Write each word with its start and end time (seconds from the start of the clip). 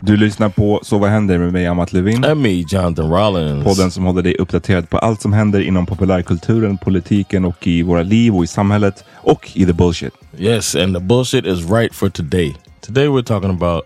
Du 0.00 0.16
lyssnar 0.16 0.48
på 0.48 0.80
Så 0.82 0.98
vad 0.98 1.10
händer 1.10 1.38
med 1.38 1.52
mig, 1.52 1.66
Amat 1.66 1.92
Levin. 1.92 2.24
And 2.24 2.40
me, 2.40 2.64
Jonathan 2.68 3.10
Rollins. 3.10 3.64
Podden 3.64 3.90
som 3.90 4.04
håller 4.04 4.22
dig 4.22 4.36
uppdaterad 4.38 4.90
på 4.90 4.98
allt 4.98 5.22
som 5.22 5.32
händer 5.32 5.60
inom 5.60 5.86
populärkulturen, 5.86 6.78
politiken 6.78 7.44
och 7.44 7.66
i 7.66 7.82
våra 7.82 8.02
liv 8.02 8.36
och 8.36 8.44
i 8.44 8.46
samhället 8.46 9.04
och 9.14 9.50
i 9.54 9.66
the 9.66 9.72
bullshit. 9.72 10.12
Yes, 10.38 10.74
and 10.74 10.94
the 10.94 11.00
bullshit 11.00 11.46
is 11.46 11.70
right 11.70 11.94
for 11.94 12.08
today. 12.08 12.54
Today 12.80 13.08
we're 13.08 13.22
talking 13.22 13.50
about 13.50 13.84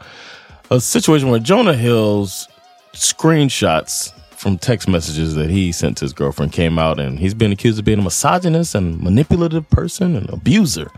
a 0.68 0.80
situation 0.80 1.30
where 1.30 1.40
Jonah 1.40 1.76
Hill's 1.76 2.48
screenshots 2.94 4.12
from 4.36 4.58
text 4.58 4.88
messages 4.88 5.34
that 5.34 5.50
he 5.50 5.72
sent 5.72 5.96
to 5.98 6.04
his 6.04 6.12
girlfriend 6.12 6.52
came 6.52 6.78
out 6.78 7.00
and 7.00 7.18
he's 7.18 7.34
been 7.34 7.52
accused 7.52 7.78
of 7.78 7.84
being 7.84 7.98
a 7.98 8.02
misogynist 8.02 8.74
and 8.74 9.02
manipulative 9.02 9.68
person 9.70 10.16
and 10.16 10.30
abuser. 10.30 10.88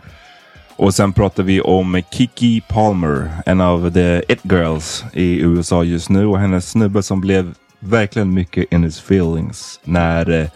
Och 0.79 0.95
sen 0.95 1.13
pratar 1.13 1.43
vi 1.43 1.61
om 1.61 2.03
Kiki 2.11 2.61
Palmer, 2.69 3.31
en 3.47 3.61
av 3.61 3.91
the 3.91 4.23
it 4.33 4.41
girls 4.43 5.05
i 5.13 5.41
USA 5.41 5.85
just 5.85 6.09
nu 6.09 6.27
och 6.27 6.39
hennes 6.39 6.71
snubbe 6.71 7.03
som 7.03 7.21
blev 7.21 7.55
verkligen 7.81 8.35
mycket 8.35 8.73
in 8.73 8.85
his 8.85 8.99
feelings 8.99 9.81
när 9.85 10.31
eh, 10.31 10.47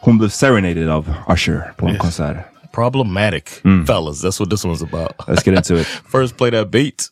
hon 0.00 0.18
blev 0.18 0.28
serenaded 0.28 0.88
av 0.88 1.14
Usher 1.28 1.72
på 1.76 1.86
en 1.86 1.92
Yes. 1.92 2.00
konsert. 2.02 2.36
Problematic 2.74 3.44
fellas. 3.86 4.24
That's 4.24 4.40
what 4.40 4.50
this 4.50 4.64
one's 4.64 4.82
about. 4.82 5.12
Let's 5.26 5.44
get 5.50 5.56
into 5.58 5.74
it. 5.80 5.86
First, 6.12 6.36
play 6.36 6.50
that 6.50 6.70
beat. 6.70 7.06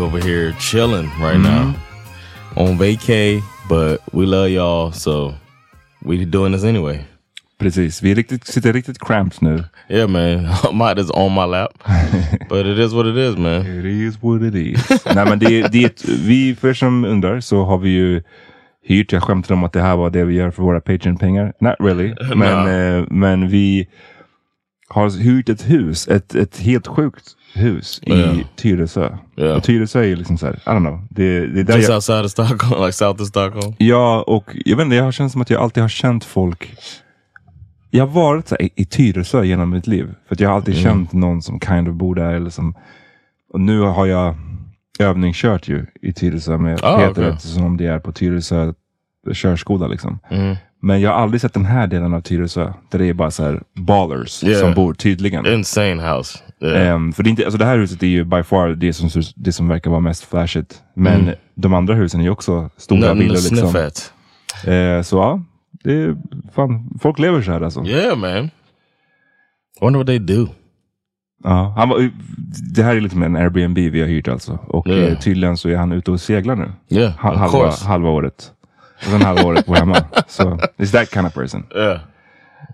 We 0.00 0.06
over 0.06 0.18
here 0.18 0.52
chilling 0.58 1.10
right 1.20 1.38
now 1.38 1.74
on 2.56 2.78
vacay, 2.78 3.42
but 3.68 4.00
we 4.12 4.26
love 4.26 4.48
y'all, 4.50 4.92
so 4.92 5.34
we 6.02 6.24
doing 6.24 6.52
this 6.52 6.64
anyway. 6.64 7.04
Precis, 7.58 8.02
vi 8.02 8.10
är 8.10 8.14
riktigt, 8.14 8.46
sitter 8.46 8.72
riktigt 8.72 8.98
cramped 8.98 9.42
nu. 9.42 9.64
Yeah, 9.88 10.08
man. 10.08 10.48
Mine 10.72 10.98
is 10.98 11.10
on 11.10 11.34
my 11.34 11.44
lap, 11.44 11.72
but 12.48 12.66
it 12.66 12.78
is 12.78 12.94
what 12.94 13.06
it 13.06 13.16
is, 13.16 13.36
man. 13.36 13.66
It 13.66 13.84
is 13.84 14.22
what 14.22 14.42
it 14.42 14.54
is. 14.54 15.04
Nej 15.14 15.24
men 15.24 15.38
det, 15.38 15.68
det, 15.72 16.04
vi, 16.04 16.54
för 16.54 16.68
er 16.68 16.74
som 16.74 17.04
undrar 17.04 17.40
så 17.40 17.64
har 17.64 17.78
vi 17.78 17.90
ju 17.90 18.22
hyrt, 18.82 19.12
jag 19.12 19.22
skämtade 19.22 19.54
om 19.54 19.64
att 19.64 19.72
det 19.72 19.82
här 19.82 19.96
var 19.96 20.10
det 20.10 20.24
vi 20.24 20.34
gör 20.34 20.50
för 20.50 20.62
våra 20.62 20.80
Patreon-pengar. 20.80 21.52
Not 21.60 21.74
really. 21.80 22.14
Men, 22.34 22.68
eh, 22.68 23.04
men 23.10 23.48
vi 23.48 23.88
har 24.88 25.22
hyrt 25.22 25.48
ett 25.48 25.70
hus, 25.70 26.08
ett, 26.08 26.34
ett 26.34 26.58
helt 26.58 26.86
sjukt 26.86 27.36
hus 27.54 28.00
i 28.02 28.20
Ja. 28.20 28.34
Tyresö. 28.56 29.16
Ja. 29.34 29.56
Och 29.56 29.62
Tyresö 29.64 30.04
är 30.04 30.16
liksom 30.16 30.38
så 30.38 30.46
här, 30.46 30.54
I 30.54 30.68
don't 30.68 30.78
know. 30.78 31.06
Det, 31.10 31.46
det 31.46 31.60
är 31.60 31.64
där 31.64 31.76
Just 31.76 31.88
jag, 31.88 31.96
outside 31.96 32.24
of 32.24 32.30
Stockholm, 32.30 32.80
like 32.82 32.92
south 32.92 33.22
of 33.22 33.28
Stockholm. 33.28 33.74
Ja, 33.78 34.22
och 34.26 34.56
jag 34.64 34.76
vet 34.76 34.84
inte, 34.84 34.96
jag 34.96 35.04
har 35.04 35.12
känt 35.12 35.32
som 35.32 35.40
att 35.40 35.50
jag 35.50 35.62
alltid 35.62 35.82
har 35.82 35.88
känt 35.88 36.24
folk. 36.24 36.74
Jag 37.90 38.06
har 38.06 38.12
varit 38.12 38.48
så 38.48 38.54
här, 38.60 38.62
i, 38.66 38.70
i 38.76 38.84
Tyresö 38.84 39.44
genom 39.44 39.70
mitt 39.70 39.86
liv. 39.86 40.14
För 40.28 40.34
att 40.34 40.40
jag 40.40 40.48
har 40.48 40.56
alltid 40.56 40.76
känt 40.76 41.12
någon 41.12 41.42
som 41.42 41.60
kind 41.60 41.88
of 41.88 41.94
bor 41.94 42.14
där. 42.14 42.34
Eller 42.34 42.50
som, 42.50 42.74
och 43.52 43.60
nu 43.60 43.80
har 43.80 44.06
jag, 44.06 44.34
övningskört 44.98 45.68
ju 45.68 45.86
i 46.02 46.12
Tyresö 46.12 46.58
med 46.58 46.80
Ah, 46.82 46.98
Peter 46.98 47.10
okej. 47.10 47.28
eftersom 47.28 47.76
det 47.76 47.86
är 47.86 47.98
på 47.98 48.12
Tyresö 48.12 48.72
körskola 49.34 49.86
liksom. 49.86 50.18
Mm. 50.30 50.56
Men 50.82 51.00
jag 51.00 51.10
har 51.10 51.16
aldrig 51.22 51.40
sett 51.40 51.54
den 51.54 51.64
här 51.64 51.86
delen 51.86 52.14
av 52.14 52.20
Tyresö 52.20 52.72
där 52.90 52.98
det 52.98 53.06
är 53.06 53.12
bara 53.14 53.30
så 53.30 53.44
här 53.44 53.62
ballers 53.74 54.44
Yeah. 54.44 54.60
som 54.60 54.74
bor 54.74 54.94
tydligen. 54.94 55.46
Insane 55.46 56.14
house. 56.14 56.38
Yeah. 56.62 56.88
Ehm, 56.88 57.12
för 57.12 57.22
det, 57.22 57.28
är 57.28 57.30
inte, 57.30 57.44
alltså 57.44 57.58
det 57.58 57.64
här 57.64 57.78
huset 57.78 58.02
är 58.02 58.06
ju 58.06 58.24
by 58.24 58.42
far 58.42 58.68
det 58.68 58.92
som, 58.92 59.22
det 59.36 59.52
som 59.52 59.68
verkar 59.68 59.90
vara 59.90 60.00
mest 60.00 60.24
flashigt. 60.24 60.82
Men 60.94 61.20
Mm. 61.20 61.34
de 61.54 61.74
andra 61.74 61.94
husen 61.94 62.20
är 62.20 62.24
ju 62.24 62.30
också 62.30 62.70
stora 62.76 63.14
villor. 63.14 63.34
Liksom. 63.50 63.76
Eh, 64.72 65.02
så 65.02 65.16
ja, 65.16 65.42
det 65.84 65.92
är, 65.92 66.16
fan, 66.54 66.98
folk 67.02 67.18
lever 67.18 67.42
så 67.42 67.52
här 67.52 67.60
alltså. 67.60 67.84
Yeah, 67.86 68.18
man. 68.18 68.50
Wonder 69.80 69.98
what 69.98 70.06
they 70.06 70.18
do. 70.18 70.46
Ja, 71.44 71.74
han 71.76 71.88
var, 71.88 72.10
det 72.74 72.82
här 72.82 72.96
är 72.96 73.00
lite 73.00 73.16
mer 73.16 73.26
en 73.26 73.36
Airbnb 73.36 73.78
vi 73.78 74.00
har 74.00 74.08
hyrt 74.08 74.28
alltså. 74.28 74.52
Och 74.66 74.86
Yeah. 74.86 75.12
eh, 75.12 75.18
tydligen 75.18 75.56
så 75.56 75.68
är 75.68 75.76
han 75.76 75.92
ute 75.92 76.10
och 76.10 76.20
seglar 76.20 76.56
nu. 76.56 76.72
Yeah, 76.88 77.12
halva, 77.18 77.70
halva 77.70 78.08
året. 78.08 78.52
Och 79.00 79.04
sen 79.10 79.22
halva 79.22 79.42
året 79.44 79.66
på 79.66 79.74
hemma. 79.74 80.04
Så 80.28 80.42
it's 80.78 80.92
that 80.92 81.12
kind 81.14 81.26
of 81.26 81.34
person. 81.34 81.66
Yeah. 81.76 81.98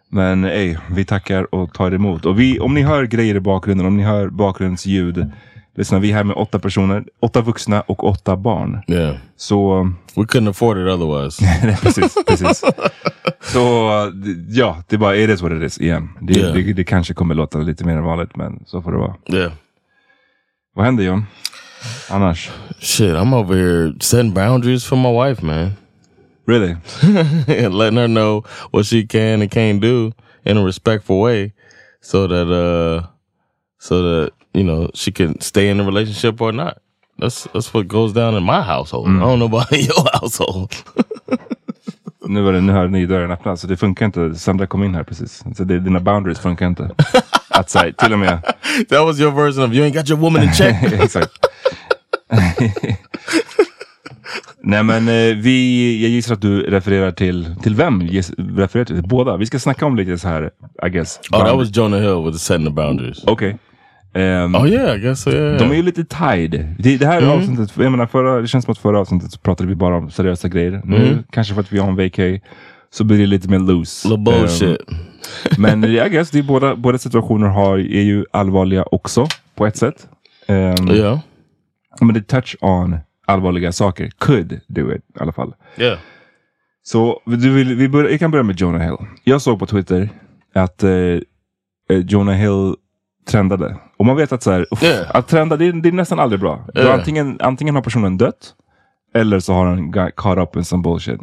Men 0.08 0.44
ey, 0.44 0.76
vi 0.90 1.04
tackar 1.04 1.54
och 1.54 1.74
tar 1.74 1.90
emot. 1.94 2.26
Och 2.26 2.40
vi, 2.40 2.60
om 2.60 2.74
ni 2.74 2.82
hör 2.82 3.04
grejer 3.04 3.34
i 3.34 3.40
bakgrunden, 3.40 3.86
om 3.86 3.96
ni 3.96 4.02
hör 4.02 4.28
bakgrundsljud. 4.28 5.30
Lyssna, 5.76 5.98
vi 5.98 6.10
är 6.10 6.14
här 6.14 6.24
med 6.24 6.36
åtta 6.36 6.58
personer. 6.58 7.04
Åtta 7.20 7.40
vuxna 7.40 7.80
och 7.80 8.04
åtta 8.04 8.36
barn. 8.36 8.82
Yeah. 8.88 9.16
Så, 9.36 9.82
We 10.16 10.22
couldn't 10.22 10.50
afford 10.50 10.78
it 10.78 10.88
otherwise. 10.94 11.44
precis, 11.82 12.14
precis. 12.26 12.62
Så 13.42 13.60
ja, 14.48 14.82
det 14.88 14.96
är 14.96 14.98
bara, 14.98 15.16
it 15.16 15.30
is 15.30 15.42
what 15.42 15.52
it 15.52 15.62
is 15.62 15.80
igen. 15.80 16.08
Det, 16.20 16.38
Yeah. 16.38 16.54
det, 16.54 16.72
det 16.72 16.84
kanske 16.84 17.14
kommer 17.14 17.34
låta 17.34 17.58
lite 17.58 17.84
mer 17.84 17.96
än 17.96 18.02
vanligt, 18.04 18.36
men 18.36 18.62
så 18.66 18.82
får 18.82 18.92
det 18.92 18.98
vara. 18.98 19.14
yeah. 19.28 19.52
Vad 20.74 20.84
händer 20.84 21.04
John? 21.04 21.26
Annars? 22.10 22.50
Shit, 22.80 23.10
I'm 23.14 23.34
over 23.34 23.56
here 23.56 23.92
setting 24.00 24.34
boundaries 24.34 24.84
for 24.84 24.96
my 24.96 25.28
wife, 25.28 25.44
man. 25.46 25.70
Really? 26.46 26.76
and 27.48 27.74
letting 27.78 27.98
her 27.98 28.08
know 28.08 28.44
what 28.70 28.86
she 28.86 29.04
can 29.04 29.42
and 29.42 29.50
can't 29.50 29.80
do 29.80 30.12
in 30.44 30.56
a 30.56 30.62
respectful 30.64 31.20
way 31.20 31.52
so 32.00 32.26
that 32.28 32.48
uh 32.48 33.06
so 33.78 34.02
that 34.02 34.32
you 34.54 34.62
know 34.62 34.90
she 34.94 35.12
can 35.12 35.40
stay 35.40 35.68
in 35.68 35.78
the 35.78 35.84
relationship 35.84 36.40
or 36.40 36.52
not. 36.52 36.78
That's 37.18 37.48
that's 37.52 37.74
what 37.74 37.88
goes 37.88 38.12
down 38.12 38.34
in 38.36 38.42
my 38.44 38.62
household. 38.62 39.08
I 39.08 39.18
don't 39.18 39.38
know 39.38 39.46
about 39.46 39.72
your 39.88 40.04
household. 40.20 40.72
Nu, 42.28 42.42
var 42.42 42.52
det, 42.52 42.60
nu 42.60 42.72
har 42.72 42.88
ni 42.88 43.06
dörren 43.06 43.30
öppnad, 43.30 43.58
så 43.60 43.66
det 43.66 43.76
funkar 43.76 44.06
inte. 44.06 44.34
Sandra 44.34 44.66
kom 44.66 44.82
in 44.84 44.94
här 44.94 45.02
precis. 45.02 45.44
Så 45.56 45.64
det, 45.64 45.78
dina 45.80 46.00
boundaries 46.00 46.38
funkar 46.38 46.66
inte. 46.66 46.90
Att 47.48 47.70
säga, 47.70 47.92
till 47.92 48.12
och 48.12 48.18
med. 48.18 48.42
that 48.88 49.04
was 49.04 49.20
your 49.20 49.30
version 49.32 49.64
of 49.64 49.72
you 49.72 49.86
ain't 49.86 49.94
got 49.94 50.10
your 50.10 50.20
woman 50.20 50.42
in 50.42 50.52
check. 50.52 50.92
Exakt. 50.92 51.32
Nej 54.68 54.82
men 54.82 55.08
eh, 55.08 55.36
vi, 55.36 56.02
jag 56.02 56.10
gissar 56.10 56.34
att 56.34 56.40
du 56.40 56.60
refererar 56.60 57.10
till, 57.10 57.54
till 57.62 57.74
vem? 57.74 58.00
Giss, 58.00 58.32
refererar 58.38 58.84
till 58.84 59.02
båda? 59.02 59.36
Vi 59.36 59.46
ska 59.46 59.58
snacka 59.58 59.86
om 59.86 59.96
lite 59.96 60.18
så 60.18 60.28
här, 60.28 60.50
I 60.86 60.88
guess. 60.88 61.20
oh, 61.32 61.44
that 61.44 61.56
was 61.56 61.76
Jonah 61.76 62.00
Hill 62.00 62.24
with 62.24 62.32
the 62.32 62.38
setting 62.38 62.66
the 62.66 62.72
boundaries. 62.72 63.24
Okej. 63.26 63.56
Ehm, 64.14 64.54
Oh 64.54 64.68
yeah, 64.68 64.96
I 64.96 65.00
guess 65.00 65.22
so. 65.22 65.30
Yeah. 65.30 65.58
De 65.58 65.70
är 65.70 65.74
ju 65.74 65.82
lite 65.82 66.04
tied. 66.04 66.74
Det, 66.78 66.96
det 66.96 67.06
här 67.06 67.22
avsnittet, 67.22 67.72
jag 67.76 67.90
menar 67.90 68.06
förra, 68.06 68.40
det 68.40 68.46
känns 68.46 68.64
som 68.64 68.72
att 68.72 68.78
förra 68.78 69.00
avsnittet 69.00 69.32
så 69.32 69.38
pratade 69.38 69.68
vi 69.68 69.74
bara 69.74 69.96
om 69.96 70.10
seriösa 70.10 70.48
grejer. 70.48 70.80
Nu, 70.84 71.24
kanske 71.30 71.54
för 71.54 71.60
att 71.60 71.72
vi 71.72 71.78
är 71.78 71.82
on 71.82 71.96
vacay, 71.96 72.40
så 72.90 73.04
blir 73.04 73.18
det 73.18 73.26
lite 73.26 73.48
mer 73.48 73.58
loose. 73.58 74.08
Little 74.08 74.24
bullshit. 74.24 74.80
Ehm, 74.90 74.96
men 75.58 75.84
I 75.84 76.08
guess, 76.08 76.30
det 76.30 76.38
är 76.38 76.42
båda, 76.42 76.76
båda 76.76 76.98
situationer 76.98 77.46
har, 77.46 77.78
är 77.78 78.02
ju 78.02 78.24
allvarliga 78.32 78.82
också, 78.82 79.26
på 79.54 79.66
ett 79.66 79.76
sätt. 79.76 80.08
Ehm, 80.46 80.90
yeah. 80.90 81.18
Men 82.00 82.14
det 82.14 82.22
touch 82.22 82.56
on 82.60 82.98
allvarliga 83.26 83.72
saker. 83.72 84.10
Could 84.18 84.60
do 84.66 84.92
it 84.92 85.02
i 85.16 85.18
alla 85.20 85.32
fall. 85.32 85.54
Yeah. 85.76 85.98
Så 86.82 87.20
du 87.24 87.50
vill, 87.54 87.74
vi 87.74 87.88
börjar, 87.88 88.10
jag 88.10 88.18
kan 88.20 88.30
börja 88.30 88.42
med 88.42 88.60
Jonah 88.60 88.82
Hill. 88.82 88.96
Jag 89.24 89.42
såg 89.42 89.58
på 89.58 89.66
Twitter 89.66 90.08
att 90.54 90.82
eh, 90.82 90.90
eh, 90.90 91.18
Jonah 91.88 92.34
Hill 92.34 92.74
trendade. 93.28 93.76
Och 93.96 94.06
man 94.06 94.16
vet 94.16 94.32
att 94.32 94.42
så 94.42 94.50
här, 94.50 94.66
uff, 94.70 94.82
Yeah. 94.82 95.16
att 95.16 95.28
trenda, 95.28 95.56
det 95.56 95.66
är, 95.66 95.72
det 95.72 95.88
är 95.88 95.92
nästan 95.92 96.20
aldrig 96.20 96.40
bra. 96.40 96.66
Yeah. 96.74 96.94
antingen, 96.94 97.38
antingen 97.40 97.74
har 97.74 97.82
personen 97.82 98.16
dött, 98.16 98.54
eller 99.14 99.40
så 99.40 99.52
har 99.52 99.66
han 99.66 99.90
got 99.90 100.16
caught 100.16 100.38
up 100.38 100.56
in 100.56 100.64
some 100.64 100.82
bullshit. 100.82 101.20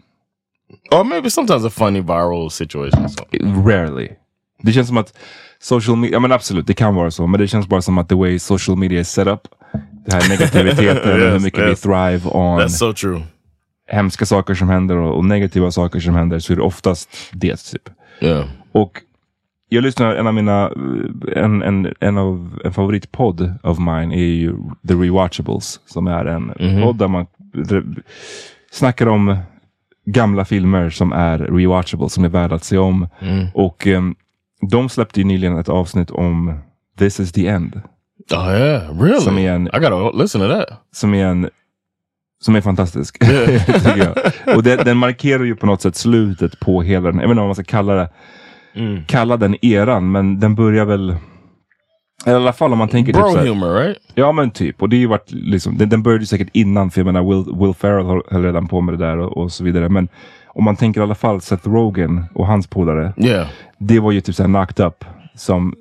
Or 0.91 1.03
maybe 1.03 1.29
sometimes 1.29 1.65
a 1.65 1.69
funny 1.69 2.01
viral 2.01 2.49
situation. 2.51 3.07
Rarely. 3.65 4.09
Det 4.61 4.71
känns 4.71 4.87
som 4.87 4.97
att 4.97 5.17
social 5.63 5.97
media, 5.97 6.15
ja 6.15 6.19
men 6.19 6.31
absolut, 6.31 6.67
det 6.67 6.73
kan 6.73 6.95
vara 6.95 7.11
så. 7.11 7.27
Men 7.27 7.39
det 7.39 7.47
känns 7.47 7.67
bara 7.67 7.81
som 7.81 7.97
att 7.97 8.09
the 8.09 8.15
way 8.15 8.39
social 8.39 8.77
media 8.77 8.99
is 8.99 9.09
set 9.09 9.27
up. 9.27 9.39
Det 10.05 10.13
här 10.13 10.29
negativiteten, 10.29 11.11
hur 11.19 11.33
Yes, 11.33 11.43
mycket 11.43 11.59
yes. 11.59 11.69
vi 11.85 11.89
thrive 11.89 12.21
on. 12.29 12.59
That's 12.59 12.67
so 12.67 12.93
true. 12.93 13.21
hemska 13.87 14.25
saker 14.25 14.53
som 14.53 14.69
händer 14.69 14.97
och, 14.97 15.17
och 15.17 15.25
negativa 15.25 15.71
saker 15.71 15.99
som 15.99 16.15
händer 16.15 16.39
så 16.39 16.53
är 16.53 16.57
det 16.57 16.63
oftast 16.63 17.09
det. 17.31 17.55
Typ. 17.71 17.89
Yeah. 18.21 18.45
Och 18.71 19.01
jag 19.69 19.83
lyssnar, 19.83 20.15
en 20.15 20.27
av 20.27 20.33
mina, 20.33 20.71
en, 21.35 21.61
en, 21.61 21.93
en 21.99 22.17
av 22.17 22.59
en 22.63 22.73
favoritpodd 22.73 23.53
of 23.63 23.79
mine 23.79 24.13
är 24.13 24.17
ju 24.33 24.55
The 24.87 24.93
Rewatchables. 24.93 25.79
Som 25.85 26.07
är 26.07 26.25
en 26.25 26.53
podd 26.83 26.97
där 26.97 27.07
man 27.07 27.25
snackar 28.71 29.07
om 29.07 29.37
gamla 30.05 30.45
filmer 30.45 30.89
som 30.89 31.11
är 31.13 31.37
rewatchable, 31.37 32.09
som 32.09 32.23
är 32.23 32.29
värda 32.29 32.55
att 32.55 32.63
se 32.63 32.77
om. 32.77 33.07
Och 33.53 33.87
em, 33.87 34.15
de 34.69 34.89
släppte 34.89 35.19
ju 35.19 35.25
nyligen 35.25 35.57
ett 35.57 35.69
avsnitt 35.69 36.11
om 36.11 36.59
This 36.99 37.19
is 37.19 37.31
the 37.31 37.47
end. 37.47 37.81
Oh 38.33 38.51
yeah, 38.51 39.01
really? 39.01 39.19
Som 39.19 39.37
är 39.37 39.51
en, 39.51 39.67
I 39.67 39.79
gotta 39.79 40.11
listen 40.11 40.41
to 40.41 40.47
that. 40.47 40.67
som 40.91 41.13
är 41.13 41.25
en 41.25 41.49
som 42.43 42.55
är 42.55 42.61
fantastisk. 42.61 43.17
jag. 43.97 44.17
Och 44.57 44.63
den, 44.63 44.85
den 44.85 44.97
markerar 44.97 45.43
ju 45.43 45.55
på 45.55 45.65
något 45.65 45.81
sätt 45.81 45.95
slutet 45.95 46.59
på 46.59 46.81
hela 46.81 47.11
den, 47.11 47.19
jag 47.19 47.27
vet 47.27 47.31
inte 47.31 47.39
vad 47.39 47.47
man 47.47 47.55
ska 47.55 47.63
kalla 47.63 47.93
det, 47.93 48.09
kalla 49.07 49.37
den 49.37 49.65
eran, 49.65 50.11
men 50.11 50.39
den 50.39 50.55
börjar 50.55 50.85
väl 50.85 51.15
eller 52.25 52.37
I 52.37 52.41
alla 52.41 52.53
fall 52.53 52.71
om 52.71 52.77
man 52.77 52.89
tänker 52.89 53.13
Bro 53.13 53.23
typ 53.23 53.31
så 53.31 53.39
här, 53.39 53.47
humor, 53.47 53.73
right? 53.73 53.97
Ja 54.15 54.31
men 54.31 54.51
typ. 54.51 54.81
Och 54.81 54.89
det 54.89 54.95
är 54.95 54.99
ju 54.99 55.07
varit 55.07 55.31
liksom, 55.31 55.77
den, 55.77 55.89
den 55.89 56.03
började 56.03 56.21
ju 56.21 56.25
säkert 56.25 56.49
innan 56.53 56.91
för 56.91 56.99
jag 57.01 57.05
menar 57.05 57.23
Will, 57.23 57.59
Will 57.59 57.73
Ferrell 57.73 58.05
höll 58.05 58.43
redan 58.43 58.67
på 58.67 58.81
med 58.81 58.93
det 58.93 59.05
där 59.05 59.17
och, 59.17 59.37
och 59.37 59.51
så 59.51 59.63
vidare. 59.63 59.89
Men 59.89 60.07
om 60.53 60.63
man 60.63 60.75
tänker 60.75 61.01
i 61.01 61.03
alla 61.03 61.15
fall 61.15 61.41
Seth 61.41 61.69
Rogen 61.69 62.25
och 62.33 62.47
hans 62.47 62.67
polare. 62.67 63.13
Yeah. 63.17 63.47
Det 63.77 63.99
var 63.99 64.11
ju 64.11 64.21
typ 64.21 64.35
såhär 64.35 64.47
knocked 64.49 64.85
up 64.85 65.05
som, 65.35 65.73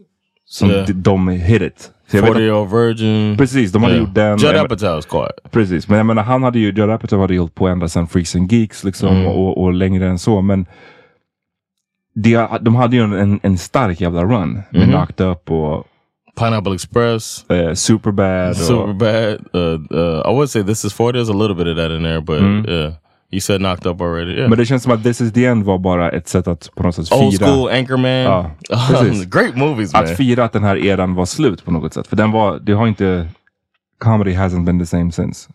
som 0.47 0.71
Yeah. 0.71 0.87
de, 0.87 0.93
de 0.93 1.29
hit 1.29 1.63
it. 1.63 1.91
Så 2.11 2.17
jag 2.17 2.23
vet 2.23 2.29
40 2.33 2.39
att- 2.39 2.43
year 2.47 2.55
old 2.61 2.71
virgin. 2.73 3.37
Precis, 3.37 3.73
de 3.73 3.83
hade 3.83 3.97
gjort 3.97 4.15
den. 4.15 4.39
Judd 4.39 4.55
Apatow's 4.57 5.09
quiet. 5.11 5.53
Precis, 5.53 5.89
men 5.89 5.97
jag 5.97 6.07
menar 6.07 6.23
han 6.23 6.43
hade 6.43 6.59
ju, 6.59 6.67
Judd 6.67 6.91
Apatow 6.91 7.21
hade 7.21 7.33
ju 7.35 7.39
hållit 7.41 7.55
på 7.55 7.69
ända 7.69 7.89
sedan 7.89 8.07
Freaks 8.07 8.37
and 8.37 8.53
Geeks 8.53 8.85
liksom 8.85 9.09
Mm. 9.09 9.27
och, 9.27 9.63
och 9.63 9.73
längre 9.73 10.07
än 10.09 10.19
så. 10.19 10.41
Men 10.41 10.67
det, 12.15 12.49
de 12.61 12.75
hade 12.75 12.97
ju 12.97 13.03
en, 13.03 13.41
en 13.43 13.59
stark 13.59 14.01
jävla 14.01 14.25
run 14.25 14.53
med 14.71 14.81
Mhm. 14.89 14.91
Knocked 14.91 15.27
Up 15.27 15.51
och 15.51 15.85
Pineapple 16.39 16.75
Express. 16.75 17.51
eh, 17.51 17.73
Superbad. 17.75 18.57
Superbad. 18.57 19.39
Uh, 19.55 19.81
uh, 19.99 20.31
I 20.31 20.35
would 20.35 20.51
say 20.51 20.63
This 20.65 20.85
Is 20.85 20.95
40. 20.95 21.19
There's 21.19 21.31
a 21.31 21.39
little 21.39 21.55
bit 21.57 21.67
of 21.67 21.77
that 21.77 21.91
in 21.91 22.03
there, 22.03 22.21
but 22.21 22.69
yeah. 22.71 22.93
You 23.33 23.41
said 23.41 23.61
Knocked 23.61 23.87
Up 23.87 24.01
already. 24.01 24.33
Yeah. 24.33 24.49
Men 24.49 24.59
det 24.59 24.67
känns 24.67 24.83
som 24.83 24.93
att 24.93 25.03
This 25.03 25.21
is 25.21 25.33
the 25.33 25.47
end 25.47 25.65
var 25.65 25.79
bara 25.79 26.11
ett 26.11 26.29
sätt 26.29 26.49
att 26.49 26.71
på 26.75 26.83
något 26.83 26.95
sätt 26.95 27.09
fira. 27.09 27.21
Old 27.21 27.39
school 27.39 27.71
Anchorman. 27.71 28.11
Ja, 28.11 28.51
precis. 28.89 29.25
Great 29.25 29.57
movies, 29.57 29.93
man. 29.93 30.05
Att 30.05 30.17
fira 30.17 30.45
att 30.45 30.53
den 30.53 30.65
här 30.65 30.77
eran 30.77 31.15
var 31.15 31.25
slut 31.27 31.65
på 31.65 31.71
något 31.71 31.95
sätt. 31.95 32.07
För 32.07 32.17
den 32.17 32.31
var, 32.31 32.59
det 32.59 32.73
har 32.73 32.87
inte, 32.87 33.29
comedy 33.99 34.33
hasn't 34.35 34.65
been 34.65 34.79
the 34.79 34.87
same 34.87 35.13
since. 35.13 35.49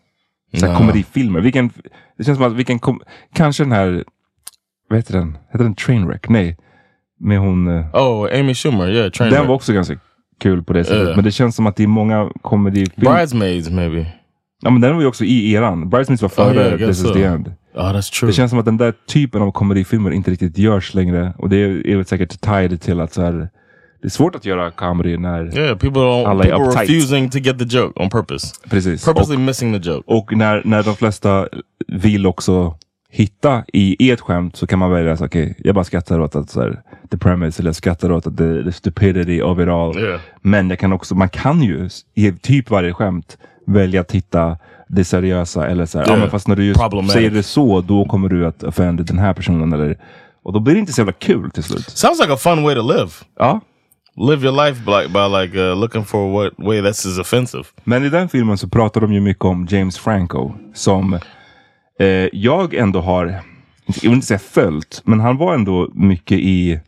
Så 0.56 0.66
Ja. 0.66 0.76
komedifilmer, 0.76 1.40
vilken, 1.40 1.70
det 2.18 2.24
känns 2.24 2.38
som 2.38 2.46
att 2.46 2.52
vilken, 2.52 2.78
kom, 2.78 3.00
kanske 3.34 3.62
den 3.64 3.72
här, 3.72 4.04
vad 4.88 4.98
heter 4.98 5.12
den? 5.12 5.38
Heter 5.52 5.64
den 5.64 5.74
Trainwreck? 5.74 6.28
Nej. 6.28 6.56
Med 7.20 7.38
hon, 7.38 7.68
eh, 7.68 7.94
oh, 7.94 8.40
Amy 8.40 8.54
Schumer. 8.54 8.88
Yeah, 8.90 9.10
train 9.10 9.32
den 9.32 9.46
var 9.46 9.54
också 9.54 9.72
ganska 9.72 9.98
kul 10.40 10.62
på 10.62 10.72
det 10.72 10.84
sättet. 10.84 11.08
Ja. 11.08 11.14
Men 11.14 11.24
det 11.24 11.30
känns 11.32 11.56
som 11.56 11.66
att 11.66 11.76
det 11.76 11.82
är 11.82 11.86
många 11.86 12.30
komedifilmer. 12.42 13.14
Bridesmaids, 13.16 13.70
maybe. 13.70 14.06
Ja 14.62 14.70
men 14.70 14.80
den 14.80 14.94
var 14.94 15.00
ju 15.02 15.06
också 15.08 15.24
i 15.24 15.52
eran. 15.52 15.90
Bridesmaids 15.90 16.22
var 16.22 16.28
före 16.28 16.54
yeah, 16.54 16.74
I 16.74 16.78
guess 16.78 16.88
This 16.88 16.98
is 16.98 17.08
so. 17.08 17.14
the 17.14 17.24
end. 17.24 17.52
Oh, 17.74 17.80
that's 17.92 18.18
true. 18.20 18.30
Det 18.30 18.34
känns 18.34 18.50
som 18.50 18.58
att 18.58 18.64
den 18.64 18.76
där 18.76 18.94
typen 19.06 19.42
av 19.42 19.50
komedifilmer 19.52 20.10
inte 20.10 20.30
riktigt 20.30 20.58
görs 20.58 20.94
längre. 20.94 21.32
Och 21.38 21.48
det 21.48 21.56
är, 21.56 21.86
är 21.86 21.96
väl 21.96 22.04
säkert 22.06 22.40
tied 22.40 22.80
till 22.80 23.00
att 23.00 23.12
så 23.12 23.22
här, 23.22 23.32
det 24.02 24.06
är 24.06 24.10
svårt 24.10 24.34
att 24.34 24.44
göra 24.44 24.70
comedy 24.70 25.16
när... 25.16 25.58
yeah, 25.58 25.78
people 25.78 26.00
don't. 26.00 26.26
Alla 26.26 26.44
är 26.44 26.50
People 26.50 26.66
uptight. 26.66 26.88
refusing 26.90 27.30
to 27.30 27.38
get 27.38 27.58
the 27.58 27.64
joke 27.64 28.02
on 28.02 28.10
purpose. 28.10 28.54
Precis. 28.70 29.04
Purposely 29.04 29.34
Och, 29.36 29.40
missing 29.40 29.80
the 29.82 29.90
joke. 29.90 30.02
och 30.06 30.36
när, 30.36 30.62
när 30.64 30.82
de 30.82 30.96
flesta 30.96 31.48
vill 31.88 32.26
också 32.26 32.74
hitta 33.10 33.64
i, 33.72 34.06
i 34.06 34.10
ett 34.10 34.20
skämt 34.20 34.56
så 34.56 34.66
kan 34.66 34.78
man 34.78 34.90
välja 34.90 35.12
att 35.12 35.20
okej, 35.20 35.54
jag 35.58 35.74
bara 35.74 35.84
skrattar 35.84 36.20
åt 36.20 36.36
att 36.36 36.50
så 36.50 36.60
här, 36.60 36.82
the 37.10 37.16
premise 37.18 37.62
eller 37.62 37.68
jag 37.68 37.76
skrattar 37.76 38.12
åt 38.12 38.26
att 38.26 38.36
the, 38.36 38.64
the 38.64 38.72
stupidity 38.72 39.42
of 39.42 39.58
it 39.58 39.68
all. 39.68 39.98
Yeah. 39.98 40.20
Men 40.42 40.70
jag 40.70 40.78
kan 40.78 40.92
också, 40.92 41.14
man 41.14 41.28
kan 41.28 41.62
ju 41.62 41.88
i 42.14 42.32
typ 42.32 42.70
varje 42.70 42.92
skämt 42.92 43.38
välja 43.66 44.00
att 44.00 44.12
hitta 44.12 44.56
det 44.88 45.04
seriösa 45.04 45.66
eller 45.68 45.86
så 45.86 45.98
här, 45.98 46.04
ja, 46.04 46.10
Yeah. 46.10 46.20
men 46.20 46.30
fast 46.30 46.48
när 46.48 46.56
du 46.56 46.74
säger 47.12 47.30
det 47.30 47.42
så, 47.42 47.80
då 47.80 48.04
kommer 48.04 48.28
du 48.28 48.46
att 48.46 48.62
offend 48.62 49.06
den 49.06 49.18
här 49.18 49.34
personen 49.34 49.72
eller 49.72 49.98
och 50.42 50.52
då 50.52 50.60
blir 50.60 50.74
det 50.74 50.80
inte 50.80 50.92
så 50.92 51.00
jävla 51.00 51.12
kul 51.12 51.50
till 51.50 51.62
slut. 51.62 51.90
Sounds 51.90 52.20
like 52.20 52.32
a 52.32 52.36
fun 52.36 52.62
way 52.62 52.74
to 52.74 52.82
live. 52.92 53.10
Ja, 53.38 53.60
live 54.16 54.46
your 54.46 54.66
life 54.66 54.80
by, 54.84 55.12
by 55.12 55.42
like 55.42 55.58
uh, 55.70 55.80
looking 55.80 56.04
for 56.04 56.32
what 56.32 56.52
way 56.56 56.80
that's 56.80 57.06
is 57.08 57.18
offensive. 57.18 57.64
Men 57.84 58.04
i 58.04 58.08
den 58.08 58.28
filmen 58.28 58.58
så 58.58 58.68
pratar 58.68 59.00
de 59.00 59.12
ju 59.12 59.20
mycket 59.20 59.44
om 59.44 59.66
James 59.70 59.98
Franco 59.98 60.52
som 60.74 61.18
eh, 62.00 62.06
jag 62.32 62.74
ändå 62.74 63.00
har, 63.00 63.26
jag 63.86 64.02
vill 64.02 64.12
inte 64.12 64.26
säga 64.26 64.38
följt, 64.38 65.02
men 65.04 65.20
han 65.20 65.36
var 65.36 65.54
ändå 65.54 65.90
mycket 65.94 66.38
i 66.38 66.80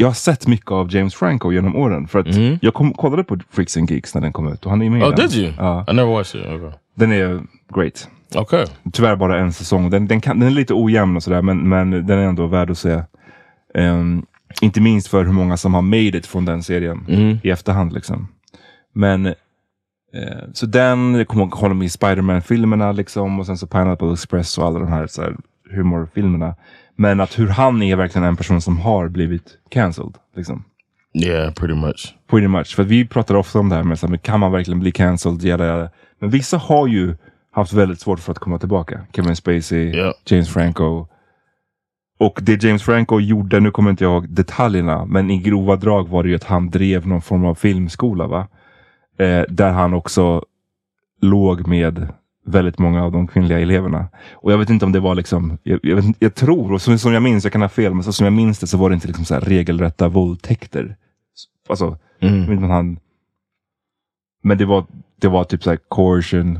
jag 0.00 0.06
har 0.06 0.14
sett 0.14 0.46
mycket 0.46 0.70
av 0.70 0.94
James 0.94 1.14
Franco 1.14 1.52
genom 1.52 1.76
åren. 1.76 2.08
För 2.08 2.18
att 2.18 2.26
jag 2.62 2.74
kom, 2.74 2.92
kollade 2.92 3.24
på 3.24 3.38
Freaks 3.50 3.76
and 3.76 3.90
Geeks 3.90 4.14
när 4.14 4.20
den 4.22 4.32
kom 4.32 4.52
ut 4.52 4.64
och 4.64 4.70
han 4.70 4.82
är 4.82 4.90
med 4.90 5.00
i 5.00 5.02
Oh, 5.02 5.14
den. 5.14 5.28
did 5.28 5.38
you? 5.38 5.52
Ja, 5.58 5.84
I 5.88 5.94
never 5.94 6.12
watched 6.12 6.40
it. 6.40 6.46
Okay. 6.46 6.70
den 6.94 7.12
är 7.12 7.42
great. 7.74 8.08
Okay. 8.34 8.66
Tyvärr 8.92 9.16
bara 9.16 9.38
en 9.38 9.52
säsong. 9.52 9.90
Den, 9.90 10.06
den, 10.06 10.20
kan, 10.20 10.40
den 10.40 10.48
är 10.48 10.52
lite 10.52 10.74
ojämn 10.74 11.16
och 11.16 11.22
sådär 11.22 11.42
men, 11.42 11.68
men 11.68 11.90
den 11.90 12.18
är 12.18 12.22
ändå 12.22 12.46
värd 12.46 12.70
att 12.70 12.78
se. 12.78 13.02
Ehm, 13.74 14.22
inte 14.60 14.80
minst 14.80 15.08
för 15.08 15.24
hur 15.24 15.32
många 15.32 15.56
som 15.56 15.74
har 15.74 15.82
made 15.82 16.18
it 16.18 16.26
från 16.26 16.44
den 16.44 16.62
serien 16.62 17.04
i 17.42 17.50
efterhand. 17.50 17.92
Liksom. 17.92 18.28
Men 18.92 19.26
eh, 19.26 19.34
så 20.52 20.66
den, 20.66 21.14
jag 21.14 21.28
kommer 21.28 21.42
ihåg 21.42 21.54
honom 21.54 21.82
i 21.82 21.88
Spiderman-filmerna 21.88 22.92
liksom 22.92 23.40
och 23.40 23.46
sen 23.46 23.58
så 23.58 23.66
Pineapple 23.66 24.12
Express 24.12 24.58
och 24.58 24.66
alla 24.66 24.78
de 24.78 24.88
här, 24.88 25.06
så 25.06 25.22
här 25.22 25.36
humorfilmerna. 25.70 26.54
Men 27.00 27.20
att 27.20 27.38
hur 27.38 27.48
han 27.48 27.82
är 27.82 27.96
verkligen 27.96 28.28
en 28.28 28.36
person 28.36 28.60
som 28.60 28.78
har 28.78 29.08
blivit 29.08 29.58
cancelled. 29.70 30.14
Liksom. 30.36 30.64
Yeah, 31.14 31.54
pretty 31.54 31.74
much. 31.74 32.14
Pretty 32.30 32.48
much. 32.48 32.76
För 32.76 32.84
vi 32.84 33.06
pratar 33.08 33.34
ofta 33.34 33.58
om 33.58 33.68
det 33.68 33.76
här 33.76 33.82
med 33.82 33.98
så 33.98 34.06
här, 34.06 34.16
kan 34.16 34.40
man 34.40 34.52
verkligen 34.52 34.80
bli 34.80 34.92
cancelled? 34.92 35.42
Jada, 35.42 35.66
jada. 35.66 35.90
Men 36.18 36.30
vissa 36.30 36.56
har 36.58 36.86
ju 36.86 37.16
haft 37.52 37.72
väldigt 37.72 38.00
svårt 38.00 38.20
för 38.20 38.32
att 38.32 38.38
komma 38.38 38.58
tillbaka. 38.58 39.00
Kevin 39.12 39.36
Spacey, 39.36 39.90
Ja. 39.96 40.14
James 40.26 40.48
Franco. 40.48 41.06
Och 42.18 42.38
det 42.42 42.62
James 42.62 42.82
Franco 42.82 43.20
gjorde, 43.20 43.60
nu 43.60 43.70
kommer 43.70 43.90
inte 43.90 44.04
jag 44.04 44.12
ihåg 44.12 44.28
detaljerna, 44.28 45.04
men 45.04 45.30
i 45.30 45.38
grova 45.38 45.76
drag 45.76 46.08
var 46.08 46.22
det 46.22 46.28
ju 46.28 46.34
att 46.34 46.44
han 46.44 46.70
drev 46.70 47.06
någon 47.06 47.22
form 47.22 47.44
av 47.44 47.54
filmskola. 47.54 48.26
va? 48.26 48.48
Eh, 49.18 49.44
där 49.48 49.70
han 49.72 49.94
också 49.94 50.44
låg 51.20 51.66
med 51.68 52.08
väldigt 52.46 52.78
många 52.78 53.04
av 53.04 53.12
de 53.12 53.28
kvinnliga 53.28 53.60
eleverna. 53.60 54.08
Och 54.32 54.52
jag 54.52 54.58
vet 54.58 54.70
inte 54.70 54.84
om 54.84 54.92
det 54.92 55.00
var 55.00 55.14
liksom, 55.14 55.58
jag, 55.62 55.80
jag, 55.82 55.96
vet, 55.96 56.04
jag 56.18 56.34
tror, 56.34 56.72
och 56.72 56.82
som, 56.82 56.98
som 56.98 57.12
jag 57.12 57.22
minns, 57.22 57.44
jag 57.44 57.52
kan 57.52 57.62
ha 57.62 57.68
fel, 57.68 57.94
men 57.94 58.04
så 58.04 58.12
som 58.12 58.24
jag 58.24 58.32
minns 58.32 58.58
det 58.58 58.66
så 58.66 58.78
var 58.78 58.90
det 58.90 58.94
inte 58.94 59.06
liksom 59.06 59.24
så 59.24 59.34
här 59.34 59.40
regelrätta 59.40 60.08
våldtäkter. 60.08 60.96
Alltså, 61.68 61.98
om 62.22 62.70
han... 62.70 62.98
Men 64.42 64.58
det 64.58 64.64
var, 64.64 64.86
det 65.20 65.28
var 65.28 65.44
typ 65.44 65.62
så 65.62 65.70
här 65.70 65.78
coercion, 65.88 66.58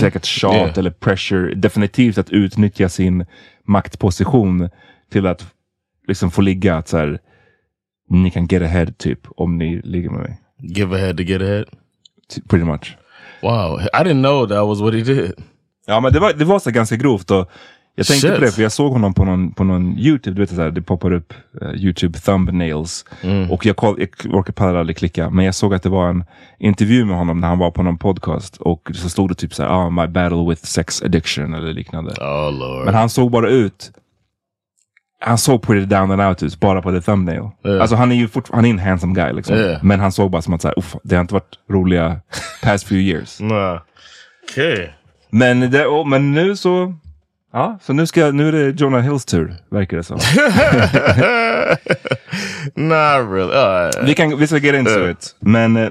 säkert 0.00 0.26
shot 0.26 0.54
Yeah. 0.54 0.78
eller 0.78 0.90
pressure. 0.90 1.54
Definitivt 1.54 2.18
att 2.18 2.30
utnyttja 2.30 2.88
sin 2.88 3.26
maktposition 3.66 4.68
till 5.10 5.26
att 5.26 5.52
liksom 6.08 6.30
få 6.30 6.40
ligga 6.42 6.76
att 6.76 6.88
så 6.88 6.98
här, 6.98 7.18
ni 8.08 8.30
kan 8.30 8.46
get 8.46 8.62
ahead 8.62 8.86
typ 8.86 9.20
om 9.36 9.58
ni 9.58 9.80
ligger 9.84 10.10
med 10.10 10.20
mig. 10.20 10.40
Give 10.58 10.96
ahead 10.96 11.14
to 11.14 11.22
get 11.22 11.42
ahead. 11.42 11.64
Ty- 12.34 12.42
Pretty 12.48 12.64
much. 12.64 12.96
Wow, 13.44 13.80
I 13.80 14.04
didn't 14.04 14.22
know 14.22 14.48
that 14.48 14.66
was 14.66 14.80
what 14.80 14.94
he 14.94 15.00
did. 15.00 15.32
Ja 15.86 16.00
men 16.00 16.12
det 16.12 16.20
var, 16.20 16.32
det 16.32 16.44
var 16.44 16.58
så 16.58 16.70
ganska 16.70 16.96
grovt 16.96 17.30
och 17.30 17.50
jag 17.96 18.06
tänkte 18.06 18.28
Shit. 18.28 18.38
på 18.38 18.44
det 18.44 18.52
för 18.52 18.62
jag 18.62 18.72
såg 18.72 18.92
honom 18.92 19.14
på 19.14 19.24
någon, 19.24 19.52
på 19.52 19.64
någon 19.64 19.98
YouTube, 19.98 20.36
du 20.36 20.42
vet 20.42 20.50
så 20.50 20.62
här, 20.62 20.70
det 20.70 20.82
poppar 20.82 21.12
upp 21.12 21.34
eh, 21.60 21.70
YouTube 21.74 22.18
thumbnails. 22.18 23.04
Och 23.50 23.66
jag, 23.66 23.76
koll, 23.76 23.96
jag 23.98 24.34
orkar 24.34 24.52
pallar 24.52 24.74
aldrig 24.74 24.96
klicka, 24.96 25.30
men 25.30 25.44
jag 25.44 25.54
såg 25.54 25.74
att 25.74 25.82
det 25.82 25.88
var 25.88 26.08
en 26.08 26.24
intervju 26.58 27.04
med 27.04 27.16
honom 27.16 27.40
när 27.40 27.48
han 27.48 27.58
var 27.58 27.70
på 27.70 27.82
någon 27.82 27.98
podcast 27.98 28.56
och 28.56 28.90
så 28.94 29.08
stod 29.08 29.30
det 29.30 29.34
typ 29.34 29.54
så 29.54 29.62
här, 29.62 29.70
ah, 29.70 29.90
my 29.90 30.06
battle 30.06 30.48
with 30.48 30.64
sex 30.64 31.02
addiction 31.02 31.54
eller 31.54 31.72
liknande. 31.72 32.10
Oh 32.10 32.52
lord. 32.52 32.84
Men 32.84 32.94
han 32.94 33.08
såg 33.10 33.30
bara 33.30 33.48
ut 33.50 33.90
han 35.26 35.38
såg 35.38 35.62
pretty 35.62 35.86
down 35.86 36.10
and 36.10 36.20
out 36.22 36.42
ut 36.42 36.60
bara 36.60 36.82
på 36.82 36.90
the 36.92 37.00
thumbnail. 37.00 37.50
Ja. 37.62 37.80
Alltså 37.80 37.96
han 37.96 38.12
är 38.12 38.16
ju 38.16 38.28
han 38.52 38.64
är 38.64 38.70
en 38.70 38.78
handsome 38.78 39.14
guy 39.14 39.32
liksom. 39.32 39.56
Ja. 39.58 39.78
Men 39.82 40.00
han 40.00 40.12
såg 40.12 40.30
bara 40.30 40.42
som 40.42 40.54
att 40.54 40.62
så 40.62 40.68
här, 40.68 40.78
"Uff, 40.78 40.96
det 41.04 41.14
har 41.16 41.20
inte 41.20 41.34
varit 41.34 41.58
roliga 41.70 42.20
past 42.62 42.86
few 42.88 43.02
years. 43.10 43.40
Nah. 43.44 43.78
Okay. 44.52 44.88
Men, 45.30 45.70
det, 45.70 45.86
oh, 45.86 46.06
men 46.08 46.32
nu 46.32 46.56
så... 46.56 46.94
Ja, 47.52 47.78
så 47.82 47.92
nu, 47.92 48.06
ska, 48.06 48.30
nu 48.30 48.48
är 48.48 48.52
det 48.52 48.80
Jonah 48.80 49.02
Hills 49.02 49.24
tur, 49.24 49.56
verkar 49.70 49.96
det 49.96 50.02
som. 50.02 50.16
Not 52.74 53.30
really. 53.32 53.52
Uh, 53.54 53.90
vi, 54.06 54.14
kan, 54.14 54.38
vi 54.38 54.46
ska 54.46 54.56
get 54.58 54.74
into 54.74 54.90
Ja. 54.90 55.10
it. 55.10 55.36
Men 55.40 55.76
eh, 55.76 55.88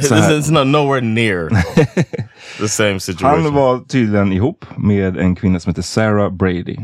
så 0.00 0.14
här, 0.14 0.32
it's 0.32 0.52
not 0.52 0.66
nowhere 0.66 1.00
near 1.00 1.48
the 2.60 2.68
same 2.68 3.00
situation. 3.00 3.42
han 3.44 3.54
var 3.54 3.78
tydligen 3.88 4.32
ihop 4.32 4.64
med 4.76 5.16
en 5.16 5.36
kvinna 5.36 5.60
som 5.60 5.70
heter 5.70 5.82
Sarah 5.82 6.30
Brady. 6.30 6.76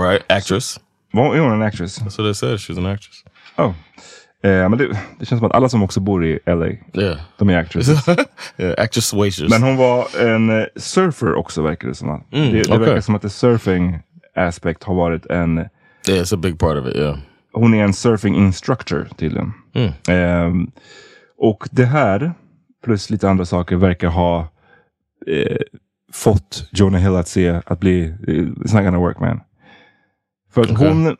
right, 0.00 0.22
actress. 0.32 0.80
Var 1.12 1.34
är 1.36 1.40
hon 1.40 1.52
en 1.52 1.62
actress? 1.62 1.98
That's 2.00 2.04
what 2.04 2.16
they 2.16 2.34
said. 2.34 2.56
She's 2.58 2.78
an 2.78 2.86
actress. 2.86 3.24
Oh. 3.56 3.72
Eh, 4.42 4.68
men 4.68 4.78
det, 4.78 4.86
det 5.18 5.26
känns 5.26 5.38
som 5.40 5.44
att 5.44 5.52
alla 5.54 5.68
som 5.68 5.82
också 5.82 6.00
bor 6.00 6.24
i 6.26 6.38
LA, 6.46 6.66
Yeah. 7.02 7.18
de 7.38 7.48
är 7.50 7.58
actresses. 7.58 8.08
yeah, 8.58 8.74
actress 8.78 9.12
waitress. 9.12 9.50
Men 9.50 9.62
hon 9.62 9.76
var 9.76 10.06
en 10.20 10.50
eh, 10.60 10.64
surfer 10.76 11.34
också 11.34 11.62
verkar 11.62 11.88
det 11.88 11.94
som. 11.94 12.08
Mm, 12.08 12.24
det 12.30 12.52
det 12.52 12.60
okej. 12.68 12.78
verkar 12.78 13.00
som 13.00 13.14
att 13.14 13.22
the 13.22 13.30
surfing 13.30 13.98
aspect 14.34 14.84
har 14.84 14.94
varit 14.94 15.26
en... 15.26 15.58
yeah, 15.58 15.68
it's 16.22 16.34
a 16.34 16.38
big 16.42 16.58
part 16.58 16.76
of 16.78 16.86
it. 16.86 16.96
Yeah. 16.96 17.18
Hon 17.52 17.74
är 17.74 17.84
en 17.84 17.94
surfing 17.94 18.34
instructor 18.36 19.08
tydligen. 19.16 19.52
Mm. 19.74 19.92
Ehm, 20.08 20.70
och 21.38 21.68
det 21.70 21.84
här, 21.84 22.32
plus 22.84 23.10
lite 23.10 23.30
andra 23.30 23.44
saker, 23.44 23.76
verkar 23.76 24.08
ha 24.08 24.48
eh, 25.26 25.56
fått 26.12 26.68
Jonah 26.72 27.00
Hill 27.00 27.16
att 27.16 27.28
se 27.28 27.60
att 27.66 27.80
bli, 27.80 28.04
eh, 28.04 28.34
it's 28.34 28.74
not 28.74 28.84
gonna 28.84 28.98
work 28.98 29.20
man. 29.20 29.40
För 30.50 30.60
att 30.62 30.70
Okej. 30.70 30.88
hon 30.88 31.16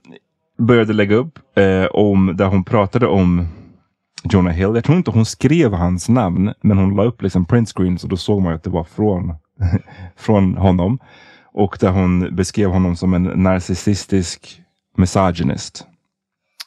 började 0.59 0.93
lägga 0.93 1.17
upp 1.17 1.39
eh, 1.57 1.85
om, 1.85 2.37
där 2.37 2.47
hon 2.47 2.65
pratade 2.65 3.07
om 3.07 3.49
Jonah 4.23 4.53
Hill. 4.53 4.75
Jag 4.75 4.85
tror 4.85 4.97
inte 4.97 5.11
hon 5.11 5.27
skrev 5.27 5.73
hans 5.73 6.09
namn, 6.09 6.53
men 6.61 6.79
hon 6.79 6.97
la 6.97 7.05
upp 7.05 7.23
liksom 7.23 7.45
print 7.45 7.69
screens 7.69 8.05
och 8.05 8.11
då 8.11 8.17
såg 8.17 8.43
man 8.43 8.55
att 8.55 8.63
det 8.63 8.71
var 8.71 8.85
från, 8.85 9.35
från 10.17 10.57
honom. 10.57 10.99
Och 11.53 11.77
där 11.81 11.91
hon 11.91 12.37
beskrev 12.37 12.71
honom 12.71 12.97
som 12.97 13.15
en 13.15 13.23
narcissistisk 13.23 14.63
misogynist. 14.97 15.87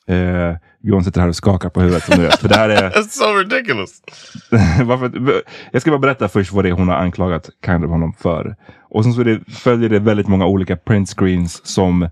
Eh, 0.07 0.55
Johan 0.83 1.03
sitter 1.03 1.21
här 1.21 1.27
och 1.27 1.35
skakar 1.35 1.69
på 1.69 1.81
huvudet 1.81 2.03
som 2.03 2.17
du 2.17 2.21
vet. 2.21 2.39
För 2.39 2.49
det 2.49 2.55
här 2.55 2.69
är, 2.69 2.89
That's 2.95 3.07
so 3.09 3.33
ridiculous. 3.33 4.01
varför, 4.85 5.11
jag 5.71 5.81
ska 5.81 5.91
bara 5.91 5.99
berätta 5.99 6.27
först 6.27 6.51
vad 6.51 6.65
det 6.65 6.69
är 6.69 6.73
hon 6.73 6.87
har 6.87 6.95
anklagat 6.95 7.49
kind 7.65 7.85
of 7.85 7.91
honom 7.91 8.13
för. 8.13 8.55
Och 8.89 9.03
sen 9.03 9.13
så 9.13 9.23
det, 9.23 9.39
följer 9.51 9.89
det 9.89 9.99
väldigt 9.99 10.27
många 10.27 10.45
olika 10.45 10.77
print 10.77 11.09
screens 11.09 11.65
som 11.65 12.09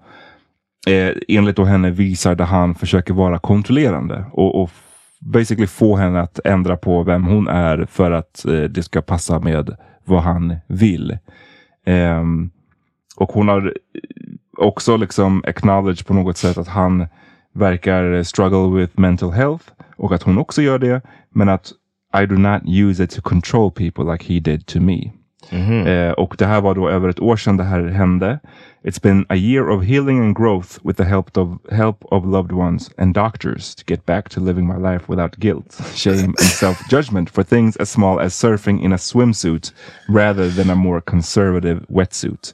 eh, 0.88 1.15
enligt 1.27 1.55
då 1.55 1.65
henne 1.65 1.91
visar 1.91 2.36
där 2.36 2.45
han 2.45 2.75
försöker 2.75 3.13
vara 3.13 3.39
kontrollerande. 3.39 4.25
Och, 4.31 4.62
och 4.62 4.71
basically 5.19 5.67
få 5.67 5.95
henne 5.95 6.21
att 6.21 6.39
ändra 6.45 6.77
på 6.77 7.03
vem 7.03 7.24
hon 7.24 7.48
är 7.48 7.86
för 7.86 8.12
att 8.12 8.45
eh, 8.45 8.62
det 8.62 8.83
ska 8.83 9.01
passa 9.01 9.39
med 9.39 9.75
vad 10.05 10.21
han 10.21 10.55
vill. 10.67 11.17
Eh, 11.86 12.24
och 13.15 13.31
hon 13.31 13.48
har 13.48 13.67
eh, 13.67 14.01
också 14.57 14.98
liksom 14.98 15.43
acknowledged 15.48 16.07
på 16.07 16.13
något 16.13 16.38
sätt 16.38 16.57
att 16.57 16.67
han 16.67 17.07
verkar 17.53 18.24
struggle 18.24 18.79
with 18.79 19.00
mental 19.00 19.31
health 19.31 19.65
och 19.98 20.13
att 20.13 20.24
hon 20.24 20.38
också 20.38 20.62
gör 20.62 20.79
det. 20.79 21.01
Men 21.29 21.50
att 21.50 21.71
I 22.24 22.25
do 22.25 22.36
not 22.36 22.62
use 22.65 23.03
it 23.03 23.12
to 23.12 23.21
control 23.21 23.71
people 23.71 24.12
like 24.12 24.33
he 24.33 24.39
did 24.39 24.65
to 24.65 24.79
me. 24.79 25.12
Eh, 25.51 26.11
och 26.11 26.35
det 26.37 26.45
här 26.45 26.61
var 26.61 26.75
då 26.75 26.89
över 26.89 27.09
ett 27.09 27.19
år 27.19 27.37
sedan 27.37 27.57
det 27.57 27.63
här 27.63 27.87
hände. 27.87 28.39
It's 28.83 29.01
been 29.03 29.25
a 29.29 29.35
year 29.35 29.69
of 29.69 29.83
healing 29.83 30.19
and 30.19 30.37
growth 30.37 30.79
with 30.83 30.97
the 30.97 31.03
help 31.03 31.37
of, 31.37 31.49
help 31.71 32.05
of 32.11 32.25
loved 32.25 32.51
ones 32.51 32.91
and 32.97 33.13
doctors 33.13 33.75
to 33.75 33.83
get 33.87 34.05
back 34.05 34.29
to 34.29 34.41
living 34.41 34.67
my 34.67 34.77
life 34.77 35.03
without 35.07 35.39
guilt, 35.39 35.81
shame 35.95 36.23
and 36.25 36.39
self-judgment 36.39 37.29
for 37.29 37.43
things 37.43 37.77
as 37.77 37.89
small 37.89 38.19
as 38.19 38.33
surfing 38.33 38.83
in 38.83 38.93
a 38.93 38.97
swimsuit 38.97 39.73
rather 40.09 40.49
than 40.49 40.69
a 40.69 40.75
more 40.75 41.01
conservative 41.01 41.85
wetsuit. 41.89 42.53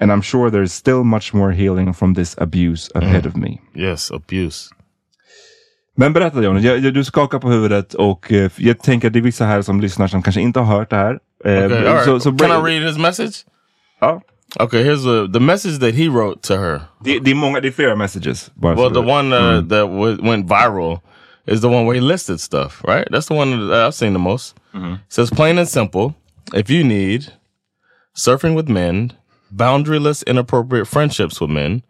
And 0.00 0.12
I'm 0.12 0.22
sure 0.22 0.50
there's 0.50 0.72
still 0.72 1.04
much 1.04 1.34
more 1.34 1.52
healing 1.52 1.94
from 1.94 2.14
this 2.14 2.34
abuse 2.38 2.90
ahead 2.94 3.26
of 3.26 3.36
me. 3.36 3.60
Yes, 3.74 4.10
abuse. 4.10 4.70
Men 5.96 6.12
berätta 6.12 6.42
jag, 6.42 6.60
jag, 6.60 6.94
du 6.94 7.04
skakar 7.04 7.38
på 7.38 7.50
huvudet 7.50 7.94
och 7.94 8.32
eh, 8.32 8.50
jag 8.56 8.78
tänker 8.78 9.06
att 9.08 9.12
det 9.12 9.18
är 9.18 9.22
vissa 9.22 9.44
här 9.44 9.62
som 9.62 9.80
lyssnar 9.80 10.08
som 10.08 10.22
kanske 10.22 10.40
inte 10.40 10.60
har 10.60 10.78
hört 10.78 10.90
det 10.90 10.96
här. 10.96 11.18
Okay, 11.48 12.04
så, 12.04 12.18
så 12.20 12.30
Can 12.38 12.50
I 12.50 12.54
read 12.72 12.82
his 12.88 12.98
message? 12.98 13.44
Ja. 14.02 14.20
Okay, 14.60 14.84
here's 14.84 15.02
the 15.02 15.26
the 15.32 15.40
message 15.40 15.78
that 15.78 15.94
he 15.94 16.08
wrote 16.08 16.42
to 16.42 16.56
her. 16.56 16.80
Det 17.04 17.30
är 17.30 17.34
många, 17.34 17.60
det 17.60 17.72
flera 17.72 17.96
messages. 17.96 18.50
Well, 18.76 18.90
the 18.90 19.00
one 19.12 19.32
uh, 19.32 19.60
that 19.68 19.86
w- 19.86 20.18
went 20.30 20.46
viral 20.46 20.98
is 21.46 21.60
the 21.60 21.68
one 21.68 21.84
where 21.86 21.94
he 21.94 22.00
listed 22.00 22.40
stuff, 22.40 22.82
right? 22.88 23.06
That's 23.10 23.26
the 23.28 23.34
one 23.34 23.68
that 23.68 23.86
I've 23.86 23.94
seen 23.94 24.12
the 24.12 24.18
most. 24.18 24.54
Says 25.08 25.30
plain 25.30 25.58
and 25.58 25.68
simple: 25.68 26.14
if 26.54 26.70
you 26.70 26.84
need 26.84 27.32
surfing 28.14 28.54
with 28.56 28.68
men, 28.68 29.12
boundaryless, 29.54 30.22
inappropriate 30.26 30.86
friendships 30.88 31.40
with 31.40 31.50
men, 31.50 31.82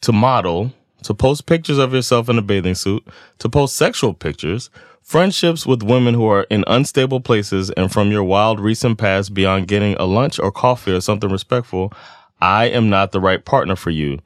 to 0.00 0.12
model, 0.12 0.70
to 1.02 1.14
post 1.14 1.46
pictures 1.46 1.78
of 1.78 1.92
yourself 1.92 2.28
in 2.28 2.38
a 2.38 2.42
bathing 2.42 2.74
suit, 2.74 3.02
to 3.38 3.48
post 3.48 3.76
sexual 3.76 4.14
pictures, 4.14 4.70
friendships 5.04 5.64
with 5.64 5.84
women 5.84 6.14
who 6.14 6.26
are 6.26 6.46
in 6.50 6.64
unstable 6.66 7.20
places, 7.20 7.70
and 7.70 7.92
from 7.92 8.10
your 8.10 8.24
wild 8.24 8.58
recent 8.58 8.98
past 8.98 9.32
beyond 9.32 9.68
getting 9.68 9.94
a 9.94 10.04
lunch 10.04 10.40
or 10.40 10.50
coffee 10.50 10.92
or 10.92 11.00
something 11.00 11.30
respectful, 11.30 11.92
I 12.40 12.66
am 12.66 12.90
not 12.90 13.12
the 13.12 13.20
right 13.20 13.44
partner 13.44 13.76
for 13.76 13.90
you. 13.90 14.18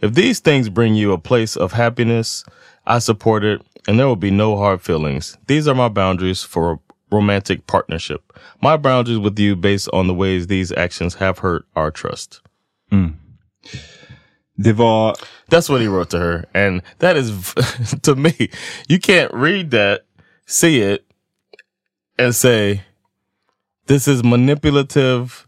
If 0.00 0.14
these 0.14 0.38
things 0.38 0.68
bring 0.68 0.94
you 0.94 1.12
a 1.12 1.18
place 1.18 1.56
of 1.56 1.72
happiness, 1.72 2.44
I 2.86 3.00
support 3.00 3.42
it 3.42 3.60
and 3.86 3.98
there 3.98 4.06
will 4.06 4.16
be 4.16 4.30
no 4.30 4.56
hard 4.56 4.82
feelings. 4.82 5.38
These 5.46 5.68
are 5.68 5.74
my 5.74 5.88
boundaries 5.88 6.42
for 6.42 6.72
a 6.72 6.78
romantic 7.10 7.66
partnership. 7.66 8.32
My 8.60 8.76
boundaries 8.76 9.18
with 9.18 9.38
you 9.38 9.56
based 9.56 9.88
on 9.92 10.06
the 10.06 10.14
ways 10.14 10.46
these 10.46 10.72
actions 10.72 11.14
have 11.14 11.38
hurt 11.38 11.66
our 11.76 11.90
trust. 11.90 12.40
Hmm. 12.90 13.08
Det 14.58 14.72
var... 14.72 15.14
That's 15.48 15.68
what 15.68 15.80
he 15.80 15.86
wrote 15.86 16.10
to 16.10 16.18
her. 16.18 16.44
And 16.54 16.82
that 16.98 17.16
is, 17.16 17.54
to 18.02 18.16
me, 18.16 18.50
you 18.88 18.98
can't 18.98 19.32
read 19.32 19.70
that, 19.70 20.05
see 20.46 20.80
it, 20.92 21.00
and 22.18 22.34
say, 22.34 22.80
this 23.86 24.08
is 24.08 24.22
manipulative 24.24 25.46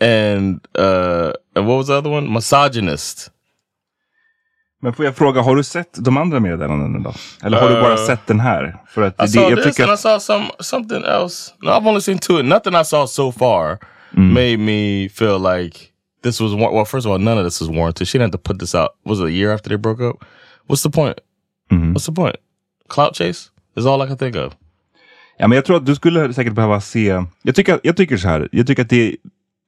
and, 0.00 0.60
uh, 0.78 1.32
and 1.54 1.66
what 1.66 1.76
was 1.78 1.86
the 1.86 1.94
other 1.94 2.10
one? 2.10 2.32
Misogynist. 2.32 3.30
Men 4.80 4.92
får 4.92 5.04
jag 5.04 5.16
fråga, 5.16 5.40
har 5.42 5.56
du 5.56 5.62
sett 5.64 6.04
de 6.04 6.16
andra 6.16 6.40
meddelandena 6.40 6.98
då? 6.98 7.14
Eller 7.46 7.60
har 7.60 7.68
du 7.68 7.74
bara 7.80 7.94
Uh, 7.94 8.06
sett 8.06 8.26
den 8.26 8.40
här? 8.40 8.76
För 8.88 9.02
att 9.02 9.14
I 9.14 9.16
det, 9.22 9.28
saw 9.28 9.50
jag 9.50 9.62
this 9.62 9.80
and 9.80 9.92
I 9.92 9.96
saw 9.96 10.20
some 10.20 10.50
something 10.60 11.04
else. 11.04 11.52
No, 11.62 11.70
I've 11.70 11.86
only 11.88 12.00
seen 12.00 12.18
two. 12.18 12.42
Nothing 12.42 12.74
I 12.74 12.84
saw 12.84 13.06
so 13.06 13.32
far 13.32 13.78
Mm. 14.16 14.32
made 14.34 14.56
me 14.56 15.08
feel 15.08 15.38
like 15.38 15.78
this 16.22 16.40
was 16.40 16.54
well. 16.54 16.84
First 16.84 17.06
of 17.06 17.12
all, 17.12 17.18
none 17.18 17.38
of 17.38 17.44
this 17.44 17.60
is 17.62 17.68
warranted. 17.68 18.08
She 18.08 18.18
didn't 18.18 18.32
have 18.32 18.42
to 18.42 18.52
put 18.52 18.58
this 18.58 18.74
out. 18.74 18.90
Was 19.04 19.20
it 19.20 19.26
a 19.26 19.30
year 19.30 19.52
after 19.52 19.68
they 19.68 19.76
broke 19.76 20.00
up? 20.00 20.24
What's 20.66 20.82
the 20.82 20.90
point? 20.90 21.18
Mm-hmm. 21.70 21.92
What's 21.92 22.06
the 22.06 22.12
point? 22.12 22.36
Clout 22.88 23.14
chase 23.14 23.50
is 23.76 23.86
all 23.86 24.04
I 24.04 24.06
can 24.06 24.18
think 24.18 24.36
of. 24.36 24.52
ja, 25.38 25.48
men 25.48 25.56
jag 25.56 25.64
tror 25.64 25.76
att 25.76 25.86
du 25.86 25.94
skulle 25.94 26.34
säkert 26.34 26.52
behöva 26.52 26.80
se... 26.80 27.24
Jag 27.42 27.54
tycker, 27.54 27.80
jag 27.82 27.96
tycker 27.96 28.16
så 28.16 28.28
här, 28.28 28.48
jag 28.52 28.66
tycker 28.66 28.82
att 28.82 28.90
det... 28.90 29.16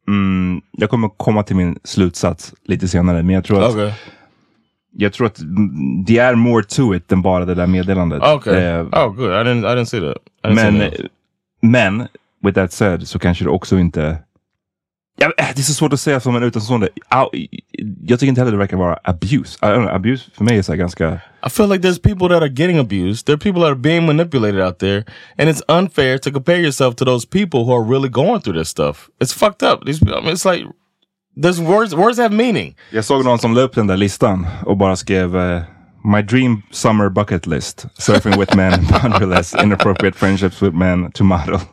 Mm, 0.09 0.61
jag 0.73 0.91
kommer 0.91 1.09
komma 1.09 1.43
till 1.43 1.57
min 1.57 1.79
slutsats 1.85 2.55
lite 2.65 2.89
senare, 2.89 3.23
men 3.23 3.35
jag 3.35 3.45
tror 3.45 3.63
att, 3.65 3.75
Okay. 3.75 3.93
jag 4.97 5.13
tror 5.13 5.27
att 5.27 5.41
det 6.07 6.19
är 6.19 6.35
more 6.35 6.65
to 6.65 6.95
it 6.95 7.13
än 7.13 7.23
bara 7.23 7.45
det 7.45 7.55
där 7.55 7.67
meddelandet. 7.67 8.23
Okay. 8.23 8.63
Eh, 8.65 8.81
oh, 8.83 9.09
good. 9.13 9.31
I 9.31 9.35
didn't. 9.35 9.73
I 9.73 9.77
didn't 9.77 9.85
see 9.85 10.01
that. 10.01 10.17
I 10.45 10.49
didn't 10.49 10.55
men, 10.55 10.79
see 10.79 10.91
that. 10.91 11.11
men, 11.63 12.09
with 12.43 12.55
that 12.55 12.73
said, 12.73 13.09
så 13.09 13.19
kanske 13.19 13.45
det 13.45 13.51
också 13.51 13.79
inte... 13.79 14.19
Ja, 15.23 15.33
äh, 15.39 15.47
det 15.55 15.61
är 15.61 15.63
så 15.63 15.75
svårt 15.75 15.93
att 15.93 16.01
säga 16.01 16.21
som 16.21 16.37
en 16.37 16.43
utomstående. 16.43 16.89
Jag 18.03 18.21
tycker 18.21 18.27
inte 18.27 18.41
heller 18.41 18.53
det 18.53 18.59
verkar 18.59 18.77
vara 18.77 18.99
abuse. 19.05 19.59
I 19.63 19.65
don't 19.67 19.83
know, 19.83 19.95
abuse 19.95 20.31
för 20.35 20.45
mig 20.45 20.59
är 20.59 20.63
så 20.63 20.75
ganska... 20.75 21.21
I 21.47 21.51
feel 21.51 21.69
like 21.69 21.89
there's 21.89 22.03
people 22.03 22.29
that 22.29 22.43
are 22.43 22.49
getting 22.49 22.79
abused. 22.79 23.27
There 23.27 23.35
are 23.35 23.39
people 23.39 23.61
that 23.63 23.71
are 23.71 23.75
being 23.75 24.07
manipulated 24.07 24.61
out 24.61 24.79
there, 24.79 25.05
and 25.39 25.51
it's 25.51 25.63
unfair 25.69 26.19
to 26.19 26.31
compare 26.31 26.59
yourself 26.59 26.97
to 26.97 27.05
those 27.05 27.29
people 27.29 27.61
who 27.61 27.73
are 27.73 27.85
really 27.85 28.09
going 28.09 28.41
through 28.41 28.59
this 28.59 28.69
stuff. 28.69 29.09
It's 29.23 29.35
fucked 29.35 29.63
up. 29.63 29.87
These, 29.87 30.03
I 30.03 30.21
mean, 30.21 30.33
it's 30.33 30.45
like 30.45 30.65
there's 31.43 31.61
words. 31.61 31.95
Words 31.95 32.19
have 32.19 32.35
meaning. 32.35 32.77
Jag 32.91 33.05
såg 33.05 33.25
någon 33.25 33.39
som 33.39 33.55
la 33.55 33.61
upp 33.61 33.75
den 33.75 33.87
där 33.87 33.97
listan 33.97 34.47
och 34.67 34.77
bara 34.77 34.97
skrev 34.97 35.37
eh, 35.37 35.63
My 36.03 36.23
dream 36.23 36.63
summer 36.71 37.11
bucket 37.11 37.47
list. 37.47 37.87
Surfing 37.99 38.39
with 38.39 38.55
men, 38.55 38.73
boundaryless, 38.87 39.61
inappropriate 39.61 40.15
friendships 40.15 40.61
with 40.61 40.75
men 40.75 41.11
to 41.13 41.25
model. 41.25 41.61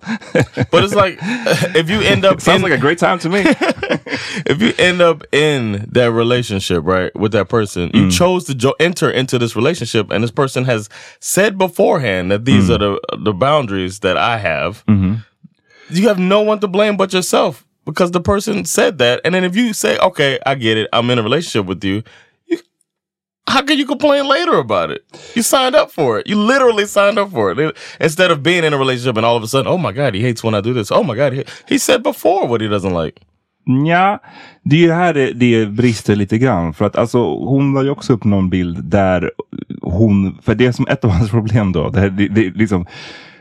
But 0.71 0.83
it's 0.83 0.93
like 0.93 1.17
if 1.21 1.89
you 1.89 2.01
end 2.01 2.25
up 2.25 2.41
Sounds 2.41 2.57
in, 2.57 2.61
like 2.61 2.77
a 2.77 2.81
great 2.81 2.97
time 2.97 3.19
to 3.19 3.29
me. 3.29 3.43
if 3.45 4.61
you 4.61 4.73
end 4.77 5.01
up 5.01 5.23
in 5.31 5.87
that 5.91 6.11
relationship, 6.11 6.83
right, 6.83 7.15
with 7.15 7.31
that 7.31 7.47
person, 7.47 7.89
you 7.93 8.07
mm. 8.07 8.11
chose 8.11 8.43
to 8.45 8.55
jo- 8.55 8.75
enter 8.79 9.09
into 9.09 9.39
this 9.39 9.55
relationship, 9.55 10.11
and 10.11 10.23
this 10.23 10.31
person 10.31 10.65
has 10.65 10.89
said 11.19 11.57
beforehand 11.57 12.31
that 12.31 12.45
these 12.45 12.69
mm. 12.69 12.75
are 12.75 12.77
the 12.77 13.17
the 13.17 13.33
boundaries 13.33 13.99
that 13.99 14.17
I 14.17 14.37
have. 14.37 14.85
Mm-hmm. 14.87 15.15
You 15.89 16.07
have 16.09 16.19
no 16.19 16.41
one 16.41 16.59
to 16.59 16.67
blame 16.67 16.97
but 16.97 17.13
yourself 17.13 17.65
because 17.85 18.11
the 18.11 18.19
person 18.19 18.65
said 18.65 18.97
that, 18.97 19.21
and 19.23 19.33
then 19.33 19.43
if 19.43 19.55
you 19.55 19.73
say, 19.73 19.97
"Okay, 19.99 20.37
I 20.45 20.55
get 20.55 20.77
it, 20.77 20.89
I'm 20.91 21.09
in 21.09 21.17
a 21.17 21.23
relationship 21.23 21.65
with 21.65 21.83
you," 21.83 21.95
you 21.95 22.03
how 23.47 23.61
can 23.61 23.77
you 23.77 23.85
complain 23.85 24.27
later 24.27 24.59
about 24.59 24.91
it? 24.91 25.01
You 25.35 25.43
signed 25.43 25.75
up 25.75 25.91
for 25.91 26.19
it. 26.19 26.27
You 26.27 26.37
literally 26.37 26.85
signed 26.85 27.17
up 27.17 27.31
for 27.31 27.51
it. 27.51 27.77
Instead 27.99 28.31
of 28.31 28.43
being 28.43 28.63
in 28.63 28.73
a 28.73 28.77
relationship 28.77 29.17
and 29.17 29.25
all 29.25 29.37
of 29.37 29.43
a 29.43 29.47
sudden, 29.47 29.67
oh 29.67 29.77
my 29.77 29.91
god, 29.91 30.15
he 30.15 30.21
hates 30.21 30.43
when 30.43 30.55
I 30.55 30.61
do 30.61 30.73
this. 30.73 30.91
Oh 30.91 31.03
my 31.03 31.15
god, 31.15 31.33
he, 31.33 31.45
he 31.67 31.79
said 31.79 32.03
before 32.03 32.47
what 32.47 32.61
he 32.61 32.67
doesn't 32.67 33.03
like. 33.03 33.21
Ja, 33.85 34.19
det 34.63 34.75
är 34.75 34.79
ju 34.79 34.91
här 34.91 35.13
det, 35.13 35.33
det 35.33 35.65
brister 35.65 36.15
lite 36.15 36.37
grann. 36.37 36.73
För 36.73 36.85
att 36.85 36.95
alltså, 36.95 37.35
hon 37.35 37.73
la 37.73 37.83
ju 37.83 37.89
också 37.89 38.13
upp 38.13 38.23
någon 38.23 38.49
bild 38.49 38.83
där 38.83 39.31
hon, 39.81 40.37
för 40.41 40.55
det 40.55 40.65
är 40.65 40.71
som 40.71 40.87
ett 40.87 41.05
av 41.05 41.11
hans 41.11 41.29
problem 41.29 41.71
då, 41.71 41.89
det, 41.89 41.99
här, 41.99 42.09
det, 42.09 42.27
det, 42.27 42.55
liksom, 42.55 42.85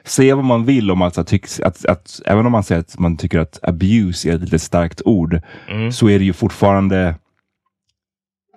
säga 0.04 0.36
vad 0.36 0.44
man 0.44 0.64
vill 0.64 0.90
om 0.90 1.02
alltså, 1.02 1.24
tycks, 1.24 1.60
att, 1.60 1.86
att, 1.86 2.20
även 2.26 2.46
om 2.46 2.52
man 2.52 2.62
säger 2.62 2.80
att 2.80 2.98
man 2.98 3.16
tycker 3.16 3.38
att 3.38 3.58
abuse 3.62 4.30
är 4.30 4.34
ett 4.34 4.40
lite 4.40 4.58
starkt 4.58 5.02
ord, 5.04 5.40
så 5.92 6.08
är 6.08 6.18
det 6.18 6.24
ju 6.24 6.32
fortfarande, 6.32 7.14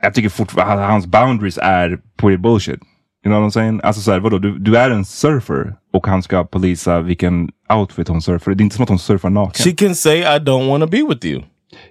jag 0.01 0.13
tycker 0.13 0.29
fortfarande, 0.29 0.83
hans 0.83 1.07
boundaries 1.07 1.57
är 1.61 1.99
på 2.17 2.37
bullshit. 2.37 2.79
You 3.25 3.33
know 3.33 3.41
what 3.41 3.47
I'm 3.47 3.53
saying? 3.53 3.81
Alltså 3.83 4.01
såhär, 4.01 4.19
vadå, 4.19 4.37
du, 4.37 4.59
du 4.59 4.77
är 4.77 4.91
en 4.91 5.05
surfer 5.05 5.75
och 5.93 6.07
han 6.07 6.23
ska 6.23 6.43
polisa 6.43 7.01
vilken 7.01 7.49
outfit 7.73 8.07
hon 8.07 8.21
surfar. 8.21 8.51
Det 8.51 8.61
är 8.61 8.63
inte 8.63 8.75
som 8.75 8.83
att 8.83 8.89
hon 8.89 8.99
surfar 8.99 9.29
naken. 9.29 9.63
She 9.63 9.71
can 9.71 9.95
say 9.95 10.19
I 10.19 10.39
don't 10.39 10.69
want 10.69 10.83
to 10.83 10.87
be 10.87 11.03
with 11.09 11.25
you. 11.25 11.43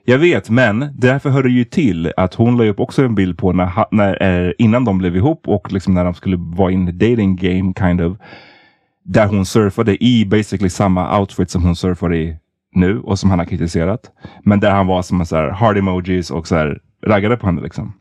Jag 0.04 0.18
vet, 0.18 0.50
men 0.50 0.88
därför 0.98 1.30
hör 1.30 1.42
det 1.42 1.50
ju 1.50 1.64
till 1.64 2.12
att 2.16 2.34
hon 2.34 2.56
la 2.56 2.64
upp 2.64 2.80
också 2.80 3.04
en 3.04 3.14
bild 3.14 3.38
på 3.38 3.52
när, 3.52 3.86
när, 3.90 4.46
eh, 4.46 4.52
innan 4.58 4.84
de 4.84 4.98
blev 4.98 5.16
ihop 5.16 5.48
och 5.48 5.72
liksom 5.72 5.94
när 5.94 6.04
de 6.04 6.14
skulle 6.14 6.36
vara 6.36 6.72
in 6.72 6.86
the 6.86 6.92
dating 6.92 7.36
game 7.36 7.72
kind 7.78 8.00
of. 8.00 8.18
Där 9.04 9.26
hon 9.26 9.46
surfade 9.46 10.04
i 10.04 10.26
basically 10.26 10.70
samma 10.70 11.18
outfit 11.18 11.50
som 11.50 11.62
hon 11.62 11.76
surfar 11.76 12.14
i 12.14 12.36
nu 12.74 13.00
och 13.00 13.18
som 13.18 13.30
han 13.30 13.38
har 13.38 13.46
kritiserat. 13.46 14.00
Men 14.44 14.60
där 14.60 14.70
han 14.70 14.86
var 14.86 15.02
som 15.02 15.20
en 15.20 15.26
så 15.26 15.36
här 15.36 15.48
hard 15.48 15.78
emojis 15.78 16.30
och 16.30 16.48
så 16.48 16.56
här 16.56 16.78
raggade 17.06 17.36
på 17.36 17.46
henne 17.46 17.62
liksom. 17.62 17.92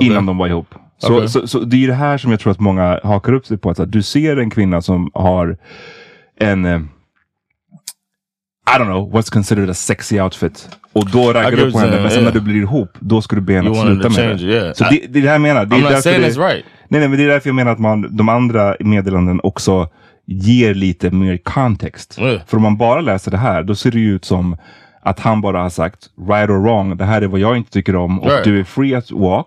Innan 0.00 0.26
de 0.26 0.38
var 0.38 0.48
ihop. 0.48 0.74
Så, 0.98 1.16
Okej. 1.16 1.28
så, 1.28 1.46
så 1.46 1.58
det 1.60 1.84
är 1.84 1.88
det 1.88 1.94
här 1.94 2.18
som 2.18 2.30
jag 2.30 2.40
tror 2.40 2.50
att 2.50 2.60
många 2.60 3.00
hakar 3.04 3.32
upp 3.32 3.46
sig 3.46 3.58
på. 3.58 3.70
Att 3.70 3.78
här, 3.78 3.86
du 3.86 4.02
ser 4.02 4.36
en 4.36 4.50
kvinna 4.50 4.82
som 4.82 5.10
har 5.14 5.56
en 6.40 6.64
eh, 6.64 6.80
I 8.76 8.78
don't 8.78 8.84
know 8.86 9.12
what's 9.14 9.32
considered 9.32 9.70
a 9.70 9.74
sexy 9.74 10.20
outfit. 10.20 10.68
Och 10.92 11.10
då 11.10 11.32
raggar 11.32 11.50
du 11.50 11.72
på 11.72 11.78
henne. 11.78 11.90
saying, 11.90 12.02
Men 12.02 12.10
sen 12.10 12.20
yeah. 12.22 12.34
när 12.34 12.40
du 12.40 12.44
blir 12.44 12.56
ihop, 12.60 12.88
då 12.98 13.22
ska 13.22 13.36
du 13.36 13.42
be 13.42 13.54
henne 13.54 13.70
att 13.70 13.80
sluta 13.80 14.08
med 14.08 14.12
change 14.16 14.34
det. 14.34 14.42
yeah. 14.44 14.72
Så 14.74 14.84
I- 14.84 14.88
det, 14.90 15.06
det 15.12 15.18
är 15.18 15.22
det 15.22 15.28
här 15.28 15.34
jag 15.34 15.40
menar. 15.40 15.66
Det 15.66 15.76
är 15.76 15.80
I'm 15.80 15.92
not 15.94 16.02
saying 16.02 16.22
det, 16.22 16.28
it's 16.28 16.38
right. 16.48 16.64
Nej, 16.88 17.00
nej, 17.00 17.08
men 17.08 17.18
det 17.18 17.24
är 17.24 17.28
därför 17.28 17.48
jag 17.48 17.54
menar 17.56 17.72
att 17.72 17.78
man, 17.78 18.16
de 18.16 18.28
andra 18.28 18.76
meddelanden 18.80 19.40
också 19.42 19.88
ger 20.26 20.74
lite 20.74 21.10
mer 21.10 21.36
kontext. 21.36 22.18
Yeah. 22.20 22.40
För 22.46 22.56
om 22.56 22.62
man 22.62 22.76
bara 22.76 23.00
läser 23.00 23.30
det 23.30 23.36
här, 23.36 23.62
då 23.62 23.74
ser 23.74 23.90
det 23.90 23.98
ju 23.98 24.14
ut 24.14 24.24
som 24.24 24.56
att 25.02 25.20
han 25.20 25.40
bara 25.40 25.62
har 25.62 25.70
sagt 25.70 26.06
right 26.28 26.50
or 26.50 26.62
wrong. 26.62 26.96
Det 26.96 27.04
här 27.04 27.22
är 27.22 27.26
vad 27.26 27.40
jag 27.40 27.56
inte 27.56 27.70
tycker 27.70 27.96
om 27.96 28.20
och 28.20 28.26
Right. 28.30 28.44
du 28.44 28.60
är 28.60 28.64
free 28.64 28.94
at 28.94 29.10
walk. 29.10 29.46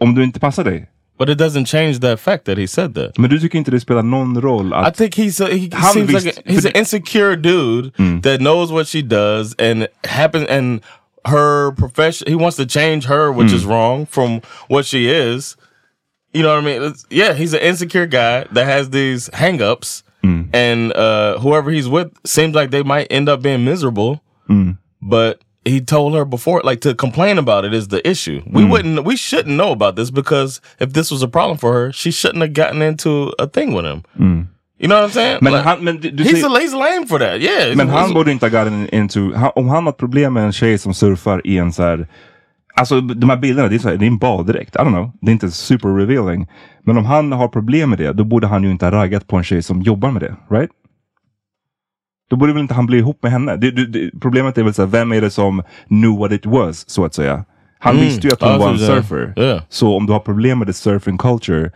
Om 0.00 0.14
du 0.14 0.22
inte 0.24 0.40
passar 0.40 0.64
dig. 0.64 0.86
But 1.18 1.28
it 1.28 1.38
doesn't 1.38 1.66
change 1.66 1.98
that 2.00 2.20
fact 2.20 2.44
that 2.44 2.58
he 2.58 2.66
said 2.66 2.94
that. 2.94 3.18
Men 3.18 3.30
du 3.30 3.38
tycker 3.40 3.58
inte 3.58 3.70
det 3.70 3.80
spelar 3.80 4.02
någon 4.02 4.40
roll 4.40 4.72
att 4.74 4.94
I 4.94 4.96
think 4.98 5.16
he's 5.18 5.44
a, 5.44 5.48
he 5.48 5.68
Han 5.72 5.92
seems 5.92 6.12
like 6.12 6.24
visst- 6.24 6.38
a, 6.38 6.42
he's 6.50 6.66
an 6.66 6.72
insecure 6.76 7.36
dude 7.36 7.92
that 8.22 8.38
knows 8.40 8.70
what 8.70 8.86
she 8.88 9.02
does 9.02 9.54
and 9.58 9.86
happen 10.04 10.46
and 10.48 10.80
her 11.24 11.72
profession. 11.72 12.26
He 12.28 12.34
wants 12.34 12.56
to 12.56 12.64
change 12.64 13.04
her, 13.06 13.30
which 13.32 13.52
is 13.52 13.64
wrong 13.66 14.06
from 14.06 14.40
what 14.68 14.86
she 14.86 15.08
is. 15.10 15.56
You 16.32 16.42
know 16.42 16.54
what 16.54 16.62
I 16.62 16.66
mean? 16.66 16.82
It's- 16.82 17.04
yeah, 17.10 17.34
he's 17.34 17.52
an 17.54 17.60
insecure 17.60 18.06
guy 18.06 18.44
that 18.54 18.64
has 18.66 18.88
these 18.90 19.28
hangups, 19.34 20.02
and 20.54 20.92
uh, 20.96 21.38
whoever 21.40 21.70
he's 21.70 21.88
with 21.88 22.08
seems 22.24 22.54
like 22.54 22.70
they 22.70 22.82
might 22.82 23.08
end 23.10 23.28
up 23.28 23.42
being 23.42 23.62
miserable. 23.64 24.20
But 25.02 25.40
he 25.64 25.80
told 25.80 26.14
her 26.14 26.24
before, 26.24 26.62
like 26.62 26.80
to 26.80 26.94
complain 26.94 27.38
about 27.38 27.64
it 27.64 27.74
is 27.74 27.88
the 27.88 28.08
issue. 28.08 28.42
We 28.46 28.62
hmm. 28.62 28.70
wouldn't, 28.70 29.04
we 29.04 29.16
shouldn't 29.16 29.56
know 29.56 29.72
about 29.72 29.96
this 29.96 30.10
because 30.10 30.60
if 30.78 30.92
this 30.92 31.10
was 31.10 31.22
a 31.22 31.28
problem 31.28 31.58
for 31.58 31.72
her, 31.72 31.92
she 31.92 32.10
shouldn't 32.10 32.42
have 32.42 32.54
gotten 32.54 32.82
into 32.82 33.32
a 33.38 33.46
thing 33.46 33.74
with 33.74 33.84
him. 33.84 34.02
Hmm. 34.16 34.42
You 34.78 34.88
know 34.88 34.96
what 34.96 35.04
I'm 35.04 35.10
saying? 35.10 35.38
Men 35.42 35.52
Like, 35.52 35.64
han- 35.64 35.84
men 35.84 36.00
du- 36.00 36.10
he's, 36.10 36.40
säger- 36.40 36.56
a, 36.56 36.60
he's 36.60 36.72
lame 36.72 37.06
for 37.06 37.18
that. 37.18 37.40
Yeah. 37.40 37.74
Men 37.76 37.88
han 37.88 38.14
borde 38.14 38.32
inte 38.32 38.46
ha 38.46 38.50
gotten 38.50 38.88
into... 38.88 39.34
Han, 39.34 39.50
om 39.54 39.68
han 39.68 39.86
har 39.86 39.92
problem 39.92 40.32
med 40.32 40.44
en 40.44 40.52
tjej 40.52 40.78
som 40.78 40.94
surfar 40.94 41.46
i 41.46 41.58
en 41.58 41.72
så 41.72 41.82
här... 41.82 42.08
Alltså 42.74 43.00
de 43.00 43.30
här 43.30 43.36
bilderna, 43.36 43.68
det 43.68 43.74
är, 43.74 43.78
så 43.78 43.88
här, 43.88 43.96
det 43.96 44.04
är 44.04 44.06
en 44.06 44.18
baddräkt. 44.18 44.76
I 44.76 44.78
don't 44.78 44.88
know. 44.88 45.12
Det 45.20 45.30
är 45.30 45.32
inte 45.32 45.50
super 45.50 45.88
revealing. 45.88 46.48
Men 46.84 46.98
om 46.98 47.04
han 47.04 47.32
har 47.32 47.48
problem 47.48 47.90
med 47.90 47.98
det, 47.98 48.12
då 48.12 48.24
borde 48.24 48.46
han 48.46 48.64
ju 48.64 48.70
inte 48.70 48.86
ha 48.86 48.92
raggat 48.92 49.26
på 49.26 49.36
en 49.36 49.44
tjej 49.44 49.62
som 49.62 49.82
jobbar 49.82 50.10
med 50.10 50.22
det. 50.22 50.36
Right? 50.50 50.70
Då 52.30 52.36
borde 52.36 52.52
väl 52.52 52.62
inte 52.62 52.74
han 52.74 52.86
bli 52.86 52.98
ihop 52.98 53.22
med 53.22 53.32
henne. 53.32 53.56
Det, 53.56 53.70
det, 53.70 54.10
problemet 54.20 54.58
är 54.58 54.62
väl 54.62 54.74
så 54.74 54.82
här, 54.82 54.88
vem 54.88 55.12
är 55.12 55.20
det 55.20 55.30
som 55.30 55.62
knew 55.88 56.18
what 56.18 56.32
it 56.32 56.46
was, 56.46 56.90
så 56.90 57.04
att 57.04 57.14
säga. 57.14 57.44
Han 57.78 57.96
visste 57.96 58.26
ju 58.26 58.32
att 58.32 58.40
hon 58.40 58.50
Ja, 58.50 58.58
var 58.58 58.70
en 58.70 58.78
surfer. 58.78 59.32
Ja. 59.36 59.62
Så 59.68 59.96
om 59.96 60.06
du 60.06 60.12
har 60.12 60.20
problem 60.20 60.58
med 60.58 60.66
the 60.66 60.72
surfing 60.72 61.18
culture, 61.18 61.70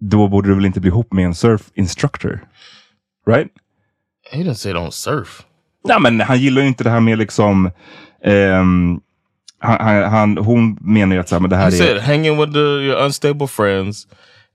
då 0.00 0.28
borde 0.28 0.48
du 0.48 0.54
väl 0.54 0.64
inte 0.64 0.80
bli 0.80 0.88
ihop 0.88 1.12
med 1.12 1.24
en 1.24 1.34
surf 1.34 1.62
instructor. 1.74 2.40
Right? 3.26 3.48
He 4.30 4.42
didn't 4.42 4.54
say 4.54 4.72
don't 4.72 4.90
surf. 4.90 5.42
Ja, 5.88 5.98
men 5.98 6.20
han 6.20 6.38
gillar 6.38 6.62
ju 6.62 6.68
inte 6.68 6.84
det 6.84 6.90
här 6.90 7.00
med 7.00 7.18
liksom... 7.18 7.70
han, 8.24 9.00
han, 9.80 10.02
han, 10.02 10.38
hon 10.38 10.78
menar 10.80 11.14
ju 11.14 11.20
att 11.20 11.28
så 11.28 11.34
här, 11.34 11.40
men 11.40 11.50
det 11.50 11.56
här 11.56 11.70
He 11.70 11.76
är... 11.76 11.86
said 11.86 11.98
hanging 11.98 12.40
with 12.40 12.52
the, 12.52 12.58
your 12.58 13.04
unstable 13.04 13.46
friends 13.46 14.06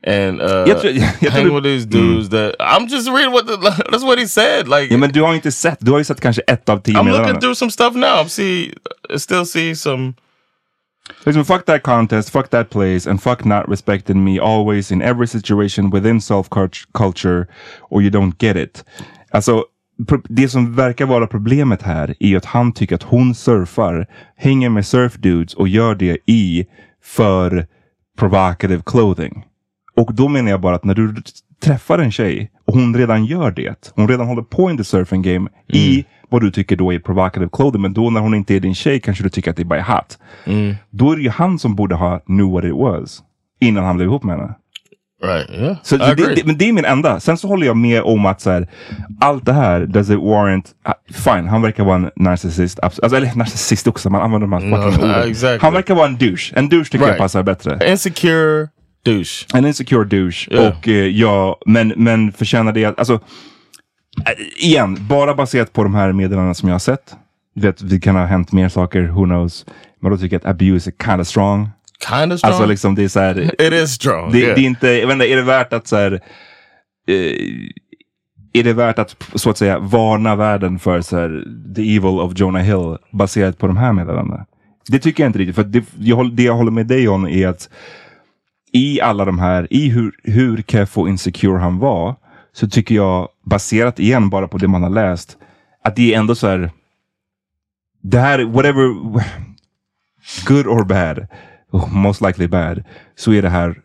and 0.08 0.42
uh, 0.42 0.48
Jag 0.48 0.82
tror- 0.82 0.94
jag 1.22 1.32
hang 1.32 1.54
with 1.56 1.64
these 1.64 1.86
dudes 1.86 2.30
that 2.30 2.56
I'm 2.60 2.88
just 2.90 3.10
reading 3.10 3.32
what 3.32 3.48
the, 3.48 3.58
that's 3.92 4.04
what 4.04 4.20
he 4.20 4.28
said. 4.28 4.68
Like 4.68 4.94
Ja, 4.94 4.98
men 4.98 5.12
du 5.12 5.22
har 5.22 5.36
inte 5.36 5.52
sett. 5.52 5.78
Du 5.80 5.92
har 5.92 5.98
ju 5.98 6.04
sett 6.04 6.22
kanske 6.22 6.42
ett 6.42 6.70
av 6.70 6.78
tio 6.80 6.98
I'm 6.98 7.12
looking 7.12 7.40
through 7.40 7.56
some 7.56 7.72
stuff 7.72 7.96
now. 7.96 8.26
See, 8.28 8.74
still 9.18 9.46
see 9.46 9.76
some. 9.76 10.14
Liksom, 11.26 11.46
fuck 11.46 11.66
that 11.66 11.84
contest, 11.84 12.30
fuck 12.30 12.50
that 12.50 12.70
place, 12.70 13.10
and 13.10 13.24
fuck 13.24 13.46
not 13.46 13.64
respecting 13.70 14.24
me 14.24 14.40
always 14.40 14.92
in 14.92 15.02
every 15.02 15.28
situation 15.28 15.90
within 15.90 16.22
self 16.22 16.50
culture 16.94 17.48
or 17.90 18.02
you 18.02 18.12
don't 18.12 18.34
get 18.40 18.56
it. 18.58 18.84
Alltså, 19.32 19.64
det 20.30 20.50
som 20.50 20.76
verkar 20.76 21.06
vara 21.06 21.28
problemet 21.28 21.82
här 21.82 22.16
är 22.20 22.38
att 22.38 22.46
han 22.46 22.74
tycker 22.74 22.96
att 22.96 23.04
hon 23.04 23.36
surfar, 23.36 24.08
hänger 24.38 24.70
med 24.70 24.86
surfdudes 24.86 25.54
och 25.54 25.68
gör 25.68 25.96
det 25.96 26.18
i 26.26 26.66
för 27.04 27.68
provocative 28.18 28.82
clothing. 28.86 29.46
Och 30.02 30.14
då 30.14 30.28
menar 30.28 30.52
jag 30.52 30.62
bara 30.62 30.76
att 30.76 30.84
när 30.84 30.96
du 30.96 31.16
träffar 31.64 32.00
en 32.00 32.12
tjej 32.12 32.52
och 32.68 32.74
hon 32.74 32.96
redan 32.98 33.26
gör 33.26 33.52
det, 33.52 33.92
hon 33.96 34.08
redan 34.08 34.28
håller 34.28 34.42
på 34.42 34.70
in 34.72 34.78
the 34.78 34.84
surfing 34.84 35.22
game 35.22 35.50
i 35.68 36.06
vad 36.30 36.42
du 36.42 36.52
tycker 36.52 36.76
då 36.76 36.94
är 36.94 37.00
provocative 37.00 37.50
clothing, 37.54 37.82
men 37.82 37.94
då 37.94 38.10
när 38.10 38.22
hon 38.22 38.34
inte 38.34 38.56
är 38.56 38.60
din 38.60 38.76
tjej 38.76 39.00
kanske 39.00 39.24
du 39.24 39.30
tycker 39.30 39.52
att 39.52 39.58
det 39.58 39.64
är 39.64 39.66
bara 39.66 39.82
hot. 39.82 40.18
Då 40.90 41.12
är 41.12 41.16
det 41.16 41.22
ju 41.22 41.30
han 41.30 41.60
som 41.60 41.76
borde 41.76 41.96
ha 41.96 42.20
knew 42.20 42.52
what 42.54 42.64
it 42.64 42.74
was 42.76 43.20
innan 43.62 43.84
han 43.84 43.96
blev 43.96 44.08
ihop 44.08 44.24
med 44.24 44.38
henne. 44.40 44.54
Right. 45.24 45.50
Yeah. 45.50 45.78
Så 45.84 45.96
I 45.96 45.98
det, 45.98 46.36
det, 46.36 46.46
men 46.46 46.58
det 46.58 46.70
är 46.70 46.74
min 46.74 46.86
enda. 46.86 47.20
Sen 47.20 47.38
så 47.38 47.48
håller 47.48 47.68
jag 47.68 47.78
med 47.78 48.02
om 48.02 48.26
att 48.26 48.42
så 48.42 48.50
här, 48.52 48.68
allt 49.20 49.46
det 49.46 49.54
här, 49.54 49.86
does 49.86 50.10
it 50.10 50.20
warrant, 50.20 50.72
ah, 50.84 50.94
fine, 51.14 51.48
han 51.48 51.62
verkar 51.62 51.84
vara 51.84 51.96
en 51.96 52.10
narcissist. 52.16 52.80
Alltså, 52.80 53.06
eller 53.16 53.36
narcissist 53.36 53.88
också, 53.88 54.10
man 54.10 54.22
använder 54.22 54.48
de 54.48 54.54
här 54.54 54.60
No, 54.70 54.92
fucking 54.92 55.04
orden. 55.10 55.30
exactly. 55.30 55.60
Han 55.62 55.74
verkar 55.74 55.96
vara 55.96 56.08
en 56.08 56.18
douche. 56.18 56.54
En 56.56 56.70
douche 56.70 56.84
tycker 56.92 57.00
jag 57.00 57.08
Right. 57.10 57.18
passar 57.20 57.44
bättre. 57.44 57.92
Insecure 57.92 58.68
douche. 59.04 59.46
En 59.54 59.66
insecure 59.66 60.06
douche. 60.06 60.48
Yeah. 60.52 60.68
Och 60.68 60.88
eh, 60.88 61.08
ja, 61.08 61.58
men, 61.66 61.94
men 61.96 62.32
förtjänar 62.32 62.72
det, 62.72 63.00
alltså, 63.00 63.14
eh, 64.26 64.68
igen, 64.68 64.98
bara 65.00 65.36
baserat 65.36 65.74
på 65.74 65.84
de 65.84 65.94
här 65.94 66.12
meddelandena 66.12 66.54
som 66.54 66.70
jag 66.70 66.74
har 66.74 66.80
sett. 66.80 67.16
Du 67.56 67.62
vet, 67.62 67.90
det 67.90 68.00
kan 68.00 68.16
ha 68.16 68.26
hänt 68.26 68.52
mer 68.52 68.70
saker, 68.70 69.02
who 69.02 69.26
knows. 69.26 69.66
Men 70.02 70.12
då 70.12 70.18
tycker 70.18 70.36
jag 70.36 70.40
att 70.40 70.56
abuse 70.56 70.90
är 70.90 71.06
kind 71.06 71.22
of 71.22 71.28
strong. 71.28 71.70
Kind 72.10 72.34
of 72.34 72.40
strong. 72.40 72.52
Alltså 72.52 72.66
liksom 72.66 72.96
det 72.96 73.04
är 73.04 73.08
så 73.08 73.20
här, 73.20 73.62
it 73.62 73.74
is 73.74 73.94
strong. 73.94 74.32
det, 74.32 74.40
yeah. 74.40 74.56
det 74.56 74.62
är 74.62 74.66
inte, 74.66 74.88
jag 74.88 75.08
vet 75.08 75.14
inte, 75.14 75.32
är 75.32 75.36
det 75.36 75.42
värt 75.42 75.74
att 75.74 75.88
så 75.88 75.96
här, 75.96 76.12
eh, 77.08 77.34
är 78.54 78.64
det 78.64 78.74
värt 78.74 79.00
att 79.00 79.16
så 79.36 79.50
att 79.50 79.58
säga 79.58 79.80
varna 79.80 80.36
världen 80.36 80.80
för 80.80 81.02
så 81.02 81.18
här, 81.18 81.44
the 81.76 81.96
evil 81.96 82.20
of 82.20 82.34
Jonah 82.36 82.62
Hill 82.62 82.98
baserat 83.12 83.58
på 83.58 83.68
de 83.68 83.78
här 83.78 83.94
meddelandena? 83.94 84.46
Det 84.88 85.00
tycker 85.00 85.24
jag 85.24 85.30
inte 85.30 85.40
riktigt. 85.40 85.56
För 85.56 85.64
det 85.64 85.86
jag, 86.00 86.34
det 86.34 86.44
jag 86.44 86.54
håller 86.54 86.72
med 86.72 86.88
dig 86.88 87.08
om 87.08 87.28
är 87.28 87.48
att 87.48 87.70
i 88.72 89.02
alla 89.02 89.26
de 89.26 89.40
här, 89.40 89.68
i 89.70 89.90
hur, 89.90 90.12
hur 90.24 90.62
keff 90.68 90.98
och 90.98 91.10
insecure 91.10 91.60
han 91.60 91.80
var, 91.80 92.16
så 92.54 92.70
tycker 92.70 92.96
jag, 92.96 93.30
baserat 93.46 94.00
igen 94.00 94.30
bara 94.30 94.48
på 94.48 94.58
det 94.58 94.68
man 94.68 94.84
har 94.84 94.90
läst, 94.90 95.38
att 95.84 95.96
det 95.96 96.14
är 96.14 96.20
ändå 96.20 96.36
så 96.36 96.48
här, 96.48 96.72
det 98.02 98.20
här, 98.20 98.44
whatever, 98.44 98.94
good 100.46 100.68
or 100.68 100.84
bad, 100.84 101.28
most 101.92 102.22
likely 102.22 102.48
bad, 102.48 102.84
så 103.16 103.34
är 103.34 103.42
det 103.42 103.50
här 103.50 103.76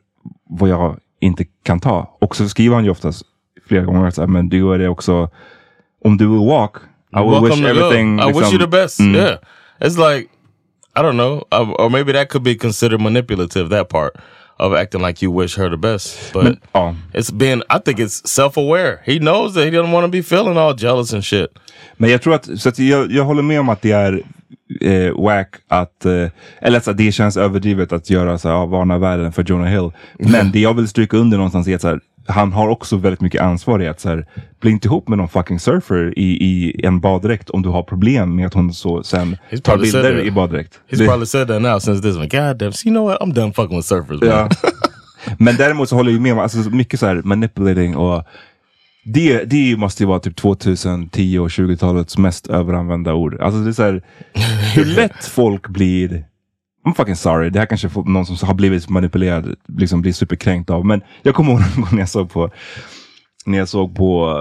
vad 0.48 0.68
jag 0.68 0.98
inte 1.20 1.44
kan 1.62 1.80
ta. 1.80 2.16
Och 2.20 2.36
så 2.36 2.48
skriver 2.48 2.74
han 2.74 2.84
ju 2.84 2.90
oftast 2.90 3.22
flera 3.68 3.84
gånger 3.84 4.10
så 4.10 4.22
här, 4.22 4.28
men 4.28 4.48
du 4.48 4.74
är 4.74 4.78
det 4.78 4.88
också, 4.88 5.30
om 6.04 6.16
du 6.16 6.26
vill 6.28 6.48
walk, 6.48 6.76
I 7.16 7.18
will 7.18 7.30
Welcome 7.30 7.48
wish 7.48 7.64
everything. 7.64 8.20
I 8.20 8.26
wish 8.26 8.36
liksom- 8.36 8.52
you 8.52 8.58
the 8.58 8.66
best. 8.66 9.00
Mm. 9.00 9.14
Yeah, 9.14 9.38
it's 9.80 9.96
like 9.96 10.28
I 10.96 11.02
don't 11.02 11.16
know, 11.16 11.44
or 11.50 11.90
maybe 11.90 12.12
that 12.12 12.28
could 12.28 12.44
be 12.44 12.54
considered 12.54 13.00
manipulative. 13.00 13.68
That 13.68 13.88
part 13.88 14.12
of 14.58 14.72
acting 14.72 15.02
like 15.02 15.24
you 15.26 15.40
wish 15.40 15.56
her 15.56 15.70
the 15.70 15.76
best, 15.76 16.32
but 16.32 16.44
Men, 16.44 16.60
ja. 16.72 16.94
it's 17.12 17.30
been. 17.30 17.62
I 17.70 17.78
think 17.78 17.98
it's 17.98 18.22
self-aware. 18.30 18.98
He 19.04 19.18
knows 19.18 19.54
that 19.54 19.64
he 19.64 19.70
doesn't 19.70 19.92
want 19.92 20.04
to 20.04 20.08
be 20.08 20.22
feeling 20.22 20.56
all 20.56 20.74
jealous 20.74 21.12
and 21.12 21.24
shit. 21.24 21.48
Men 21.96 22.10
jag 22.10 22.22
tror 22.22 22.34
att, 22.34 22.60
så 22.60 22.68
att 22.68 22.78
jag, 22.78 23.12
jag 23.12 23.24
håller 23.24 23.42
med 23.42 23.60
om 23.60 23.68
att 23.68 23.82
det 23.82 23.92
är 23.92 24.22
eh, 24.80 25.12
wack 25.12 25.54
att, 25.68 26.04
eh, 26.04 26.28
eller 26.60 26.90
att 26.90 26.96
det 26.96 27.12
känns 27.12 27.36
överdrivet 27.36 27.92
att 27.92 28.10
göra 28.10 28.38
så 28.38 28.48
här, 28.48 28.66
varna 28.66 28.98
världen 28.98 29.32
för 29.32 29.44
Jonah 29.44 29.68
Hill. 29.68 29.90
Men 30.18 30.50
det 30.52 30.60
jag 30.60 30.74
vill 30.74 30.88
stryka 30.88 31.16
under 31.16 31.36
någonstans 31.36 31.68
är 31.68 31.74
att 31.74 31.80
så 31.80 31.88
här, 31.88 32.00
han 32.26 32.52
har 32.52 32.68
också 32.68 32.96
väldigt 32.96 33.20
mycket 33.20 33.40
ansvar 33.42 33.82
i 33.82 33.88
att 33.88 34.00
så 34.00 34.08
här, 34.08 34.26
bli 34.60 34.70
inte 34.70 34.88
ihop 34.88 35.08
med 35.08 35.18
någon 35.18 35.28
fucking 35.28 35.58
surfer 35.60 36.18
i, 36.18 36.22
i 36.44 36.80
en 36.86 37.00
baddräkt 37.00 37.50
om 37.50 37.62
du 37.62 37.68
har 37.68 37.82
problem 37.82 38.36
med 38.36 38.46
att 38.46 38.54
hon 38.54 38.72
så 38.74 39.02
sen 39.02 39.36
tar 39.62 39.78
bilder 39.78 40.20
i 40.20 40.30
baddräkt. 40.30 40.80
He's 40.90 40.98
Det- 40.98 41.04
probably 41.06 41.26
said 41.26 41.48
that 41.48 41.62
now 41.62 41.78
since 41.78 42.02
this 42.02 42.16
one. 42.16 42.26
God 42.28 42.56
damn, 42.58 42.72
so 42.72 42.88
you 42.88 42.94
know 42.96 43.08
what? 43.08 43.20
I'm 43.20 43.32
done 43.34 43.52
fucking 43.52 43.76
with 43.76 43.88
surfers. 43.88 44.18
Ja. 44.22 44.48
Men 45.38 45.56
däremot 45.56 45.88
så 45.88 45.96
håller 45.96 46.12
jag 46.12 46.20
med 46.20 46.32
om, 46.32 46.38
alltså 46.38 46.58
mycket 46.58 47.00
så 47.00 47.06
här 47.06 47.22
manipulating 47.24 47.96
och 47.96 48.24
det, 49.04 49.44
det 49.44 49.76
måste 49.76 50.02
ju 50.02 50.06
vara 50.06 50.20
typ 50.20 50.36
2010 50.36 51.38
och 51.38 51.48
20-talets 51.48 52.18
mest 52.18 52.46
överanvända 52.46 53.14
ord. 53.14 53.40
Alltså 53.40 53.60
det 53.60 53.70
är 53.70 53.72
så 53.72 53.82
här, 53.82 54.02
hur 54.74 54.84
lätt 54.96 55.24
folk 55.24 55.68
blir 55.68 56.24
I'm 56.84 56.94
fucking 56.94 57.16
sorry, 57.16 57.50
det 57.50 57.58
här 57.58 57.66
kanske 57.66 57.88
får 57.88 58.04
någon 58.04 58.26
som 58.26 58.48
har 58.48 58.54
blivit 58.54 58.88
manipulerad 58.88 59.54
liksom 59.68 60.02
blir 60.02 60.12
superkränkt 60.12 60.70
av. 60.70 60.86
Men 60.86 61.02
jag 61.22 61.34
kommer 61.34 61.50
ihåg 61.52 61.60
någon 61.76 61.80
gång 61.84 61.88
när 61.92 61.98
jag 61.98 62.08
såg 62.08 62.30
på, 62.30 62.50
när 63.46 63.58
jag 63.58 63.68
såg 63.68 63.96
på, 63.96 64.38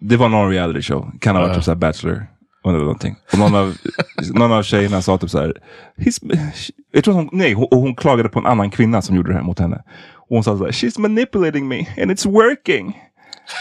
det 0.00 0.16
var 0.16 0.28
någon 0.28 0.50
reality 0.50 0.82
show, 0.82 1.10
kan 1.20 1.36
ha 1.36 1.42
varit 1.42 1.54
typ 1.54 1.64
såhär 1.64 1.76
Bachelor. 1.76 2.26
Eller 2.64 2.78
någonting. 2.78 3.16
Och 3.32 3.38
någon 3.38 3.54
av, 3.54 3.76
någon 4.34 4.52
av 4.52 4.62
tjejerna 4.62 5.02
sa 5.02 5.18
typ 5.18 5.30
såhär, 5.30 5.54
"He's- 5.98 6.70
jag 6.92 7.04
tror 7.04 7.14
hon, 7.14 7.28
nej, 7.32 7.52
hon, 7.52 7.66
hon 7.70 7.94
klagade 7.94 8.28
på 8.28 8.38
en 8.38 8.46
annan 8.46 8.70
kvinna 8.70 9.02
som 9.02 9.16
gjorde 9.16 9.28
det 9.30 9.34
här 9.34 9.42
mot 9.42 9.58
henne. 9.58 9.76
Och 10.14 10.36
hon 10.36 10.44
sa 10.44 10.58
såhär, 10.58 10.70
she's 10.72 11.00
manipulating 11.00 11.68
me 11.68 11.78
and 12.02 12.10
it's 12.10 12.30
working. 12.30 12.86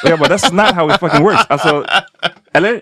Och 0.04 0.10
jag 0.10 0.20
bara, 0.20 0.30
that's 0.30 0.54
not 0.54 0.76
how 0.76 0.90
it 0.94 1.00
fucking 1.00 1.24
works. 1.24 1.46
Alltså, 1.50 1.86
eller? 2.54 2.82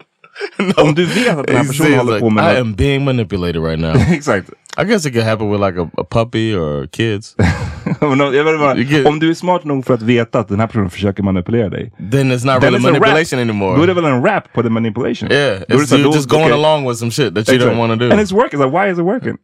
Om 0.84 0.95
du 0.95 1.06
vet 1.06 1.38
att 1.38 1.47
den 1.47 1.56
här 1.56 1.63
personen 1.63 1.97
håller 1.97 2.13
like, 2.13 2.19
på 2.19 2.30
med 2.30 2.56
I 2.56 2.60
am 2.60 2.73
being 2.73 3.04
manipulated 3.06 3.63
right 3.63 3.80
now. 3.80 3.95
Exakt. 3.95 4.50
I 4.81 4.83
guess 4.83 5.05
it 5.05 5.13
could 5.13 5.25
happen 5.25 5.49
with 5.51 5.61
like 5.61 5.81
a, 5.81 5.89
a 5.97 6.03
puppy 6.03 6.53
or 6.55 6.87
kids. 6.87 7.35
Jag 8.01 8.17
bara, 8.59 8.75
You 8.77 8.83
get- 8.83 9.05
om 9.07 9.19
du 9.19 9.29
är 9.29 9.33
smart 9.33 9.63
nog 9.63 9.85
för 9.85 9.93
att 9.93 10.01
veta 10.01 10.39
att 10.39 10.47
den 10.47 10.59
här 10.59 10.67
personen 10.67 10.89
försöker 10.89 11.23
manipulera 11.23 11.69
dig. 11.69 11.93
then 12.11 12.31
it's 12.31 12.45
not 12.45 12.61
then 12.61 12.73
really 12.73 12.77
it's 12.77 12.89
a 12.89 12.93
rap. 12.93 12.99
manipulation 12.99 13.39
anymore. 13.39 13.77
Då 13.77 13.83
är 13.83 13.87
det 13.87 13.93
väl 13.93 14.05
en 14.05 14.23
rap 14.25 14.53
på 14.53 14.63
the 14.63 14.69
manipulation? 14.69 15.31
yeah, 15.31 15.59
Då 15.67 15.73
är 15.75 15.77
det 15.77 15.83
it's 15.83 15.85
så 15.85 15.95
här, 15.95 16.01
you 16.03 16.11
då- 16.11 16.15
just 16.17 16.29
going 16.29 16.43
okej. 16.43 16.53
along 16.53 16.87
with 16.89 16.99
some 16.99 17.11
shit 17.11 17.35
that 17.35 17.49
you 17.49 17.55
Exakt. 17.57 17.75
don't 17.75 17.77
want 17.77 17.91
to 18.01 18.07
do. 18.07 18.11
And 18.11 18.21
it's 18.21 18.33
working. 18.33 18.59
Like, 18.59 18.71
why 18.71 18.91
is 18.91 18.97
it 18.99 19.05
working? 19.05 19.37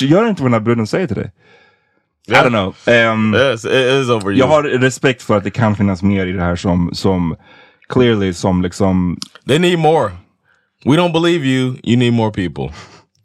Gör 0.10 0.28
inte 0.28 0.42
vad 0.42 0.50
den 0.50 0.60
här 0.60 0.60
bruden 0.60 0.86
säger 0.86 1.06
till 1.06 1.16
dig. 1.16 1.30
I 2.28 2.32
don't 2.32 2.48
know. 2.50 2.74
Um, 3.12 3.34
yes, 3.34 3.64
it 3.64 4.02
is 4.02 4.10
over. 4.10 4.32
jag 4.32 4.46
har 4.46 4.62
respekt 4.62 5.22
för 5.22 5.36
att 5.36 5.44
det 5.44 5.50
kan 5.50 5.76
finnas 5.76 6.02
mer 6.02 6.26
i 6.26 6.32
det 6.32 6.42
här 6.42 6.56
som, 6.56 6.90
som 6.92 7.36
clearly 7.88 8.32
som 8.32 8.62
liksom 8.62 9.18
They 9.48 9.58
need 9.58 9.78
more. 9.78 10.10
We 10.84 10.90
don't 10.96 11.12
believe 11.12 11.46
you. 11.46 11.74
You 11.84 11.96
need 11.98 12.12
more 12.12 12.30
people. 12.30 12.74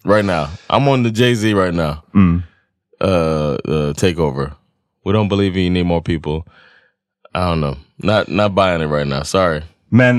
Right 0.07 0.25
now, 0.25 0.49
I'm 0.69 0.87
on 0.87 1.03
the 1.03 1.11
Jay 1.11 1.33
Z 1.35 1.53
right 1.53 1.73
now. 1.73 2.03
Uh, 2.99 3.03
uh, 3.03 3.93
takeover. 3.93 4.55
We 5.05 5.11
don't 5.13 5.27
believe 5.27 5.55
you. 5.55 5.63
You 5.63 5.69
need 5.69 5.85
more 5.85 6.01
people. 6.01 6.47
I 7.35 7.41
don't 7.49 7.59
know. 7.59 7.75
Not 8.01 8.29
not 8.29 8.55
buying 8.55 8.81
it 8.81 8.87
right 8.87 9.07
now. 9.07 9.23
Sorry. 9.23 9.63
Men 9.91 10.17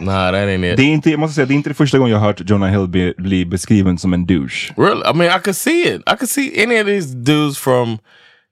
Nah, 0.00 0.30
that 0.30 0.48
ain't 0.48 0.64
it. 0.64 0.76
det 0.76 0.82
är 0.82 0.92
inte, 0.92 1.10
jag 1.10 1.20
måste 1.20 1.34
säga, 1.34 1.46
det 1.46 1.54
är 1.54 1.56
inte 1.56 1.70
det 1.70 1.74
första 1.74 1.98
gången 1.98 2.12
jag 2.12 2.18
har 2.18 2.26
hört 2.26 2.50
Jonah 2.50 2.68
Hill 2.70 2.88
bli, 2.88 3.14
bli 3.18 3.44
beskriven 3.46 3.98
som 3.98 4.12
en 4.14 4.26
douche. 4.26 4.72
Really? 4.76 5.02
I 5.10 5.12
mean, 5.14 5.30
I 5.30 5.38
could 5.40 5.56
see 5.56 5.82
it. 5.84 6.02
I 6.06 6.16
could 6.16 6.28
see 6.28 6.62
any 6.62 6.76
of 6.80 6.86
these 6.86 7.14
dudes 7.14 7.58
from 7.58 7.98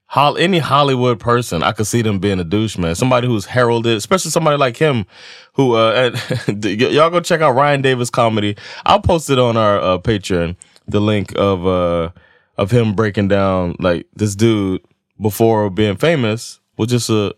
Hol- 0.07 0.37
any 0.37 0.59
Hollywood 0.59 1.19
person. 1.19 1.61
I 1.63 1.71
could 1.71 1.87
see 1.87 2.01
them 2.03 2.19
being 2.19 2.39
a 2.39 2.43
douche, 2.43 2.77
man. 2.79 2.95
Somebody 2.95 3.27
who's 3.27 3.45
heralded, 3.45 3.95
especially 3.97 4.31
somebody 4.31 4.57
like 4.57 4.77
him, 4.77 5.05
who 5.53 5.73
uh, 5.75 6.11
y'all 6.63 7.09
go 7.11 7.19
check 7.19 7.41
out 7.41 7.55
Ryan 7.55 7.81
Davis 7.83 8.09
comedy. 8.09 8.55
I'll 8.85 9.01
post 9.01 9.29
it 9.29 9.37
on 9.39 9.57
our 9.57 9.79
uh, 9.79 9.97
Patreon. 9.99 10.55
The 10.91 10.99
link 10.99 11.31
of 11.35 11.65
uh 11.65 12.09
of 12.57 12.71
him 12.71 12.95
breaking 12.95 13.27
down 13.27 13.75
like 13.79 14.05
this 14.19 14.35
dude 14.35 14.81
before 15.21 15.69
being 15.69 15.97
famous 15.97 16.59
was 16.77 16.91
just 16.91 17.09
a 17.09 17.33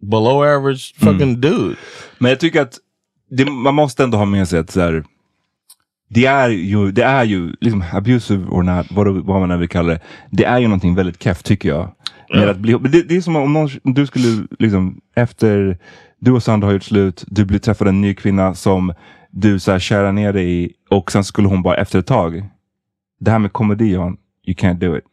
below 0.00 0.44
average 0.44 0.94
fucking 0.94 1.40
dude. 1.40 1.76
Men 2.18 2.30
jag 2.30 2.40
tycker 2.40 2.62
att 2.62 2.78
det, 3.30 3.44
man 3.44 3.74
måste 3.74 4.04
ändå 4.04 4.18
ha 4.18 4.24
med 4.24 4.48
sig 4.48 4.58
att 4.58 4.70
så 4.70 4.80
här, 4.80 5.04
det 6.10 6.26
är 6.26 6.48
ju, 6.48 6.92
det 6.92 7.04
är 7.04 7.24
ju 7.24 7.52
liksom 7.60 7.84
abusive 7.92 8.44
or 8.48 8.62
not, 8.62 8.86
vad, 8.90 9.08
vad 9.08 9.40
man 9.40 9.50
än 9.50 9.60
vill 9.60 9.68
kalla 9.68 9.88
det. 9.88 10.00
Det 10.30 10.44
är 10.44 10.58
ju 10.58 10.68
någonting 10.68 10.94
väldigt 10.94 11.22
keft 11.22 11.46
tycker 11.46 11.68
jag. 11.68 11.90
Med 12.34 12.48
att 12.48 12.58
bli, 12.58 12.72
det, 12.72 13.02
det 13.02 13.16
är 13.16 13.20
som 13.20 13.36
om 13.36 13.52
någon, 13.52 13.68
du 13.82 14.06
skulle 14.06 14.46
liksom 14.58 15.00
efter 15.16 15.78
du 16.18 16.32
och 16.32 16.42
Sandra 16.42 16.68
har 16.68 16.72
gjort 16.72 16.82
slut, 16.82 17.24
du 17.26 17.44
blir 17.44 17.58
träffad 17.58 17.88
en 17.88 18.00
ny 18.00 18.14
kvinna 18.14 18.54
som 18.54 18.94
du 19.30 19.58
så 19.58 19.72
här 19.72 19.78
kärar 19.78 20.12
ner 20.12 20.32
dig 20.32 20.64
i 20.64 20.72
och 20.90 21.12
sen 21.12 21.24
skulle 21.24 21.48
hon 21.48 21.62
bara 21.62 21.76
efter 21.76 21.98
ett 21.98 22.06
tag. 22.06 22.48
Det 23.20 23.30
här 23.30 23.38
med 23.38 23.52
komedi 23.52 23.92
Johan, 23.92 24.16
you 24.46 24.54
can't 24.56 24.78
do 24.78 24.96
it. 24.96 25.04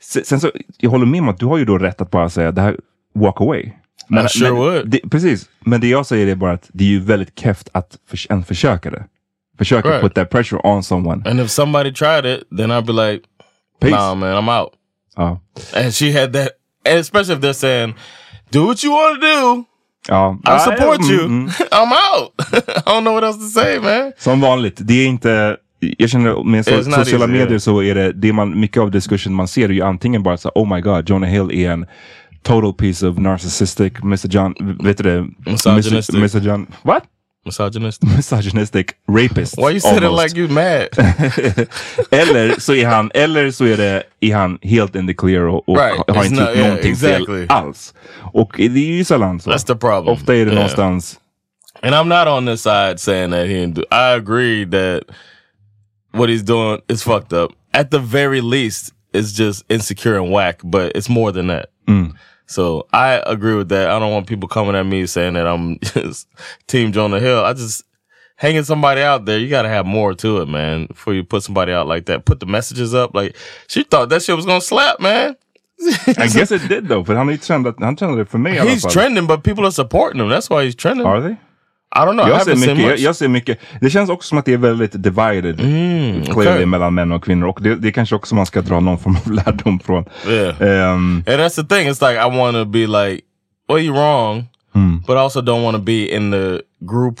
Sen, 0.00 0.40
så, 0.40 0.50
jag 0.78 0.90
håller 0.90 1.06
med 1.06 1.20
om 1.20 1.28
att 1.28 1.38
du 1.38 1.46
har 1.46 1.58
ju 1.58 1.64
då 1.64 1.78
rätt 1.78 2.00
att 2.00 2.10
bara 2.10 2.28
säga 2.30 2.52
det 2.52 2.60
här, 2.62 2.76
walk 3.14 3.40
away. 3.40 3.72
I 4.24 4.28
sure 4.28 4.50
would. 4.50 4.88
Det, 4.90 5.00
precis, 5.10 5.48
men 5.60 5.80
det 5.80 5.88
jag 5.88 6.06
säger 6.06 6.26
är 6.26 6.34
bara 6.34 6.52
att 6.52 6.70
det 6.72 6.84
är 6.84 6.88
ju 6.88 7.00
väldigt 7.00 7.38
keft 7.38 7.68
att 7.72 7.98
förs 8.06 8.26
en 8.30 8.44
försöka 8.44 8.90
det. 8.90 9.04
Försöka 9.58 9.88
Right. 9.88 10.00
put 10.02 10.14
that 10.14 10.30
pressure 10.30 10.60
on 10.64 10.82
someone. 10.82 11.30
And 11.30 11.40
if 11.40 11.50
somebody 11.50 11.92
tried 11.92 12.26
it, 12.26 12.40
then 12.58 12.70
I'd 12.70 12.86
be 12.86 12.92
like, 12.92 13.24
Peace. 13.80 13.90
nah, 13.90 14.14
man, 14.14 14.36
I'm 14.44 14.60
out. 14.60 14.72
Ja. 15.16 15.40
And 15.76 15.94
she 15.94 16.20
had 16.20 16.32
that, 16.32 16.48
and 16.88 16.98
especially 16.98 17.34
if 17.34 17.40
they're 17.40 17.52
saying, 17.52 17.94
"Do 18.50 18.66
what 18.66 18.84
you 18.84 18.92
want 18.92 19.20
to 19.20 19.26
do. 19.26 19.64
Ja. 20.08 20.38
I 20.46 20.58
support 20.58 21.00
mm, 21.00 21.10
you. 21.10 21.24
mm. 21.26 21.48
I'm 21.70 21.92
out. 21.92 22.32
I 22.86 22.90
don't 22.90 23.00
know 23.02 23.14
what 23.14 23.24
else 23.24 23.38
to 23.38 23.60
say, 23.60 23.80
man." 23.80 24.12
Som 24.18 24.40
vanligt, 24.40 24.76
det 24.80 24.94
är 24.94 25.06
inte 25.06 25.56
jag 25.80 26.10
känner 26.10 26.44
med 26.44 26.64
so 26.64 26.70
sociala 26.70 27.02
easy, 27.02 27.26
medier 27.26 27.48
yeah. 27.48 27.58
så 27.58 27.82
är 27.82 27.94
det, 27.94 28.12
det 28.12 28.32
man, 28.32 28.60
mycket 28.60 28.82
av 28.82 28.90
diskussion 28.90 29.34
man 29.34 29.48
ser 29.48 29.68
är 29.68 29.72
ju 29.72 29.82
antingen 29.82 30.22
bara 30.22 30.36
så 30.36 30.50
oh 30.54 30.74
my 30.74 30.80
god, 30.80 31.08
Jonah 31.10 31.30
Hill 31.30 31.50
är 31.50 31.70
en 31.70 31.86
total 32.42 32.74
piece 32.74 33.06
of 33.06 33.18
narcissistic, 33.18 33.92
misogyn, 34.02 34.54
vet 34.80 34.98
du 34.98 35.02
det? 35.04 35.50
Misogynistic. 35.50 36.14
Mis- 36.14 36.20
misogyn, 36.20 36.66
what? 36.82 37.02
Misogynist. 37.44 38.02
Misogynistic 38.16 38.86
rapist. 39.08 39.58
Why 39.58 39.70
you 39.70 39.80
said 39.80 39.96
it 39.96 40.02
almost. 40.04 40.22
like 40.22 40.40
you 40.40 40.48
mad? 40.48 40.88
eller 42.10 42.60
så 42.60 42.74
är 42.74 42.86
han, 42.86 43.10
eller 43.14 43.50
så 43.50 43.64
är 43.64 43.76
det, 43.76 44.02
är 44.20 44.34
han 44.34 44.58
helt 44.62 44.96
in 44.96 45.06
the 45.06 45.14
clear 45.14 45.42
och, 45.42 45.68
och 45.68 45.76
Right. 45.76 45.96
har 46.08 46.22
It's 46.22 46.26
inte 46.26 46.40
gjort 46.40 46.56
yeah, 46.56 46.68
någonting 46.68 46.92
exactly. 46.92 47.26
fel 47.26 47.46
alls. 47.48 47.94
Och 48.32 48.52
det 48.56 48.64
är 48.64 48.96
ju 48.96 49.04
sällan 49.04 49.40
så. 49.40 49.50
That's 49.50 49.66
the 49.66 49.74
problem. 49.74 50.08
Ofta 50.14 50.32
är 50.34 50.38
det 50.38 50.42
Yeah. 50.42 50.54
någonstans, 50.54 51.20
And 51.82 51.94
I'm 51.94 52.08
not 52.08 52.26
on 52.28 52.46
this 52.46 52.62
side 52.62 53.00
saying 53.00 53.30
that 53.30 53.46
he 53.46 53.54
didn't 53.54 53.74
do. 53.74 53.82
I 53.90 54.14
agree 54.16 54.66
that 54.66 55.02
what 56.12 56.28
he's 56.28 56.42
doing 56.42 56.80
is 56.88 57.02
fucked 57.02 57.32
up. 57.32 57.52
At 57.74 57.90
the 57.90 57.98
very 57.98 58.40
least, 58.40 58.92
it's 59.12 59.32
just 59.32 59.64
insecure 59.68 60.16
and 60.16 60.30
whack. 60.30 60.60
But 60.64 60.92
it's 60.94 61.08
more 61.08 61.32
than 61.32 61.48
that. 61.48 61.70
Mm. 61.86 62.14
So 62.46 62.86
I 62.92 63.22
agree 63.26 63.54
with 63.54 63.68
that. 63.68 63.90
I 63.90 63.98
don't 63.98 64.10
want 64.10 64.26
people 64.26 64.48
coming 64.48 64.74
at 64.74 64.84
me 64.84 65.06
saying 65.06 65.34
that 65.34 65.46
I'm 65.46 65.78
just 65.82 66.28
Team 66.66 66.92
Jonah 66.92 67.20
Hill. 67.20 67.44
I 67.44 67.52
just 67.52 67.84
hanging 68.36 68.64
somebody 68.64 69.02
out 69.02 69.26
there. 69.26 69.38
You 69.38 69.48
got 69.48 69.62
to 69.62 69.68
have 69.68 69.84
more 69.84 70.14
to 70.14 70.38
it, 70.38 70.48
man. 70.48 70.86
Before 70.86 71.12
you 71.12 71.24
put 71.24 71.42
somebody 71.42 71.72
out 71.72 71.86
like 71.86 72.06
that, 72.06 72.24
put 72.24 72.40
the 72.40 72.46
messages 72.46 72.94
up. 72.94 73.14
Like 73.14 73.36
she 73.66 73.82
thought 73.82 74.08
that 74.08 74.22
shit 74.22 74.36
was 74.36 74.46
gonna 74.46 74.60
slap, 74.60 75.00
man. 75.00 75.36
I 76.16 76.28
guess 76.28 76.50
it 76.50 76.68
did 76.68 76.88
though, 76.88 77.04
för 77.04 77.14
han 77.14 77.28
är 77.28 77.32
ju 77.32 77.38
trendad, 77.38 77.74
han 77.80 77.96
trendade 77.96 78.26
för 78.26 78.38
me, 78.38 78.50
He's 78.50 78.92
trending, 78.92 79.26
but 79.26 79.44
people 79.44 79.64
are 79.64 79.72
supporting 79.72 80.20
him. 80.20 80.28
That's 80.28 80.50
why 80.50 80.64
he's 80.64 80.74
trending. 80.74 81.06
Are 81.06 81.20
they? 81.20 81.36
I 81.96 81.98
don't 82.04 82.12
know. 82.16 82.26
I 82.26 82.30
Jag 82.30 82.42
ser, 82.44 82.52
haven't 82.52 82.64
seen 82.64 82.76
mycket, 82.76 82.90
jag, 82.90 82.98
jag 82.98 83.16
ser 83.16 83.28
mycket. 83.28 83.58
Det 83.80 83.90
känns 83.90 84.10
också 84.10 84.28
som 84.28 84.38
att 84.38 84.44
det 84.44 84.52
är 84.52 84.58
väldigt 84.58 85.02
divided 85.02 85.60
Mm, 85.60 86.24
clearly 86.24 86.50
okay. 86.50 86.66
mellan 86.66 86.94
män 86.94 87.12
och 87.12 87.24
kvinnor. 87.24 87.46
Och 87.48 87.62
det, 87.62 87.74
det 87.74 87.92
kanske 87.92 88.14
också 88.16 88.34
man 88.34 88.46
ska 88.46 88.60
dra 88.60 88.80
någon 88.80 88.98
form 88.98 89.16
av 89.26 89.32
lärdom 89.32 89.80
från. 89.80 90.04
Yeah. 90.26 90.62
Ehm, 90.62 91.24
And 91.26 91.36
that's 91.40 91.56
the 91.56 91.74
thing. 91.76 91.88
It's 91.88 92.08
like 92.10 92.20
I 92.20 92.38
want 92.38 92.56
to 92.56 92.64
be 92.64 92.86
like, 92.86 93.22
well, 93.68 93.78
you're 93.82 93.92
wrong, 93.94 94.44
but 95.06 95.16
I 95.16 95.20
also 95.20 95.40
don't 95.40 95.62
want 95.62 95.76
to 95.76 95.82
be 95.82 96.16
in 96.16 96.30
the 96.30 96.62
group 96.86 97.20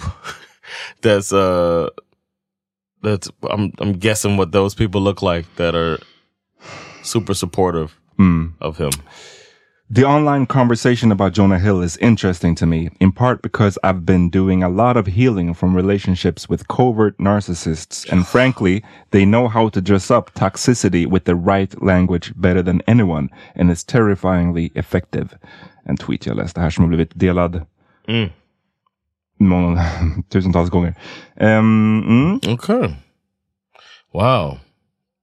that's 1.02 1.32
uh 1.32 1.88
that's 3.02 3.30
I'm 3.42 3.72
I'm 3.78 3.92
guessing 3.98 4.36
what 4.36 4.52
those 4.52 4.76
people 4.76 5.00
look 5.00 5.22
like 5.22 5.46
that 5.56 5.74
are 5.74 5.98
super 7.02 7.34
supportive 7.34 7.88
of 8.60 8.78
him. 8.78 8.90
The 9.90 10.04
online 10.04 10.44
conversation 10.44 11.10
about 11.10 11.32
Jonah 11.32 11.58
Hill 11.58 11.80
is 11.80 11.96
interesting 11.96 12.54
to 12.56 12.66
me, 12.66 12.90
in 13.00 13.10
part 13.10 13.40
because 13.40 13.78
I've 13.82 14.04
been 14.04 14.28
doing 14.28 14.62
a 14.62 14.68
lot 14.68 14.98
of 14.98 15.06
healing 15.06 15.54
from 15.54 15.74
relationships 15.74 16.46
with 16.46 16.68
covert 16.68 17.16
narcissists, 17.16 18.06
and 18.12 18.26
frankly, 18.34 18.84
they 19.12 19.24
know 19.24 19.48
how 19.48 19.70
to 19.70 19.80
dress 19.80 20.10
up 20.10 20.34
toxicity 20.34 21.06
with 21.06 21.24
the 21.24 21.34
right 21.34 21.82
language 21.82 22.34
better 22.36 22.62
than 22.62 22.82
anyone, 22.86 23.30
and 23.54 23.70
it's 23.70 23.82
terrifyingly 23.82 24.72
effective. 24.74 25.38
En 25.86 25.96
tweet 25.96 26.26
jag 26.26 26.36
läste 26.36 26.60
här 26.60 26.70
som 26.70 26.84
har 26.84 26.88
blivit 26.88 27.18
delad 27.18 27.66
många, 29.38 29.84
tusentals 30.28 30.70
gånger. 30.70 30.94
Ehm, 31.36 32.02
mm. 32.02 32.40
Okay. 32.54 32.94
Wow. 34.12 34.58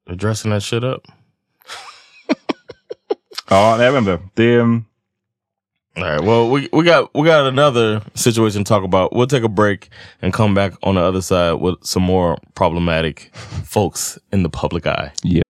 They're 0.07 0.15
dressing 0.15 0.51
that 0.51 0.63
shit 0.63 0.83
up. 0.83 1.07
Ja, 3.49 3.75
nej, 3.77 3.85
jag 3.85 3.93
vet 3.93 3.99
inte. 3.99 4.19
Det 4.33 4.53
är... 4.53 4.81
All 5.97 6.03
right. 6.03 6.21
Well, 6.21 6.49
we 6.49 6.67
we 6.73 6.83
got 6.83 7.09
we 7.13 7.23
got 7.23 7.45
another 7.45 8.01
situation 8.15 8.65
to 8.65 8.67
talk 8.67 8.83
about. 8.83 9.13
We'll 9.13 9.27
take 9.27 9.45
a 9.45 9.49
break 9.49 9.89
and 10.21 10.33
come 10.33 10.53
back 10.53 10.73
on 10.83 10.95
the 10.95 11.01
other 11.01 11.21
side 11.21 11.61
with 11.61 11.75
some 11.83 12.03
more 12.03 12.37
problematic 12.53 13.31
folks 13.63 14.19
in 14.33 14.43
the 14.43 14.49
public 14.49 14.85
eye. 14.85 15.13
Yeah. 15.23 15.43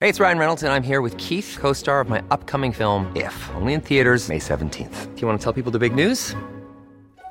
Hey, 0.00 0.08
it's 0.08 0.18
Ryan 0.18 0.38
Reynolds, 0.38 0.62
and 0.64 0.72
I'm 0.72 0.82
here 0.82 1.00
with 1.00 1.16
Keith, 1.16 1.56
co 1.60 1.72
star 1.72 2.00
of 2.00 2.08
my 2.08 2.22
upcoming 2.30 2.72
film, 2.72 3.12
If, 3.14 3.34
only 3.54 3.72
in 3.72 3.80
theaters, 3.80 4.28
May 4.28 4.40
17th. 4.40 5.14
Do 5.14 5.20
you 5.20 5.26
want 5.28 5.40
to 5.40 5.44
tell 5.44 5.52
people 5.52 5.70
the 5.70 5.78
big 5.78 5.94
news? 5.94 6.34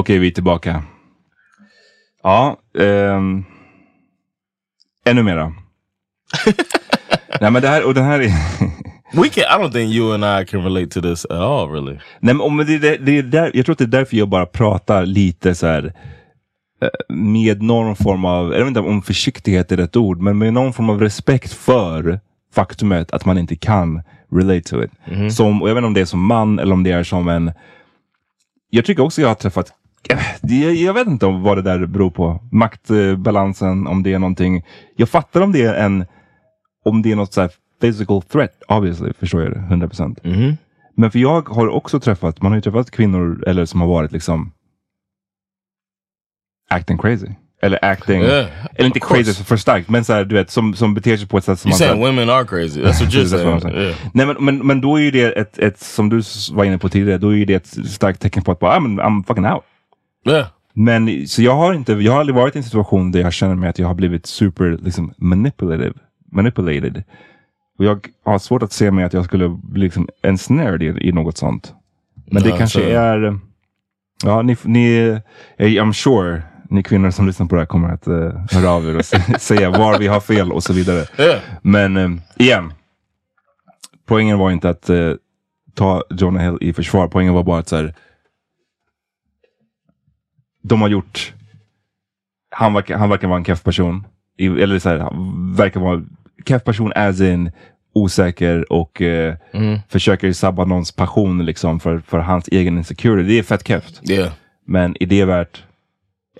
Okej, 0.00 0.18
vi 0.18 0.26
är 0.26 0.30
tillbaka. 0.30 0.82
Ja, 2.22 2.56
ehm, 2.78 3.44
ännu 5.04 5.22
mera. 5.22 5.54
Nej 7.40 7.50
men 7.50 7.62
det 7.62 7.68
här, 7.68 7.86
och 7.86 7.94
den 7.94 8.04
här 8.04 8.20
är... 8.20 8.28
We 9.22 9.28
can. 9.28 9.44
I 9.44 9.64
don't 9.64 9.72
think 9.72 9.94
you 9.94 10.14
and 10.14 10.42
I 10.42 10.46
can 10.46 10.62
relate 10.64 10.86
to 10.86 11.00
this 11.00 11.24
at 11.24 11.30
all. 11.30 11.70
Really. 11.70 11.92
Nej 12.20 12.34
men 12.34 12.40
om 12.40 12.56
det, 12.56 12.78
det, 12.78 12.96
det 12.96 13.18
är 13.18 13.22
där, 13.22 13.50
jag 13.54 13.66
tror 13.66 13.72
att 13.72 13.78
det 13.78 13.84
är 13.84 13.86
därför 13.86 14.16
jag 14.16 14.28
bara 14.28 14.46
pratar 14.46 15.06
lite 15.06 15.54
så 15.54 15.66
här 15.66 15.92
eh, 16.82 16.88
med 17.08 17.62
någon 17.62 17.96
form 17.96 18.24
av, 18.24 18.52
jag 18.52 18.58
vet 18.58 18.68
inte 18.68 18.80
om 18.80 19.02
försiktighet 19.02 19.72
är 19.72 19.76
rätt 19.76 19.96
ord, 19.96 20.20
men 20.20 20.38
med 20.38 20.52
någon 20.52 20.72
form 20.72 20.90
av 20.90 21.00
respekt 21.00 21.52
för 21.52 22.20
faktumet 22.54 23.12
att 23.12 23.24
man 23.24 23.38
inte 23.38 23.56
kan 23.56 24.02
relate 24.32 24.62
to 24.62 24.84
it. 24.84 24.90
Som, 25.32 25.62
och 25.62 25.68
jag 25.68 25.74
vet 25.74 25.80
inte 25.80 25.86
om 25.86 25.94
det 25.94 26.00
är 26.00 26.04
som 26.04 26.26
man 26.26 26.58
eller 26.58 26.72
om 26.72 26.82
det 26.82 26.92
är 26.92 27.04
som 27.04 27.28
en... 27.28 27.52
Jag 28.70 28.84
tycker 28.84 29.02
också 29.02 29.20
jag 29.20 29.28
har 29.28 29.34
träffat 29.34 29.72
det- 30.42 30.72
jag 30.72 30.94
vet 30.94 31.06
inte 31.06 31.26
om 31.26 31.42
vad 31.42 31.58
det 31.58 31.62
där 31.62 31.86
beror 31.86 32.10
på. 32.10 32.40
Maktbalansen, 32.52 33.86
om 33.86 34.02
det 34.02 34.12
är 34.12 34.18
någonting. 34.18 34.62
Jag 34.96 35.08
fattar 35.08 35.40
om 35.40 35.52
det 35.52 35.62
är 35.62 35.74
en, 35.74 36.06
om 36.84 37.02
det 37.02 37.12
är 37.12 37.16
något 37.16 37.32
så 37.32 37.40
här 37.40 37.50
physical 37.80 38.22
threat, 38.22 38.50
obviously, 38.68 39.12
förstår 39.12 39.42
jag 39.42 39.52
det, 39.52 39.58
100 39.58 39.88
procent. 39.88 40.18
Men 40.96 41.10
för 41.10 41.18
jag 41.18 41.48
har 41.48 41.68
också 41.68 42.00
träffat, 42.00 42.42
man 42.42 42.52
har 42.52 42.56
ju 42.56 42.62
träffat 42.62 42.90
kvinnor 42.90 43.44
eller 43.46 43.64
som 43.64 43.80
har 43.80 43.88
varit 43.88 44.12
liksom 44.12 44.52
acting 46.70 46.98
crazy. 46.98 47.26
Eller 47.62 47.84
acting, 47.84 48.20
Yeah, 48.22 48.46
eller 48.74 48.86
inte 48.86 49.00
crazy 49.00 49.44
för 49.44 49.56
starkt, 49.56 49.88
men 49.90 50.04
så 50.04 50.12
här, 50.12 50.24
du 50.24 50.34
vet, 50.34 50.50
som, 50.50 50.74
som 50.74 50.94
beter 50.94 51.16
sig 51.16 51.28
på 51.28 51.38
ett 51.38 51.44
sätt 51.44 51.60
som 51.60 51.68
You 51.68 51.72
man... 51.72 51.78
saying 51.78 52.00
women 52.00 52.30
are 52.30 52.44
crazy? 52.44 52.80
That's 52.82 53.00
what 53.04 53.12
you're 53.14 53.24
I'm 53.24 53.28
saying. 53.28 53.60
saying. 53.60 53.76
Yeah. 53.78 53.96
Nej, 54.12 54.26
men, 54.26 54.36
men, 54.44 54.66
men 54.66 54.80
då 54.80 54.96
är 54.96 55.00
ju 55.02 55.10
det 55.10 55.32
ett, 55.32 55.58
ett, 55.58 55.80
som 55.80 56.08
du 56.08 56.22
var 56.52 56.64
inne 56.64 56.78
på 56.78 56.88
tidigare, 56.88 57.18
då 57.18 57.28
är 57.28 57.36
ju 57.36 57.44
det 57.44 57.54
ett 57.54 57.88
starkt 57.90 58.20
tecken 58.22 58.42
på 58.42 58.52
att 58.52 58.58
bara, 58.58 58.76
ah, 58.76 58.80
men 58.80 59.00
I'm 59.00 59.24
fucking 59.26 59.46
out. 59.46 59.62
Yeah. 60.26 60.46
Men 60.74 61.28
så 61.28 61.42
jag 61.42 61.56
har 61.56 61.74
inte, 61.74 61.92
jag 61.92 62.12
har 62.12 62.20
aldrig 62.20 62.36
varit 62.36 62.54
i 62.54 62.58
en 62.58 62.64
situation 62.64 63.12
där 63.12 63.20
jag 63.20 63.32
känner 63.32 63.54
mig 63.54 63.68
att 63.68 63.78
jag 63.78 63.86
har 63.86 63.94
blivit 63.94 64.26
super 64.26 64.78
liksom 64.82 65.12
manipulative, 65.16 65.92
manipulated. 66.32 67.02
Och 67.78 67.84
jag 67.84 68.06
har 68.24 68.38
svårt 68.38 68.62
att 68.62 68.72
se 68.72 68.90
mig 68.90 69.04
att 69.04 69.12
jag 69.12 69.24
skulle 69.24 69.48
bli 69.48 69.80
liksom 69.82 70.08
ensnared 70.22 70.82
i, 70.82 71.08
i 71.08 71.12
något 71.12 71.36
sånt. 71.36 71.74
Men 72.26 72.42
det 72.42 72.48
Ja, 72.48 72.56
kanske 72.56 72.80
så- 72.80 72.88
är, 72.88 73.38
Ja, 74.24 74.42
ni, 74.42 74.56
ni, 74.64 74.96
eh, 75.56 75.66
I'm 75.66 75.92
sure 75.92 76.42
ni 76.70 76.82
kvinnor 76.82 77.10
som 77.10 77.26
lyssnar 77.26 77.46
på 77.46 77.54
det 77.54 77.60
här 77.60 77.66
kommer 77.66 77.88
att 77.88 78.08
uh, 78.08 78.32
höra 78.50 78.70
av 78.70 78.88
er 78.88 78.96
och 78.96 79.04
säga 79.40 79.70
var 79.70 79.98
vi 79.98 80.06
har 80.06 80.20
fel 80.20 80.52
och 80.52 80.62
så 80.62 80.72
vidare. 80.72 81.04
Yeah. 81.18 81.40
Men 81.62 81.96
eh, 81.96 82.10
igen, 82.38 82.72
poängen 84.06 84.38
var 84.38 84.50
inte 84.50 84.68
att 84.70 84.90
eh, 84.90 85.12
ta 85.74 86.02
Jonah 86.10 86.42
Hill 86.42 86.58
i 86.60 86.72
försvar. 86.72 87.08
Poängen 87.08 87.34
var 87.34 87.42
bara 87.42 87.58
att 87.58 87.68
så 87.68 87.76
här, 87.76 87.94
de 90.62 90.80
har 90.80 90.88
gjort, 90.88 91.32
han 92.50 92.74
verkar, 92.74 92.98
han 92.98 93.08
verkar 93.10 93.28
vara 93.28 93.38
en 93.38 93.44
keff 93.44 93.62
person. 93.62 94.06
Eller 94.38 94.78
så 94.78 94.88
här, 94.88 95.08
verkar 95.56 95.80
vara 95.80 96.02
keff 96.46 96.64
person 96.64 96.92
as 96.94 97.20
in 97.20 97.50
osäker 97.94 98.72
och 98.72 99.02
eh, 99.02 99.34
försöker 99.88 100.32
sabba 100.32 100.64
någons 100.64 100.92
passion 100.92 101.44
liksom 101.46 101.80
för, 101.80 101.98
för 102.06 102.18
hans 102.18 102.48
egen 102.48 102.78
insecurity. 102.78 103.28
Det 103.28 103.38
är 103.38 103.42
fett 103.42 103.66
keft. 103.68 104.10
Yeah. 104.10 104.32
Men 104.66 104.96
är 105.00 105.06
det 105.06 105.24
värt... 105.24 105.62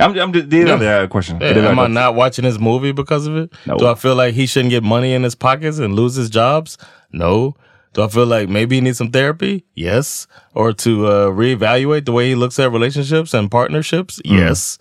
I'm, 0.00 0.14
I'm, 0.14 0.42
det 0.42 0.62
är 0.62 0.66
Yeah. 0.82 1.02
det 1.02 1.08
question. 1.08 1.42
Är 1.42 1.56
Yeah, 1.56 1.70
am 1.70 1.76
värt 1.76 1.88
I 1.88 1.98
att- 1.98 2.14
not 2.14 2.16
watching 2.24 2.44
his 2.44 2.58
movie 2.58 2.92
because 2.92 3.30
of 3.30 3.36
it? 3.44 3.52
No. 3.66 3.78
Do 3.78 3.92
I 3.92 3.96
feel 3.96 4.16
like 4.16 4.32
he 4.40 4.46
shouldn't 4.46 4.70
get 4.70 4.82
money 4.84 5.14
in 5.14 5.24
his 5.24 5.34
pockets 5.36 5.80
and 5.80 5.96
lose 5.96 6.20
his 6.20 6.34
jobs? 6.36 6.78
No. 7.12 7.54
Do 7.92 8.02
I 8.04 8.08
feel 8.08 8.26
like 8.26 8.48
maybe 8.48 8.76
he 8.76 8.80
needs 8.80 8.98
some 8.98 9.10
therapy? 9.10 9.64
Yes. 9.74 10.28
Or 10.54 10.72
to 10.72 10.90
uh, 11.06 11.10
reevaluate 11.30 12.04
the 12.04 12.12
way 12.12 12.28
he 12.28 12.34
looks 12.36 12.58
at 12.58 12.72
relationships 12.72 13.34
and 13.34 13.50
partnerships? 13.50 14.20
Yes. 14.24 14.78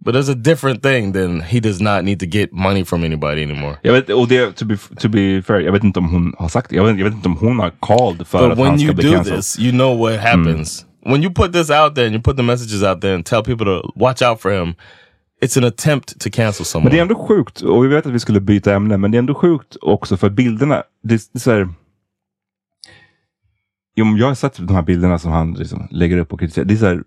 But 0.00 0.12
there's 0.12 0.28
a 0.28 0.34
different 0.34 0.82
thing 0.82 1.12
than 1.12 1.40
he 1.40 1.58
does 1.60 1.80
not 1.80 2.04
need 2.04 2.20
to 2.20 2.26
get 2.26 2.52
money 2.52 2.84
from 2.84 3.02
anybody 3.04 3.42
anymore. 3.42 3.78
Jag 3.82 3.92
vet, 3.92 4.10
och 4.10 4.28
det, 4.28 4.56
to 4.56 4.64
be, 4.64 4.76
to 5.00 5.08
be 5.08 5.42
fair, 5.42 5.60
jag 5.60 5.72
vet 5.72 5.84
inte 5.84 5.98
om 5.98 6.08
hon 6.08 6.34
har 6.38 6.48
sagt 6.48 6.70
det. 6.70 6.76
Jag 6.76 6.84
vet, 6.84 6.98
jag 6.98 7.04
vet 7.04 7.14
inte 7.14 7.28
om 7.28 7.36
hon 7.36 7.58
har 7.58 7.70
called 7.80 8.26
för 8.26 8.38
But 8.38 8.52
att 8.52 8.58
when 8.58 8.66
han 8.66 8.78
ska 8.78 8.86
you 8.86 8.94
bli 8.94 9.04
do 9.10 9.12
cancelled. 9.16 9.38
this, 9.38 9.58
you 9.58 9.72
know 9.72 9.98
what 9.98 10.20
happens. 10.20 10.86
When 11.04 11.22
you 11.22 11.34
put 11.34 11.52
this 11.52 11.70
out 11.70 11.94
there 11.94 12.06
and 12.06 12.14
you 12.14 12.22
put 12.22 12.36
the 12.36 12.42
messages 12.42 12.82
out 12.82 13.00
there 13.00 13.14
and 13.14 13.26
tell 13.26 13.42
people 13.42 13.66
to 13.66 13.92
watch 13.96 14.22
out 14.22 14.40
for 14.40 14.50
him, 14.50 14.74
it's 15.42 15.56
an 15.58 15.64
attempt 15.64 16.20
to 16.20 16.30
cancel 16.30 16.64
someone. 16.66 16.84
Men 16.84 16.92
det 16.92 16.98
är 16.98 17.02
ändå 17.02 17.26
sjukt, 17.28 17.60
och 17.62 17.84
vi 17.84 17.88
vet 17.88 18.06
att 18.06 18.12
vi 18.12 18.20
skulle 18.20 18.40
byta 18.40 18.74
ämne, 18.74 18.96
men 18.96 19.10
det 19.10 19.16
är 19.16 19.18
ändå 19.18 19.34
sjukt 19.34 19.76
också 19.80 20.16
för 20.16 20.30
bilderna. 20.30 20.82
Det, 21.02 21.14
det 21.32 21.38
är 21.38 21.40
så 21.40 21.50
här, 21.50 21.68
jag 23.98 24.26
har 24.26 24.34
sett 24.34 24.56
de 24.56 24.74
här 24.74 24.82
bilderna 24.82 25.18
som 25.18 25.32
han 25.32 25.54
liksom 25.54 25.88
lägger 25.90 26.18
upp 26.18 26.32
och 26.32 26.40
kritiserar. 26.40 26.64
Det 26.64 26.74
är 26.74 26.78
så 26.78 26.86
här, 26.86 27.02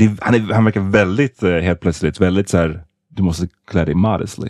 är, 0.00 0.16
han, 0.20 0.34
är, 0.34 0.54
han 0.54 0.64
verkar 0.64 0.80
väldigt, 0.80 1.42
eh, 1.42 1.58
helt 1.58 1.80
plötsligt, 1.80 2.20
väldigt 2.20 2.48
så 2.48 2.56
här, 2.56 2.84
du 3.08 3.22
måste 3.22 3.48
klä 3.70 3.84
dig 3.84 3.94
modestly. 3.94 4.48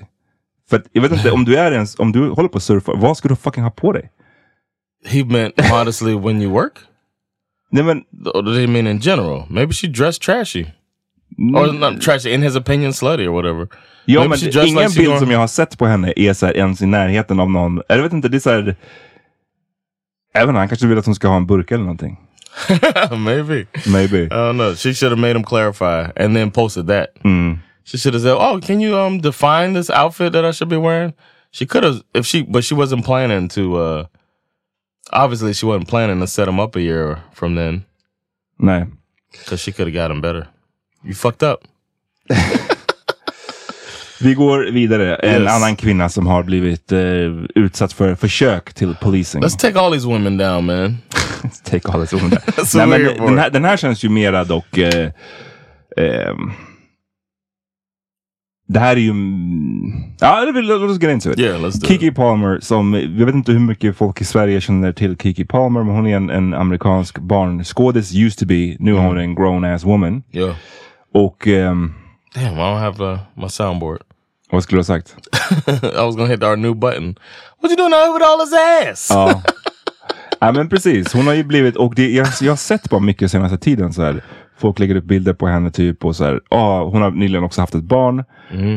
För 0.71 0.77
att, 0.77 0.85
jag 0.93 1.03
vet 1.03 1.13
inte, 1.13 1.31
om 1.31 1.45
du 1.45 1.57
är 1.57 1.73
ens, 1.73 1.99
om 1.99 2.13
du 2.13 2.29
håller 2.29 2.49
på 2.49 2.57
att 2.57 2.63
surfa, 2.63 2.93
vad 2.95 3.17
ska 3.17 3.29
du 3.29 3.37
fucking 3.37 3.63
ha 3.63 3.71
på 3.71 3.93
dig? 3.93 4.11
he 5.05 5.25
meant 5.25 5.55
modestly 5.71 6.15
when 6.15 6.43
you 6.43 6.51
work? 6.51 6.79
Nej 7.71 7.83
men, 7.83 8.05
Or 8.35 8.43
did 8.43 8.61
he 8.61 8.67
mean 8.67 8.87
in 8.87 8.99
general? 8.99 9.47
Maybe 9.51 9.73
she 9.73 9.89
dressed 9.89 10.23
trashy. 10.23 10.67
Or 11.55 11.73
not 11.73 12.01
trashy, 12.01 12.33
in 12.33 12.43
his 12.43 12.57
opinion, 12.57 12.93
slutty 12.93 13.27
or 13.27 13.33
whatever. 13.33 13.69
Ja, 14.07 14.21
Maybe 14.21 14.29
men 14.29 14.67
ingen 14.67 14.85
like 14.85 14.99
bild 14.99 15.19
som 15.19 15.31
jag 15.31 15.39
har 15.39 15.47
sett 15.47 15.79
på 15.79 15.87
henne 15.87 16.13
är 16.17 16.33
så 16.33 16.47
här 16.47 16.57
ens 16.57 16.83
i 16.83 16.87
närheten 16.87 17.41
av 17.41 17.51
någon. 17.51 17.83
Jag 17.89 18.03
vet 18.03 18.13
inte, 18.13 18.29
det 18.29 18.37
är 18.37 18.41
så 18.41 18.51
här. 18.51 18.77
Även 20.35 20.55
han 20.57 20.69
kanske 20.69 20.87
vill 20.87 20.99
att 20.99 21.07
hon 21.07 21.15
ska 21.15 21.29
ha 21.29 21.37
en 21.37 21.47
burk 21.47 21.71
eller 21.71 21.85
någonting. 21.85 22.17
Maybe. 23.19 23.67
Maybe. 23.87 24.23
I 24.25 24.29
don't 24.29 24.57
know. 24.57 24.75
She 24.75 24.95
should 24.95 25.13
have 25.13 25.21
made 25.21 25.37
him 25.37 25.45
clarify 25.45 26.11
and 26.17 26.35
then 26.37 26.51
posted 26.51 26.87
that. 26.87 27.09
Mm. 27.25 27.59
She 27.85 27.99
should 27.99 28.15
have 28.15 28.23
said, 28.23 28.37
"Oh, 28.37 28.61
can 28.61 28.81
you 28.81 28.97
um 28.99 29.21
define 29.21 29.75
this 29.75 29.91
outfit 29.91 30.33
that 30.33 30.45
I 30.45 30.53
should 30.53 30.69
be 30.69 30.77
wearing?" 30.77 31.15
She 31.51 31.67
could 31.67 31.85
have 31.85 32.03
if 32.15 32.27
she, 32.27 32.43
but 32.43 32.65
she 32.65 32.75
wasn't 32.75 33.05
planning 33.05 33.49
to. 33.49 33.77
uh 33.77 34.05
Obviously, 35.13 35.55
she 35.55 35.65
wasn't 35.67 35.89
planning 35.89 36.21
to 36.21 36.27
set 36.27 36.49
him 36.49 36.61
up 36.61 36.77
a 36.77 36.81
year 36.83 37.23
from 37.33 37.55
then 37.55 37.85
Nej. 38.61 38.87
because 39.33 39.61
she 39.61 39.73
could 39.73 39.87
have 39.87 39.95
got 39.95 40.11
him 40.11 40.21
better. 40.21 40.49
You 41.03 41.15
fucked 41.15 41.43
up. 41.43 41.63
Vi 44.21 44.35
går 44.35 44.71
vidare. 44.73 45.15
En 45.17 45.43
Yes. 45.43 45.53
annan 45.53 45.77
kvinna 45.77 46.09
som 46.09 46.27
har 46.27 46.43
blivit 46.43 46.93
eh, 46.93 47.01
utsatt 47.55 47.93
för 47.93 48.15
försök 48.15 48.75
till 48.75 48.95
policing. 48.95 49.43
Let's 49.43 49.59
take 49.61 49.79
all 49.81 49.93
these 49.93 50.07
women 50.09 50.37
down, 50.37 50.67
man. 50.67 50.97
Take 51.65 51.89
all 51.89 52.01
this 52.07 52.13
woman. 52.13 52.31
That's 52.47 52.77
Nej, 52.77 52.87
men 52.87 53.27
den, 53.27 53.39
här, 53.39 53.51
den 53.51 53.65
här 53.65 53.77
känns 53.77 54.05
ju 54.05 54.09
mera 54.09 54.45
dock... 54.45 54.79
Eh, 54.79 55.11
ehm, 55.97 56.51
det 58.69 58.81
här 58.81 58.97
är 58.97 59.01
ju... 59.01 59.11
mm, 59.11 59.93
Ja, 60.21 60.45
låt 60.55 60.91
oss 60.91 61.03
get 61.03 61.11
into 61.11 61.31
it. 61.31 61.39
Yeah, 61.39 61.61
let's 61.61 61.81
do 61.81 61.87
Kiki. 61.87 62.11
Palmer, 62.11 62.59
som, 62.61 62.95
jag 62.95 63.27
vet 63.27 63.35
inte 63.35 63.53
hur 63.53 63.59
mycket 63.61 63.97
folk 63.97 64.21
i 64.21 64.25
Sverige 64.25 64.61
känner 64.61 64.93
till 64.93 65.17
Kiki 65.17 65.45
Palmer, 65.45 65.83
men 65.85 65.95
hon 65.95 66.07
är 66.07 66.17
en, 66.17 66.31
en 66.31 66.55
amerikansk 66.55 67.19
barnskådis, 67.19 68.15
used 68.15 68.39
to 68.39 68.47
be, 68.47 68.77
nu 68.79 68.97
är 68.97 69.01
hon 69.01 69.19
en 69.19 69.35
grown 69.35 69.65
ass 69.65 69.85
woman. 69.85 70.23
Yeah. 70.33 70.55
Och 71.15 71.49
ehm, 71.49 71.95
Damn, 72.35 72.55
I 72.55 72.61
don't 72.61 72.79
have 72.81 73.05
uh, 73.13 73.19
my 73.35 73.49
soundboard. 73.49 73.99
Vad 74.51 74.63
skulle 74.63 74.77
du 74.77 74.81
ha 74.81 74.85
sagt? 74.85 75.17
I 75.83 75.97
was 75.97 76.17
gonna 76.17 76.29
hit 76.29 76.43
our 76.43 76.57
new 76.57 76.75
button. 76.75 77.17
What 77.61 77.71
you 77.71 77.77
doing 77.77 78.15
with 78.15 78.27
all 78.27 78.41
his 78.41 78.55
ass? 78.91 79.09
Ja. 79.11 79.43
ja 80.39 80.53
men 80.53 80.69
precis, 80.69 81.13
hon 81.13 81.27
har 81.27 81.35
ju 81.35 81.45
blivit, 81.45 81.77
och 81.77 81.95
det, 81.95 82.11
jag, 82.11 82.29
jag 82.41 82.53
har 82.53 82.57
sett 82.57 82.91
bara 82.91 83.01
mycket 83.01 83.31
senaste 83.31 83.59
tiden 83.59 83.93
så 83.93 84.03
här. 84.03 84.25
Folk 84.61 84.79
lägger 84.79 84.95
upp 84.95 85.05
bilder 85.05 85.33
på 85.33 85.47
henne 85.47 85.71
typ 85.71 86.05
och 86.05 86.17
så 86.17 86.25
här, 86.25 86.41
ja, 86.51 86.85
hon 86.85 87.03
har 87.03 87.11
nyligen 87.11 87.45
också 87.45 87.61
haft 87.61 87.75
ett 87.75 87.83
barn. 87.83 88.25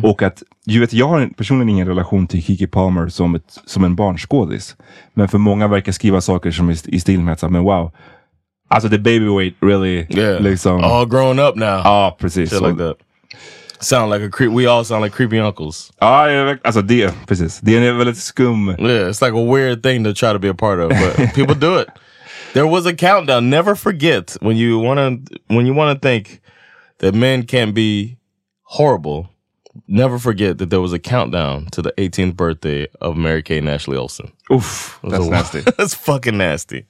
Och 0.04 0.22
att, 0.22 0.44
ju 0.66 0.80
vet, 0.80 0.94
jag 0.94 1.08
har 1.08 1.28
personligen 1.38 1.70
ingen 1.70 1.88
relation 1.88 2.28
till 2.28 2.44
Kiki 2.44 2.68
Palmer 2.68 3.08
som, 3.08 3.36
ett, 3.36 3.60
som 3.66 3.84
en 3.84 3.96
barnskådis. 3.96 4.76
Men 5.14 5.28
för 5.28 5.38
många 5.38 5.68
verkar 5.68 5.92
skriva 5.92 6.22
saker 6.22 6.52
som 6.52 6.72
i, 6.72 6.76
i 6.86 7.00
stil 7.00 7.20
med 7.20 7.34
att, 7.34 7.52
men 7.52 7.64
wow. 7.64 7.92
Alltså 8.68 8.90
the 8.90 8.98
baby 8.98 9.28
weight 9.38 9.54
really, 9.62 10.08
yeah. 10.10 10.42
liksom. 10.42 10.84
all 10.84 11.10
grown 11.10 11.40
up 11.40 11.56
now. 11.56 11.68
Ja, 11.68 12.18
precis. 12.20 12.50
Shit 12.50 12.62
like 12.62 12.78
that. 12.78 12.98
Sound 13.82 14.12
like 14.12 14.22
a 14.22 14.30
creep. 14.30 14.52
We 14.52 14.68
all 14.68 14.84
sound 14.84 15.02
like 15.04 15.14
creepy 15.16 15.40
uncles. 15.40 15.92
Ja, 16.00 16.56
alltså 16.64 16.82
det, 16.82 17.14
precis. 17.28 17.60
Det 17.60 17.76
är 17.78 17.82
en 17.82 17.98
väldigt 17.98 18.18
skum. 18.18 18.70
Yeah, 18.70 19.10
it's 19.10 19.22
like 19.22 19.34
a 19.34 19.44
weird 19.54 19.84
thing 19.84 20.04
to 20.04 20.14
try 20.14 20.34
to 20.34 20.40
be 20.40 20.50
a 20.50 20.54
part 20.54 20.80
of, 20.80 20.90
but 20.90 21.34
people 21.36 21.56
do 21.56 21.78
it. 21.80 21.88
There 22.54 22.68
was 22.68 22.86
a 22.86 22.94
countdown. 22.94 23.50
Never 23.50 23.76
forget 23.76 24.38
when 24.42 24.58
you 24.58 24.78
want 24.80 25.00
to 25.30 25.36
when 25.48 25.66
you 25.66 25.74
want 25.74 25.96
to 26.02 26.08
think 26.08 26.42
that 27.00 27.14
men 27.16 27.44
can 27.48 27.72
be 27.74 28.18
horrible. 28.64 29.28
Never 29.88 30.20
forget 30.20 30.58
that 30.58 30.70
there 30.70 30.82
was 30.82 30.94
a 30.94 31.00
countdown 31.00 31.66
to 31.72 31.82
the 31.82 31.94
18th 31.98 32.36
birthday 32.36 32.88
of 33.00 33.16
Mary 33.16 33.42
Kay 33.42 33.58
and 33.60 33.70
Ashley 33.70 33.96
Olsen. 33.98 34.32
Oof, 34.52 35.00
that's 35.04 35.26
a- 35.26 35.30
nasty. 35.30 35.62
That's 35.78 35.96
fucking 35.96 36.38
nasty. 36.38 36.86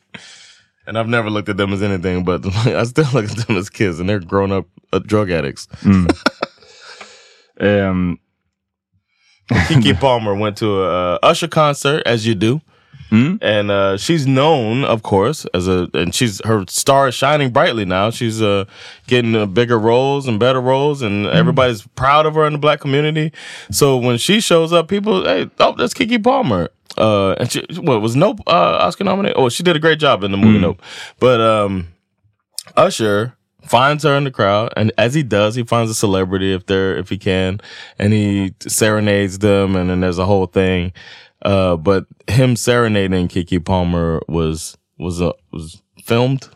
And 0.88 0.98
I've 0.98 1.08
never 1.08 1.30
looked 1.30 1.48
at 1.50 1.58
them 1.58 1.74
as 1.74 1.84
anything, 1.84 2.24
but 2.26 2.44
I 2.66 2.84
still 2.86 3.06
look 3.14 3.30
at 3.30 3.48
them 3.48 3.56
as 3.56 3.70
kids, 3.70 4.00
and 4.00 4.10
they're 4.10 4.20
grown 4.20 4.52
up 4.52 4.66
uh, 4.92 5.00
drug 5.00 5.30
addicts. 5.30 5.68
Ehm, 7.62 8.18
Kiki 9.68 9.94
Palmer 10.00 10.34
went 10.36 10.58
to 10.58 10.82
a 10.84 11.16
uh, 11.16 11.20
Usher 11.24 11.48
concert, 11.48 12.04
as 12.06 12.26
you 12.26 12.36
do, 12.36 12.62
and 13.42 13.70
uh, 13.70 13.98
she's 13.98 14.26
known, 14.26 14.86
of 14.86 15.04
course, 15.04 15.46
as 15.54 15.68
a 15.68 15.90
and 15.94 16.16
she's 16.16 16.42
her 16.46 16.64
star 16.68 17.10
is 17.10 17.16
shining 17.16 17.52
brightly 17.52 17.84
now. 17.86 18.10
She's 18.10 18.42
uh, 18.42 18.66
getting 19.08 19.36
uh, 19.36 19.46
bigger 19.46 19.78
roles 19.78 20.28
and 20.28 20.40
better 20.40 20.62
roles, 20.62 21.02
and 21.02 21.28
everybody's 21.28 21.86
proud 21.96 22.26
of 22.26 22.36
her 22.36 22.46
in 22.48 22.54
the 22.54 22.60
black 22.60 22.80
community. 22.80 23.34
So 23.70 23.98
when 23.98 24.18
she 24.18 24.40
shows 24.40 24.72
up, 24.72 24.88
people, 24.88 25.26
hey, 25.26 25.50
oh, 25.60 25.76
that's 25.78 25.94
Kiki 25.94 26.18
Palmer. 26.20 26.70
Uh, 26.98 27.34
and 27.34 27.52
she, 27.52 27.66
what 27.82 28.02
was 28.02 28.16
Nope 28.16 28.40
uh, 28.48 28.78
Oscar 28.82 29.04
nominated? 29.04 29.38
Oh, 29.38 29.50
she 29.50 29.64
did 29.64 29.76
a 29.76 29.80
great 29.80 30.00
job 30.00 30.24
in 30.24 30.32
the 30.32 30.38
movie 30.38 30.60
Nope, 30.60 30.82
but 31.20 31.40
um, 31.42 31.88
Usher 32.76 33.36
finds 33.64 34.04
her 34.04 34.16
in 34.16 34.24
the 34.24 34.32
crowd, 34.32 34.74
and 34.76 34.92
as 34.98 35.14
he 35.14 35.24
does, 35.24 35.56
he 35.56 35.64
finds 35.64 35.92
a 35.92 35.96
celebrity 35.96 36.54
if 36.54 36.66
they're 36.66 36.98
if 36.98 37.10
he 37.10 37.18
can, 37.18 37.60
and 38.00 38.14
he 38.14 38.54
serenades 38.68 39.40
them, 39.40 39.76
and 39.76 39.90
then 39.90 40.02
there's 40.02 40.18
a 40.20 40.26
whole 40.26 40.48
thing. 40.48 40.94
Uh, 41.44 41.76
but 41.76 42.06
him 42.28 42.56
serenading 42.56 43.28
Kiki 43.28 43.60
Palmer 43.60 44.22
was 44.28 44.78
was 44.98 45.22
uh, 45.22 45.34
was 45.52 45.82
filmed. 46.04 46.50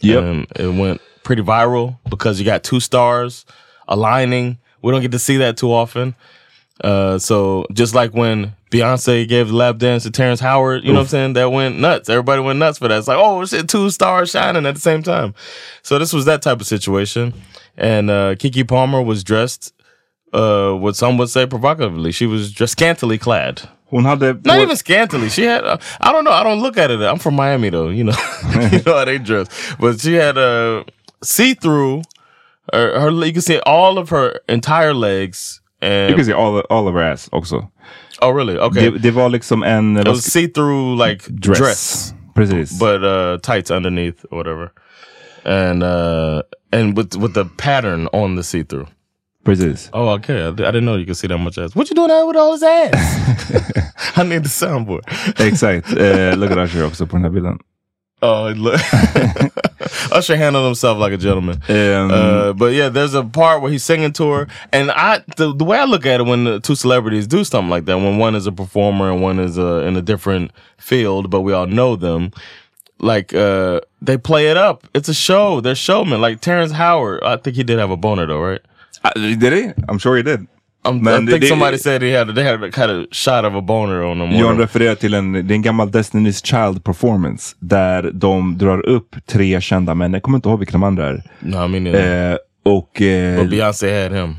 Yep. 0.00 0.24
and 0.24 0.46
it 0.56 0.68
went 0.74 1.00
pretty 1.22 1.42
viral 1.42 1.96
because 2.10 2.40
you 2.40 2.44
got 2.44 2.64
two 2.64 2.80
stars 2.80 3.44
aligning. 3.86 4.58
We 4.82 4.90
don't 4.90 5.00
get 5.00 5.12
to 5.12 5.18
see 5.18 5.36
that 5.36 5.56
too 5.56 5.72
often. 5.72 6.16
Uh, 6.80 7.18
so 7.18 7.66
just 7.72 7.94
like 7.94 8.12
when 8.12 8.54
Beyonce 8.70 9.28
gave 9.28 9.48
the 9.48 9.54
lap 9.54 9.78
dance 9.78 10.02
to 10.04 10.10
Terrence 10.10 10.40
Howard, 10.40 10.84
you 10.84 10.92
know 10.92 11.00
what 11.00 11.02
I'm 11.02 11.08
saying? 11.08 11.32
That 11.34 11.52
went 11.52 11.78
nuts. 11.78 12.08
Everybody 12.08 12.42
went 12.42 12.58
nuts 12.58 12.78
for 12.78 12.88
that. 12.88 12.98
It's 12.98 13.08
like, 13.08 13.18
oh 13.20 13.44
shit, 13.44 13.68
two 13.68 13.90
stars 13.90 14.30
shining 14.30 14.66
at 14.66 14.74
the 14.74 14.80
same 14.80 15.02
time. 15.02 15.34
So 15.82 15.98
this 15.98 16.12
was 16.12 16.24
that 16.24 16.42
type 16.42 16.60
of 16.60 16.66
situation. 16.66 17.34
And 17.76 18.10
uh, 18.10 18.34
Kiki 18.36 18.64
Palmer 18.64 19.02
was 19.02 19.22
dressed, 19.22 19.72
uh, 20.32 20.72
what 20.72 20.96
some 20.96 21.18
would 21.18 21.30
say 21.30 21.46
provocatively. 21.46 22.12
She 22.12 22.26
was 22.26 22.52
dressed 22.52 22.72
scantily 22.72 23.18
clad. 23.18 23.62
hon 23.90 24.04
hade... 24.04 24.44
Not 24.44 24.60
even 24.60 24.76
scantily. 24.76 25.28
She 25.28 25.44
had, 25.44 25.64
uh, 25.64 25.78
I 26.00 26.12
don't 26.12 26.24
know. 26.24 26.32
I 26.32 26.42
don't 26.42 26.60
look 26.60 26.78
at 26.78 26.90
it. 26.90 27.00
I'm 27.00 27.18
from 27.18 27.34
Miami 27.34 27.70
though, 27.70 27.88
you 27.88 28.04
know, 28.04 28.12
you 28.72 28.82
know 28.84 28.96
how 28.96 29.04
they 29.04 29.18
dress. 29.18 29.48
But 29.78 30.00
she 30.00 30.14
had 30.14 30.36
a 30.36 30.84
see 31.22 31.54
through. 31.54 32.02
Her, 32.72 33.00
her, 33.00 33.10
you 33.26 33.32
can 33.32 33.42
see 33.42 33.58
all 33.60 33.98
of 33.98 34.10
her 34.10 34.40
entire 34.48 34.94
legs. 34.94 35.61
And 35.82 36.10
You 36.10 36.16
can 36.16 36.24
see 36.24 36.32
all, 36.32 36.60
all 36.70 36.88
of 36.88 36.94
her 36.94 37.02
ass 37.12 37.28
också. 37.32 37.68
oh, 38.20 38.30
really? 38.36 38.58
Okay. 38.58 38.90
Det, 38.90 38.98
det 38.98 39.10
var 39.10 39.28
liksom 39.28 39.62
en... 39.62 39.96
it 39.96 40.08
was 40.08 40.24
see 40.32 40.48
through 40.48 41.06
like 41.08 41.28
dress. 41.28 41.58
dress, 41.58 42.14
Precis. 42.34 42.78
but 42.78 43.02
uh, 43.04 43.38
tights 43.38 43.70
underneath 43.70 44.24
or 44.30 44.38
whatever. 44.38 44.70
and 45.44 45.82
uh, 45.82 46.42
and 46.72 46.96
with 46.96 47.16
with 47.16 47.34
the 47.34 47.44
pattern 47.56 48.06
on 48.12 48.36
the 48.36 48.42
see 48.42 48.62
through. 48.64 48.86
Precis. 49.44 49.90
Oh, 49.92 50.10
okay. 50.10 50.40
I, 50.44 50.48
I 50.48 50.52
didn't 50.52 50.84
know 50.84 50.94
you 50.94 51.04
could 51.06 51.16
see 51.16 51.26
that 51.28 51.38
much 51.38 51.58
ass. 51.58 51.74
What 51.74 51.90
you 51.90 51.96
doing 51.96 52.12
out 52.12 52.28
with 52.28 52.36
all 52.36 52.52
his 52.52 52.62
ass? 52.62 52.92
I 54.16 54.22
need 54.22 54.44
the 54.44 54.48
soundboard. 54.48 55.02
Exakt. 55.40 55.92
Eh, 55.96 56.36
look 56.36 56.50
at 56.52 56.58
Usher 56.58 56.86
också 56.86 57.06
på 57.06 57.16
den 57.16 57.24
här 57.24 57.30
bilden. 57.30 57.58
Oh, 58.22 58.50
look. 58.50 58.80
Usher 60.12 60.36
handled 60.36 60.64
himself 60.66 60.96
like 60.98 61.12
a 61.12 61.16
gentleman. 61.16 61.60
Um, 61.68 62.10
Uh, 62.10 62.52
but 62.52 62.72
yeah, 62.72 62.88
there's 62.88 63.14
a 63.14 63.24
part 63.24 63.62
where 63.62 63.70
he's 63.70 63.82
singing 63.82 64.12
to 64.14 64.30
her, 64.30 64.48
and 64.72 64.90
I 64.92 65.24
the, 65.36 65.52
the 65.54 65.64
way 65.64 65.78
I 65.78 65.84
look 65.84 66.06
at 66.06 66.20
it 66.20 66.24
when 66.24 66.44
the 66.44 66.60
two 66.60 66.74
celebrities 66.76 67.26
do 67.26 67.42
something 67.44 67.68
like 67.70 67.84
that, 67.86 67.96
when 67.96 68.18
one 68.18 68.34
is 68.36 68.46
a 68.46 68.52
performer 68.52 69.10
and 69.10 69.20
one 69.20 69.38
is 69.40 69.58
uh, 69.58 69.78
in 69.86 69.96
a 69.96 70.02
different 70.02 70.52
field, 70.78 71.30
but 71.30 71.40
we 71.40 71.52
all 71.52 71.66
know 71.66 71.96
them, 71.96 72.30
like 73.00 73.34
uh, 73.34 73.80
they 74.00 74.16
play 74.16 74.48
it 74.50 74.56
up. 74.56 74.86
It's 74.94 75.08
a 75.08 75.14
show. 75.14 75.60
They're 75.60 75.74
showmen. 75.74 76.20
Like 76.20 76.40
Terrence 76.40 76.72
Howard, 76.72 77.22
I 77.24 77.36
think 77.38 77.56
he 77.56 77.64
did 77.64 77.78
have 77.80 77.90
a 77.90 77.96
boner 77.96 78.26
though, 78.26 78.40
right? 78.40 78.60
uh, 79.04 79.10
did 79.14 79.52
he? 79.52 79.72
I'm 79.88 79.98
sure 79.98 80.16
he 80.16 80.22
did. 80.22 80.46
Um, 80.84 80.98
Men 81.02 81.24
I 81.24 81.26
think 81.30 81.40
det- 81.40 81.46
somebody 81.48 81.78
said 81.78 82.02
he 82.02 82.18
had 82.18 82.34
they 82.34 82.44
had 82.44 82.74
kind 82.74 82.90
of 82.90 83.06
shot 83.12 83.44
of 83.44 83.54
a 83.54 83.60
boner 83.60 84.02
on 84.04 84.20
him. 84.20 84.40
John 84.40 84.58
refererar 84.58 84.94
till 84.94 85.14
en, 85.14 85.32
det 85.32 85.38
är 85.38 85.56
en 85.56 85.62
gammal 85.62 85.88
Destiny's 85.90 86.44
Child 86.46 86.84
performance 86.84 87.56
där 87.58 88.10
de 88.14 88.58
drar 88.58 88.86
upp 88.86 89.16
tre 89.26 89.60
kända 89.60 89.94
män. 89.94 90.12
Jag 90.12 90.22
kommer 90.22 90.38
inte 90.38 90.48
ihåg 90.48 90.58
vilka 90.58 90.72
de 90.72 90.82
andra 90.82 91.06
är. 91.08 91.22
no, 91.40 91.64
I 91.64 91.68
mean, 91.80 91.86
uh, 91.86 91.94
Eh, 92.32 92.36
och... 92.64 93.02
Eh, 93.02 93.40
but 93.40 93.50
Beyonce 93.50 94.02
had 94.02 94.12
him. 94.20 94.36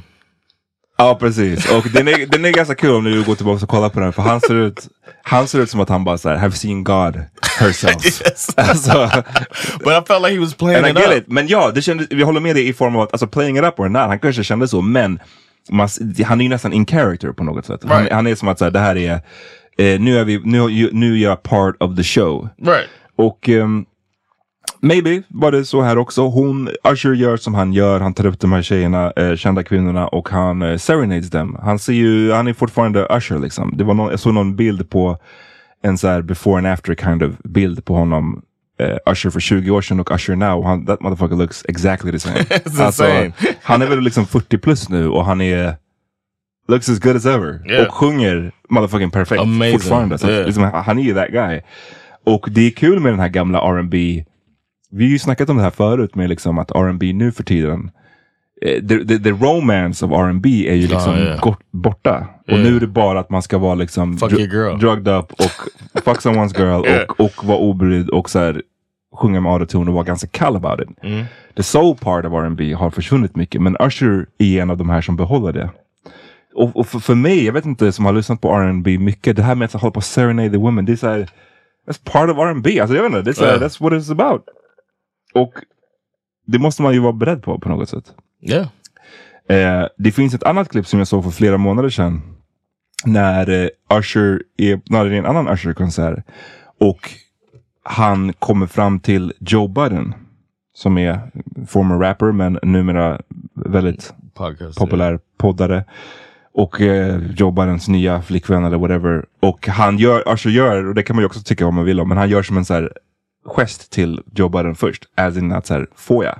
ja, 0.98 1.18
precis. 1.20 1.72
Och 1.72 1.86
den 1.94 2.08
är, 2.08 2.26
den 2.26 2.46
är 2.46 2.52
ganska 2.52 2.76
kul 2.76 2.92
om 2.96 3.04
du 3.04 3.24
går 3.24 3.36
tillbaka 3.36 3.64
och 3.64 3.70
kollar 3.70 3.90
på 3.90 4.00
den. 4.00 4.14
För 4.14 4.22
han 4.22 4.42
ser 4.42 4.56
ut, 4.56 4.88
han 5.24 5.48
ser 5.48 5.60
ut 5.60 5.70
som 5.70 5.80
att 5.80 5.90
han 5.90 6.04
bara 6.04 6.18
såhär, 6.18 6.36
have 6.38 6.54
seen 6.56 6.84
God 6.84 7.22
herself. 7.60 8.06
Yes. 8.06 8.50
alltså, 8.58 9.10
But 9.80 9.88
I 9.88 10.06
felt 10.08 10.22
like 10.24 10.34
he 10.34 10.40
was 10.40 10.54
playing 10.54 10.86
it 10.86 10.98
up. 10.98 11.14
it. 11.18 11.24
Men 11.28 11.48
ja, 11.48 11.72
det 11.76 11.82
kändes, 11.82 12.08
vi 12.10 12.24
håller 12.24 12.40
med 12.40 12.56
dig 12.56 12.68
i 12.68 12.74
form 12.74 12.96
av 12.96 13.02
att, 13.02 13.12
alltså 13.14 13.28
playing 13.28 13.58
it 13.58 13.64
up 13.64 13.80
or 13.80 13.90
not, 13.90 14.02
han 14.08 14.20
kanske 14.20 14.44
kände 14.44 14.68
så, 14.68 14.82
men 14.82 15.20
man, 15.70 15.90
han 16.26 16.40
är 16.40 16.44
ju 16.44 16.50
nästan 16.50 16.74
in 16.74 16.86
character 16.86 17.32
på 17.32 17.44
något 17.44 17.66
sätt. 17.66 17.82
Han, 17.84 18.00
Right. 18.00 18.14
han 18.14 18.28
är 18.28 18.36
som 18.36 18.48
att 18.48 18.60
så 18.60 18.64
här, 18.66 18.72
det 18.72 18.80
här 18.80 18.96
är, 18.98 19.14
eh, 19.78 20.00
nu 20.00 20.18
är 20.18 20.24
vi, 20.24 20.42
nu, 20.46 20.90
nu 20.94 21.14
är 21.14 21.24
jag 21.24 21.44
part 21.44 21.76
of 21.80 21.96
the 21.96 22.04
show. 22.04 22.50
Right. 22.62 22.88
Och 23.16 23.50
ehm, 23.50 23.86
maybe 24.82 25.24
var 25.28 25.52
det 25.52 25.66
så 25.66 25.82
här 25.82 25.98
också. 25.98 26.22
Hon, 26.22 26.70
Usher 26.94 27.14
gör 27.14 27.38
som 27.38 27.54
han 27.54 27.74
gör. 27.74 28.00
Han 28.00 28.14
tar 28.14 28.26
upp 28.26 28.40
de 28.40 28.52
här 28.52 28.62
tjejerna, 28.62 29.12
eh, 29.12 29.36
kända 29.36 29.64
kvinnorna 29.64 30.08
och 30.08 30.30
han 30.30 30.62
eh, 30.62 30.78
serenades 30.78 31.30
dem. 31.30 31.60
Han 31.64 31.80
ser 31.80 31.94
ju, 31.94 32.32
han 32.32 32.48
är 32.48 32.54
fortfarande 32.54 33.08
Usher 33.18 33.40
liksom. 33.40 33.74
Det 33.78 33.84
var 33.84 33.94
någon, 33.94 34.10
jag 34.10 34.20
såg 34.20 34.34
någon 34.34 34.56
bild 34.56 34.90
på 34.90 35.18
en 35.84 35.98
så 35.98 36.08
här 36.08 36.22
before 36.22 36.58
and 36.58 36.68
after 36.68 36.96
kind 36.96 37.24
of 37.24 37.32
bild 37.44 37.86
på 37.86 37.96
honom. 37.96 38.42
Eh, 38.80 39.12
Usher 39.12 39.30
för 39.30 39.40
20 39.40 39.72
år 39.72 39.82
sedan 39.82 40.00
och 40.00 40.12
Usher 40.16 40.36
now. 40.36 40.64
Han, 40.66 40.86
that 40.86 41.02
motherfucker 41.02 41.36
looks 41.36 41.66
exactly 41.68 42.12
the 42.12 42.20
same. 42.20 42.36
It's 42.40 42.86
insane. 42.86 43.34
han 43.62 43.82
är 43.82 43.86
väl 43.88 44.00
liksom 44.02 44.26
40 44.26 44.58
plus 44.58 44.90
nu 44.90 45.08
och 45.10 45.26
han 45.26 45.42
är 45.42 45.76
looks 46.68 46.90
as 46.90 47.00
good 47.00 47.16
as 47.16 47.26
ever. 47.26 47.72
Yeah. 47.72 47.88
Och 47.88 47.94
sjunger 47.94 48.52
motherfucking 48.70 49.12
perfekt 49.12 49.42
Amazing. 49.42 49.80
fortfarande. 49.80 50.18
Så 50.18 50.30
Yeah. 50.30 50.46
liksom, 50.46 50.64
han 50.64 51.00
är 51.00 51.04
ju 51.04 51.14
that 51.14 51.30
guy. 51.30 51.62
Och 52.26 52.48
det 52.52 52.62
är 52.62 52.72
kul 52.72 53.00
med 53.00 53.14
den 53.14 53.20
här 53.20 53.30
gamla 53.30 53.60
R&B 53.62 54.26
Vi 54.92 55.04
har 55.06 55.10
ju 55.12 55.20
snackat 55.20 55.50
om 55.50 55.58
det 55.58 55.64
här 55.64 55.70
förut 55.70 56.16
med 56.16 56.30
liksom 56.30 56.58
att 56.58 56.72
R&B 56.72 57.14
nu 57.14 57.32
för 57.32 57.44
tiden 57.44 57.92
the, 58.64 59.06
the, 59.08 59.20
the 59.20 59.32
romance 59.32 60.06
of 60.06 60.12
R&B 60.12 60.68
är 60.70 60.76
ju 60.76 60.88
liksom 60.88 61.16
yeah. 61.18 61.40
gott, 61.40 61.60
borta. 61.72 62.28
Och 62.48 62.50
Yeah. 62.50 62.64
nu 62.64 62.76
är 62.76 62.80
det 62.80 62.88
bara 62.88 63.20
att 63.20 63.30
man 63.30 63.42
ska 63.42 63.58
vara 63.58 63.76
liksom 63.76 64.18
Fuck 64.18 64.32
dr- 64.32 64.78
drugged 64.80 65.08
up 65.08 65.32
och 65.32 65.52
fuck 66.04 66.18
someone's 66.22 66.60
girl 66.60 66.86
Yeah. 66.88 67.06
och, 67.10 67.20
och 67.20 67.44
vara 67.46 67.58
obrydd 67.58 68.10
och 68.10 68.30
så 68.30 68.40
här, 68.40 68.62
sjunga 69.16 69.42
med 69.42 69.52
autotune 69.52 69.88
och 69.88 69.94
vara 69.94 70.04
ganska 70.04 70.28
kall 70.28 70.56
about 70.56 70.80
it. 70.80 71.04
Mm. 71.04 71.26
The 71.56 71.64
soul 71.64 71.96
part 71.96 72.26
of 72.26 72.34
R&B 72.34 72.74
har 72.74 72.90
försvunnit 72.90 73.36
mycket 73.36 73.62
men 73.62 73.78
Usher 73.80 74.26
är 74.38 74.62
en 74.62 74.70
av 74.70 74.78
de 74.78 74.90
här 74.90 75.02
som 75.02 75.16
behåller 75.16 75.54
det. 75.54 75.70
Och, 76.56 76.76
och 76.78 76.88
för, 76.88 77.00
för 77.00 77.16
mig, 77.16 77.46
jag 77.46 77.54
vet 77.54 77.66
inte, 77.66 77.92
som 77.92 78.06
har 78.06 78.14
lyssnat 78.14 78.42
på 78.42 78.56
R&B 78.56 78.98
mycket, 78.98 79.36
det 79.36 79.44
här 79.44 79.56
med 79.56 79.66
att 79.66 79.74
hålla 79.82 79.92
på 79.92 79.98
och 79.98 80.04
serenade 80.04 80.50
the 80.50 80.58
women, 80.58 80.86
det 80.86 80.92
är 80.92 80.96
såhär, 80.96 81.30
that's 81.88 82.12
part 82.12 82.30
of 82.30 82.38
R&B. 82.38 82.80
Alltså 82.80 82.96
jag 82.96 83.04
vet 83.04 83.10
inte, 83.10 83.22
det 83.22 83.32
är 83.32 83.34
så 83.34 83.46
här, 83.46 83.52
Yeah. 83.52 83.62
that's 83.64 83.84
what 83.84 83.94
it's 83.94 84.12
about. 84.12 84.42
Och 85.34 85.54
det 86.48 86.60
måste 86.60 86.82
man 86.82 86.94
ju 86.94 87.00
vara 87.00 87.14
beredd 87.14 87.44
på 87.44 87.60
på 87.60 87.70
något 87.70 87.90
sätt. 87.90 88.06
Yeah. 88.44 88.68
Eh, 89.50 89.88
det 89.98 90.12
finns 90.12 90.34
ett 90.34 90.44
annat 90.44 90.70
klipp 90.70 90.88
som 90.88 91.00
jag 91.00 91.08
såg 91.08 91.24
för 91.24 91.32
flera 91.32 91.58
månader 91.58 91.90
sedan. 91.90 92.22
När 93.06 93.50
eh, 93.50 93.98
Usher 94.00 94.42
är, 94.58 94.82
när 94.86 95.06
det 95.06 95.16
är 95.16 95.20
en 95.20 95.26
annan 95.26 95.48
Usher-konsert. 95.48 96.26
Och 96.80 97.10
han 97.84 98.34
kommer 98.34 98.68
fram 98.68 99.00
till 99.00 99.34
Joe 99.40 99.68
Budden. 99.68 100.14
Som 100.76 100.98
är 100.98 101.20
former 101.68 102.00
rapper 102.00 102.32
men 102.32 102.60
numera 102.64 103.22
väldigt 103.56 104.14
Podcast. 104.34 104.80
populär 104.80 105.20
poddare. 105.38 105.86
Och 106.54 106.82
eh, 106.82 107.22
Joe 107.36 107.52
Buddens 107.52 107.88
nya 107.88 108.22
flickvän 108.22 108.64
eller 108.64 108.78
whatever. 108.78 109.26
Och 109.40 109.68
han 109.68 109.98
gör, 109.98 110.34
Usher 110.34 110.50
gör, 110.50 110.86
och 110.86 110.96
det 110.96 111.04
kan 111.04 111.16
man 111.16 111.22
ju 111.22 111.26
också 111.26 111.42
tycka 111.42 111.66
vad 111.66 111.74
man 111.74 111.86
vill 111.86 112.00
om, 112.00 112.10
men 112.10 112.18
han 112.18 112.30
gör 112.30 112.44
som 112.44 112.58
en 112.58 112.66
så 112.66 112.74
här 112.74 112.94
gest 113.46 113.92
till 113.92 114.22
Joe 114.36 114.50
Budden 114.50 114.76
först. 114.76 115.06
As 115.16 115.38
in 115.38 115.52
att 115.52 115.66
så 115.66 115.74
här, 115.74 115.88
får 115.96 116.26
jag 116.26 116.40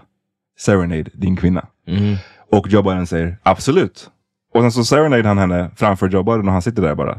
serenade 0.60 1.10
din 1.14 1.36
kvinna? 1.36 1.68
Mhm. 1.88 2.16
Och 2.52 2.68
Joe 2.68 2.82
Budden 2.82 3.08
säger 3.08 3.38
absolut. 3.44 4.10
Och 4.54 4.62
sen 4.62 4.72
så 4.72 4.84
serenade 4.86 5.28
han 5.28 5.38
henne 5.38 5.72
framför 5.76 6.10
Joe 6.10 6.24
Budden 6.24 6.48
och 6.48 6.54
han 6.54 6.62
sitter 6.62 6.82
där 6.82 6.96
bara. 6.96 7.18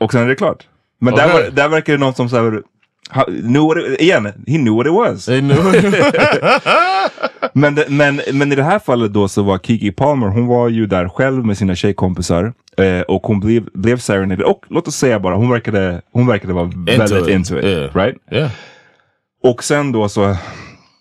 Och 0.00 0.12
sen 0.12 0.22
är 0.22 0.28
det 0.28 0.34
klart. 0.34 0.68
Men 0.98 1.14
där, 1.14 1.26
Okej. 1.26 1.42
var, 1.42 1.50
där 1.50 1.68
verkar 1.68 1.92
det 1.92 1.98
någon 1.98 2.14
som 2.14 2.28
säger 2.28 2.62
knew 3.42 3.66
what 3.66 3.76
it, 3.76 4.00
igen, 4.00 4.26
he 4.46 4.58
knew 4.58 4.76
what 4.76 4.86
it 4.86 4.92
was. 4.92 5.28
Men, 7.52 7.78
men, 7.88 8.20
men 8.32 8.52
i 8.52 8.54
det 8.54 8.62
här 8.62 8.78
fallet 8.78 9.12
då 9.12 9.28
så 9.28 9.42
var 9.42 9.58
Kiki 9.58 9.92
Palmer, 9.92 10.26
hon 10.26 10.46
var 10.46 10.68
ju 10.68 10.86
där 10.86 11.08
själv 11.08 11.44
med 11.46 11.58
sina 11.58 11.74
tjejkompisar. 11.74 12.52
Eh, 12.76 13.00
och 13.00 13.22
hon 13.22 13.40
blev, 13.40 13.68
blev 13.74 13.96
serenaded. 13.98 14.44
Och 14.44 14.64
låt 14.68 14.88
oss 14.88 14.96
säga 14.96 15.20
bara, 15.20 15.34
hon 15.34 15.50
verkade, 15.50 16.02
hon 16.12 16.26
verkade 16.26 16.52
vara 16.52 16.70
väldigt 16.86 17.28
it. 17.28 17.28
into 17.28 17.58
it. 17.58 17.64
Yeah. 17.64 17.96
Right? 17.96 18.16
yeah. 18.30 18.50
Och 19.42 19.64
sen 19.64 19.92
då 19.92 20.08
så 20.08 20.36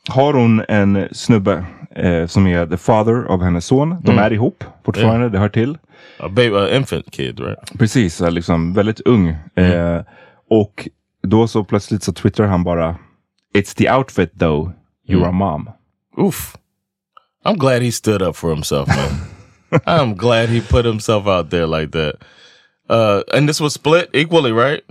har 0.10 0.34
hon 0.34 0.64
en 0.68 1.08
snubbe 1.12 1.66
eh, 1.96 2.28
som 2.28 2.48
är 2.48 2.66
the 2.66 2.78
father 2.78 3.26
av 3.26 3.44
hennes 3.44 3.66
son. 3.66 3.96
De 4.04 4.18
är 4.18 4.34
ihop 4.34 4.64
fortfarande, 4.86 5.30
det 5.30 5.40
hör 5.40 5.50
till. 5.50 5.78
A 6.20 6.30
baby, 6.30 6.56
a 6.56 6.76
infant 6.76 7.12
kid, 7.12 7.40
right? 7.40 7.78
Precis, 7.80 8.20
liksom 8.20 8.74
väldigt 8.74 9.00
ung. 9.00 9.36
Eh, 9.56 10.02
och 10.50 10.88
då 11.24 11.48
så 11.48 11.64
plötsligt 11.64 12.04
så 12.04 12.14
twittrar 12.14 12.48
han 12.48 12.64
bara 12.64 12.96
It's 13.54 13.78
the 13.78 13.92
outfit 13.92 14.40
though, 14.40 14.72
you're 15.08 15.28
a 15.28 15.32
mom. 15.32 15.70
Oof. 16.18 16.56
I'm 17.46 17.58
glad 17.58 17.82
he 17.82 17.92
stood 17.92 18.22
up 18.22 18.36
for 18.36 18.50
himself, 18.50 18.88
man. 18.88 19.82
I'm 19.86 20.16
glad 20.16 20.50
he 20.50 20.62
put 20.62 20.86
himself 20.86 21.28
out 21.28 21.50
there 21.50 21.68
like 21.68 21.92
that. 21.92 22.16
Uh, 22.90 23.22
and 23.34 23.48
this 23.48 23.62
was 23.62 23.74
split 23.74 24.10
equally, 24.14 24.52
right? 24.52 24.84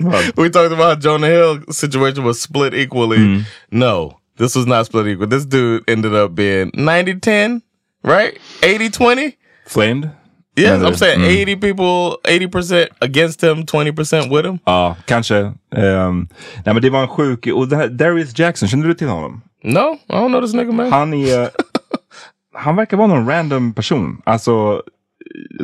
we 0.36 0.50
talked 0.50 0.72
about 0.72 0.78
how 0.78 0.94
Jonah 0.96 1.28
Hill 1.28 1.62
situation 1.70 2.24
was 2.24 2.40
split 2.40 2.74
equally. 2.74 3.44
No, 3.70 4.18
this 4.42 4.56
was 4.56 4.66
not 4.66 4.86
split 4.86 5.06
equal. 5.06 5.28
This 5.28 5.44
dude 5.44 5.82
ended 5.86 6.12
up 6.14 6.34
being 6.34 6.70
90-10, 6.72 7.60
right? 8.04 8.32
80-20? 8.60 9.32
Flamed? 9.66 10.10
Yes, 10.56 10.70
Eller- 10.70 10.88
I'm 10.90 10.96
saying 10.96 11.20
mm. 11.20 11.28
80 11.28 11.56
people, 11.56 12.18
80% 12.24 12.86
against 13.00 13.40
him, 13.42 13.64
20% 13.64 14.30
with 14.30 14.44
him. 14.46 14.58
Ja, 14.66 14.96
kanske. 15.06 15.36
Ehm, 15.76 16.28
nej 16.64 16.74
men 16.74 16.82
det 16.82 16.90
var 16.90 17.02
en 17.02 17.08
sjuk, 17.08 17.46
och 17.46 17.68
det 17.68 17.76
här, 17.76 17.88
Darius 17.88 18.38
Jackson, 18.38 18.68
känner 18.68 18.88
du 18.88 18.94
till 18.94 19.08
honom? 19.08 19.42
No, 19.64 19.98
I 20.08 20.12
don't 20.12 20.28
know 20.28 20.40
this 20.42 20.54
nigga, 20.54 20.72
man. 20.72 20.92
Han 20.92 21.14
är, 21.14 21.50
han 22.54 22.76
verkar 22.76 22.96
vara 22.96 23.06
någon 23.08 23.26
random 23.28 23.72
person. 23.74 24.22
Alltså, 24.26 24.82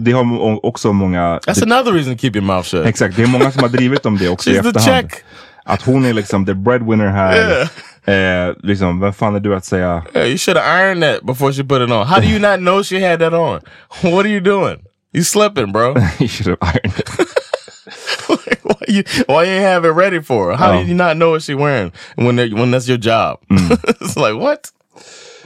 det 0.01 0.13
har 0.13 0.67
också 0.67 0.93
många, 0.93 1.39
That's 1.39 1.67
det, 1.67 1.75
another 1.75 1.93
reason 1.93 2.15
to 2.17 2.21
keep 2.21 2.33
your 2.37 2.47
mouth 2.47 2.69
shut. 2.69 2.87
exakt, 2.87 3.17
det 3.17 3.23
är 3.23 3.27
många 3.27 3.53
som 3.53 3.63
har 3.63 3.69
drivit 3.69 4.07
om 4.07 4.19
det 4.19 4.29
också 4.29 4.51
i 4.51 4.57
efterhand. 4.57 4.85
check. 5.11 5.23
Att 5.65 5.83
hon 5.83 6.05
är 6.05 6.13
liksom 6.13 6.47
the 6.47 6.55
breadwinner 6.55 7.07
här. 7.09 7.71
Eh, 8.13 8.55
liksom, 8.63 9.01
vem 9.01 9.13
fan 9.13 9.35
är 9.35 9.41
du 9.41 9.55
att 9.57 9.65
säga? 9.65 10.03
Yeah, 10.15 10.27
you 10.29 10.39
should 10.39 10.57
have 10.59 10.67
ironed 10.83 11.03
that 11.03 11.23
before 11.27 11.53
she 11.53 11.63
put 11.65 11.83
it 11.83 11.91
on. 11.91 12.07
How 12.07 12.21
do 12.21 12.27
you 12.27 12.39
not 12.39 12.59
know 12.61 12.83
she 12.83 13.01
had 13.11 13.21
that 13.21 13.33
on? 13.33 13.61
What 14.13 14.25
are 14.27 14.29
you 14.31 14.41
doing? 14.41 14.77
You 15.13 15.25
slipping, 15.25 15.73
bro. 15.73 15.95
You 16.19 16.29
should 16.29 16.47
have 16.47 16.59
ironed 16.61 16.99
it. 16.99 17.09
why 18.63 18.77
you 18.89 19.03
why 19.27 19.45
you 19.45 19.53
ain't 19.53 19.65
have 19.65 19.85
it 19.89 19.93
ready 19.95 20.23
for 20.23 20.51
her? 20.51 20.57
How 20.57 20.73
Oh. 20.73 20.83
do 20.83 20.89
you 20.89 20.95
not 20.95 21.17
know 21.17 21.31
what 21.31 21.43
she 21.43 21.55
wearing 21.55 21.93
when 22.17 22.37
when 22.37 22.71
that's 22.71 22.89
your 22.89 22.99
job? 22.99 23.39
it's 23.51 24.17
like 24.17 24.35
what? 24.35 24.71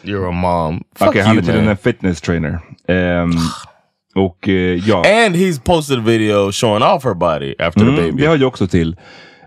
You're 0.04 0.26
a 0.28 0.32
mom. 0.32 0.84
Fuck 0.96 1.16
han 1.16 1.34
you, 1.34 1.38
är 1.42 1.46
tydligen 1.46 1.68
en 1.68 1.76
fitness 1.76 2.20
trainer. 2.20 2.58
Ehm, 2.88 3.30
och 4.14 4.48
eh, 4.48 4.88
ja. 4.88 4.96
And 4.96 5.36
he's 5.36 5.58
posted 5.64 5.98
a 5.98 6.02
video 6.02 6.52
showing 6.52 6.82
off 6.82 7.04
her 7.04 7.14
body 7.14 7.54
after 7.58 7.80
the 7.80 7.86
Mm, 7.88 7.96
baby. 7.96 8.22
det 8.22 8.28
hör 8.28 8.36
ju 8.36 8.44
också 8.44 8.66
till. 8.66 8.96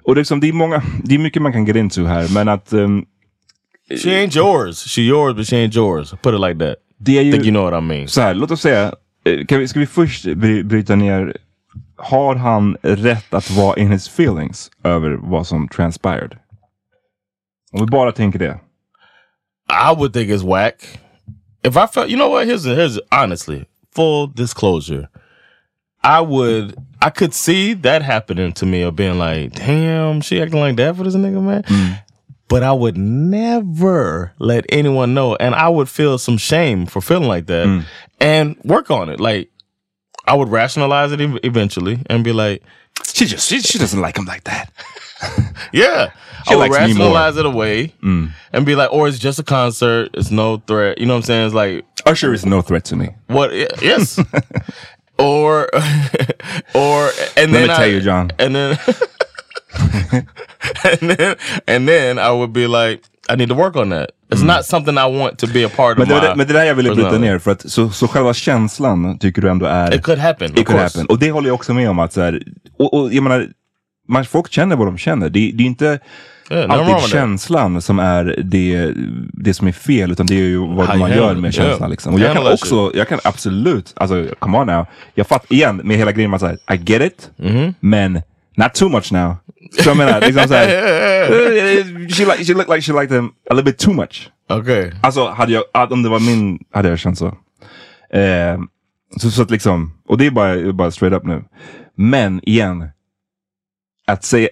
Och 0.05 0.15
liksom, 0.15 0.39
det 0.39 0.47
är, 0.47 0.53
många, 0.53 0.83
det 1.03 1.15
är 1.15 1.19
mycket 1.19 1.41
man 1.41 1.53
kan 1.53 1.65
get 1.65 1.75
into 1.75 2.05
här, 2.05 2.33
men 2.33 2.47
att 2.47 2.73
ehm, 2.73 3.05
She 3.89 4.09
ain't 4.09 4.37
yours. 4.37 4.95
She 4.95 5.01
yours, 5.01 5.35
but 5.35 5.47
she 5.47 5.55
ain't 5.55 5.75
yours. 5.75 6.11
Put 6.21 6.33
it 6.33 6.39
like 6.39 6.59
that. 6.59 6.75
det 6.97 7.17
är 7.17 7.21
ju... 7.21 7.31
Think 7.31 7.45
you 7.45 7.51
know 7.51 7.71
what 7.71 7.83
I 7.83 7.85
mean? 7.85 8.07
Så 8.07 8.21
här, 8.21 8.33
låt 8.33 8.51
oss 8.51 8.61
säga, 8.61 8.93
eh, 9.25 9.45
kan 9.45 9.59
vi, 9.59 9.67
ska 9.67 9.79
vi 9.79 9.85
först 9.85 10.25
bry, 10.25 10.63
bryta 10.63 10.95
ner, 10.95 11.37
har 11.97 12.35
han 12.35 12.77
rätt 12.81 13.33
att 13.33 13.51
vara 13.51 13.77
in 13.77 13.91
his 13.91 14.07
feelings 14.07 14.71
över 14.83 15.11
vad 15.11 15.47
som 15.47 15.67
transpired? 15.67 16.37
Om 17.71 17.79
vi 17.79 17.85
bara 17.85 18.11
tänker 18.11 18.39
det. 18.39 18.59
I 19.91 19.95
would 19.95 20.13
think 20.13 20.29
it's 20.29 20.47
whack. 20.49 20.99
If 21.63 21.75
I 21.75 21.87
felt, 21.93 22.09
you 22.09 22.15
know 22.15 22.29
what? 22.31 22.47
Here's 22.47 22.65
here's 22.65 22.99
honestly 23.11 23.65
full 23.95 24.27
disclosure. 24.35 25.07
I 26.03 26.21
would, 26.21 26.75
I 27.05 27.11
could 27.11 27.35
see 27.35 27.75
that 27.75 28.01
happening 28.01 28.51
to 28.53 28.65
me 28.65 28.81
of 28.81 28.95
being 28.95 29.19
like, 29.19 29.53
damn, 29.53 30.21
she 30.21 30.41
acting 30.41 30.59
like 30.59 30.75
that 30.77 30.95
for 30.95 31.03
this 31.03 31.13
nigga, 31.13 31.39
man. 31.39 31.61
Mm. 31.61 32.01
But 32.47 32.63
I 32.63 32.71
would 32.71 32.97
never 32.97 34.33
let 34.39 34.65
anyone 34.69 35.13
know, 35.13 35.35
and 35.35 35.53
I 35.53 35.69
would 35.69 35.87
feel 35.87 36.17
some 36.17 36.39
shame 36.39 36.87
for 36.87 37.01
feeling 37.01 37.27
like 37.27 37.45
that, 37.45 37.67
mm. 37.67 37.83
and 38.19 38.57
work 38.63 38.89
on 38.89 39.09
it. 39.09 39.19
Like, 39.19 39.51
I 40.25 40.33
would 40.33 40.49
rationalize 40.49 41.11
it 41.11 41.21
eventually 41.45 41.99
and 42.07 42.23
be 42.23 42.31
like, 42.31 42.63
She 43.03 43.27
just, 43.27 43.47
she, 43.47 43.59
she 43.59 43.77
doesn't 43.77 44.01
like 44.01 44.17
him 44.17 44.25
like 44.25 44.45
that. 44.45 44.71
yeah, 45.71 46.09
She 46.47 46.55
I 46.55 46.57
would 46.57 46.71
likes 46.71 46.87
me 46.87 46.93
more. 46.95 47.09
rationalize 47.09 47.37
it 47.37 47.45
away 47.45 47.93
mm. 48.01 48.31
and 48.51 48.65
be 48.65 48.75
like, 48.75 48.91
or 48.91 49.07
it's 49.07 49.19
just 49.19 49.37
a 49.37 49.43
concert, 49.43 50.09
it's 50.15 50.31
no 50.31 50.57
threat. 50.57 50.97
You 50.97 51.05
know 51.05 51.13
what 51.13 51.17
I'm 51.17 51.23
saying? 51.25 51.45
It's 51.45 51.53
like, 51.53 51.85
Usher 52.07 52.33
is 52.33 52.47
no 52.47 52.63
threat 52.63 52.85
to 52.85 52.95
me. 52.95 53.09
What? 53.27 53.53
Yes. 53.53 54.19
or, 55.17 55.69
or, 56.75 57.09
and 57.37 57.51
Let 57.51 57.59
then 57.59 57.69
I, 57.69 57.75
tell 57.77 57.87
you, 57.87 58.01
John. 58.01 58.31
and 58.39 58.55
then, 58.55 58.77
and 60.83 61.11
then, 61.11 61.35
and 61.67 61.87
then 61.87 62.17
I 62.19 62.31
would 62.31 62.53
be 62.53 62.67
like, 62.67 63.01
I 63.29 63.35
need 63.35 63.49
to 63.49 63.55
work 63.55 63.75
on 63.75 63.89
that. 63.89 64.11
It's 64.31 64.43
not 64.43 64.65
something 64.65 64.97
I 64.97 65.05
want 65.05 65.39
to 65.39 65.47
be 65.47 65.63
a 65.63 65.69
part 65.69 65.97
Men 65.97 66.11
of 66.11 66.21
det, 66.21 66.29
my. 66.29 66.35
men 66.35 66.47
det 66.47 66.53
där 66.53 66.63
jag 66.63 66.75
ville 66.75 66.95
bryta 66.95 67.17
ner. 67.17 67.39
För 67.39 67.51
att, 67.51 67.71
så, 67.71 67.89
så 67.89 68.07
själva 68.07 68.33
känslan 68.33 69.19
tycker 69.19 69.41
du 69.41 69.49
ändå 69.49 69.65
är... 69.65 69.93
It 69.93 70.03
could 70.03 70.19
happen. 70.19 70.47
It 70.47 70.55
could 70.55 70.67
course. 70.67 70.83
happen. 70.83 71.05
Och 71.05 71.19
det 71.19 71.31
håller 71.31 71.47
jag 71.47 71.55
också 71.55 71.73
med 71.73 71.89
om. 71.89 71.99
att 71.99 72.13
så 72.13 72.21
här, 72.21 72.41
och, 72.79 72.93
och 72.93 73.13
jag 73.13 73.23
menar, 73.23 73.47
man, 74.07 74.25
folk 74.25 74.51
känner 74.51 74.75
vad 74.75 74.87
de 74.87 74.97
känner. 74.97 75.29
Det, 75.29 75.51
det 75.53 75.63
är 75.63 75.67
inte 75.67 75.99
Yeah, 76.51 76.71
alltid 76.71 77.09
känslan 77.09 77.81
som 77.81 77.99
är 77.99 78.35
det, 78.43 78.93
det 79.33 79.53
som 79.53 79.67
är 79.67 79.71
fel, 79.71 80.11
utan 80.11 80.25
det 80.25 80.33
är 80.35 80.39
ju 80.39 80.57
vad 80.57 80.85
How 80.87 80.97
man 80.97 81.11
gör 81.11 81.35
med 81.35 81.53
känslan. 81.53 81.77
yeah. 81.79 81.89
Liksom. 81.89 82.13
Och 82.13 82.19
jag 82.19 82.33
kan 82.35 82.53
också, 82.53 82.91
jag 82.95 83.07
kan 83.07 83.19
absolut, 83.23 83.93
alltså 83.95 84.25
come 84.39 84.57
on 84.57 84.67
now. 84.67 84.85
Jag 85.13 85.27
fattar 85.27 85.53
igen 85.55 85.81
med 85.83 85.97
hela 85.97 86.11
grejen 86.11 86.33
att 86.33 86.39
säga, 86.41 86.53
I 86.73 86.75
get 86.91 87.01
it, 87.01 87.29
Mm-hmm. 87.37 87.73
men 87.79 88.21
not 88.57 88.73
too 88.73 88.89
much 88.89 89.11
now. 89.11 89.35
Så 89.79 89.89
jag 89.89 89.97
menar, 89.97 90.21
liksom 90.21 90.47
såhär, 90.47 90.67
she, 92.09 92.25
like, 92.25 92.45
she 92.45 92.53
looked 92.53 92.75
like 92.75 92.81
she 92.81 93.01
liked 93.01 93.17
him 93.17 93.25
a 93.49 93.53
little 93.53 93.63
bit 93.71 93.77
too 93.77 93.93
much. 93.93 94.29
Okay. 94.49 94.91
Alltså 95.01 95.27
hade 95.29 95.51
jag, 95.51 95.91
om 95.91 96.03
det 96.03 96.09
var 96.09 96.19
min, 96.19 96.59
hade 96.73 96.89
jag 96.89 96.99
känt 96.99 97.17
så. 97.17 97.27
Eh, 98.13 98.59
så, 99.17 99.31
så 99.31 99.41
att 99.41 99.51
liksom, 99.51 99.93
och 100.07 100.17
det 100.17 100.25
är 100.25 100.31
bara, 100.31 100.73
bara 100.73 100.91
straight 100.91 101.17
up 101.17 101.23
nu. 101.25 101.43
Men 101.95 102.49
igen, 102.49 102.87
att 104.05 104.23
säga... 104.23 104.49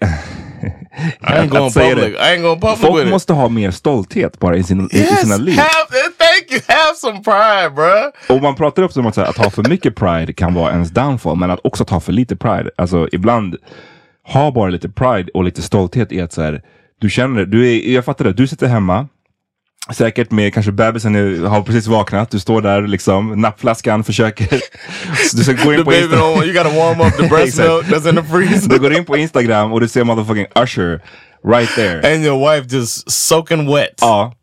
I 1.22 1.26
ain't 1.26 1.50
going 1.50 1.72
public. 1.74 2.16
I 2.16 2.36
ain't 2.36 2.42
going 2.42 2.60
public 2.60 2.80
Folk 2.80 2.96
with 2.96 3.06
it. 3.08 3.12
måste 3.12 3.34
ha 3.34 3.50
mer 3.50 3.72
stolthet 3.72 4.40
bara 4.40 4.58
i, 4.58 4.64
sin, 4.64 4.90
i, 4.92 4.98
i 4.98 5.00
Yes, 5.00 5.22
sina 5.22 5.38
liv. 5.38 5.58
have, 5.58 5.70
thank 6.18 6.52
you. 6.52 6.62
Have 6.68 6.96
some 6.96 7.24
pride, 7.24 7.70
bruh. 7.76 8.36
Och 8.38 8.42
man 8.44 8.56
pratar 8.56 8.84
också 8.84 9.00
om 9.00 9.06
att, 9.06 9.18
här, 9.18 9.24
att 9.26 9.38
ha 9.38 9.50
för 9.50 9.64
mycket 9.70 9.96
pride 9.96 10.34
kan 10.34 10.54
vara 10.54 10.72
ens 10.72 10.90
downfall, 10.92 11.36
men 11.38 11.52
att 11.52 11.60
också 11.64 11.86
ta 11.86 12.00
för 12.00 12.12
lite 12.12 12.36
pride. 12.36 12.70
Alltså 12.76 13.08
ibland, 13.12 13.56
ha 14.28 14.52
bara 14.52 14.70
lite 14.70 14.90
pride 14.90 15.30
och 15.34 15.44
lite 15.44 15.62
stolthet 15.62 16.12
i 16.12 16.22
att 16.22 16.34
så 16.34 16.42
här, 16.42 16.62
du 17.02 17.10
känner, 17.10 17.46
du 17.46 17.72
är, 17.72 17.94
jag 17.94 18.06
fattar 18.06 18.26
det, 18.26 18.34
du 18.34 18.48
sitter 18.48 18.68
hemma, 18.68 19.08
Säkert 19.92 20.32
med 20.32 20.54
kanske 20.54 20.72
bebisen 20.72 21.16
är, 21.16 21.46
har 21.48 21.62
precis 21.62 21.88
vaknat, 21.88 22.32
du 22.32 22.40
står 22.40 22.62
där 22.62 22.82
liksom, 22.88 23.42
nappflaskan 23.42 24.04
försöker... 24.04 24.62
du 25.36 25.44
ska 25.44 25.54
gå 25.54 25.74
in 25.74 25.84
på 25.84 25.90
baby 25.90 26.06
Insta- 26.08 26.18
don't, 26.20 26.44
you 26.46 26.54
gotta 26.54 26.70
warm 26.76 27.02
up 27.02 27.18
the 27.18 27.28
breast 27.28 27.58
milk 27.58 27.86
that's 27.86 28.10
in 28.10 28.16
the 28.16 28.24
freezer. 28.24 28.70
Du 28.70 28.80
går 28.80 28.94
in 28.94 29.06
på 29.06 29.18
Instagram 29.18 29.74
och 29.74 29.82
du 29.82 29.88
ser 29.88 30.04
motherfucking 30.04 30.46
Usher 30.64 31.02
right 31.46 31.76
there. 31.76 32.14
and 32.14 32.26
your 32.26 32.40
wife 32.56 32.76
just 32.76 33.12
soaking 33.12 33.74
wet. 33.76 33.94
ja, 34.02 34.34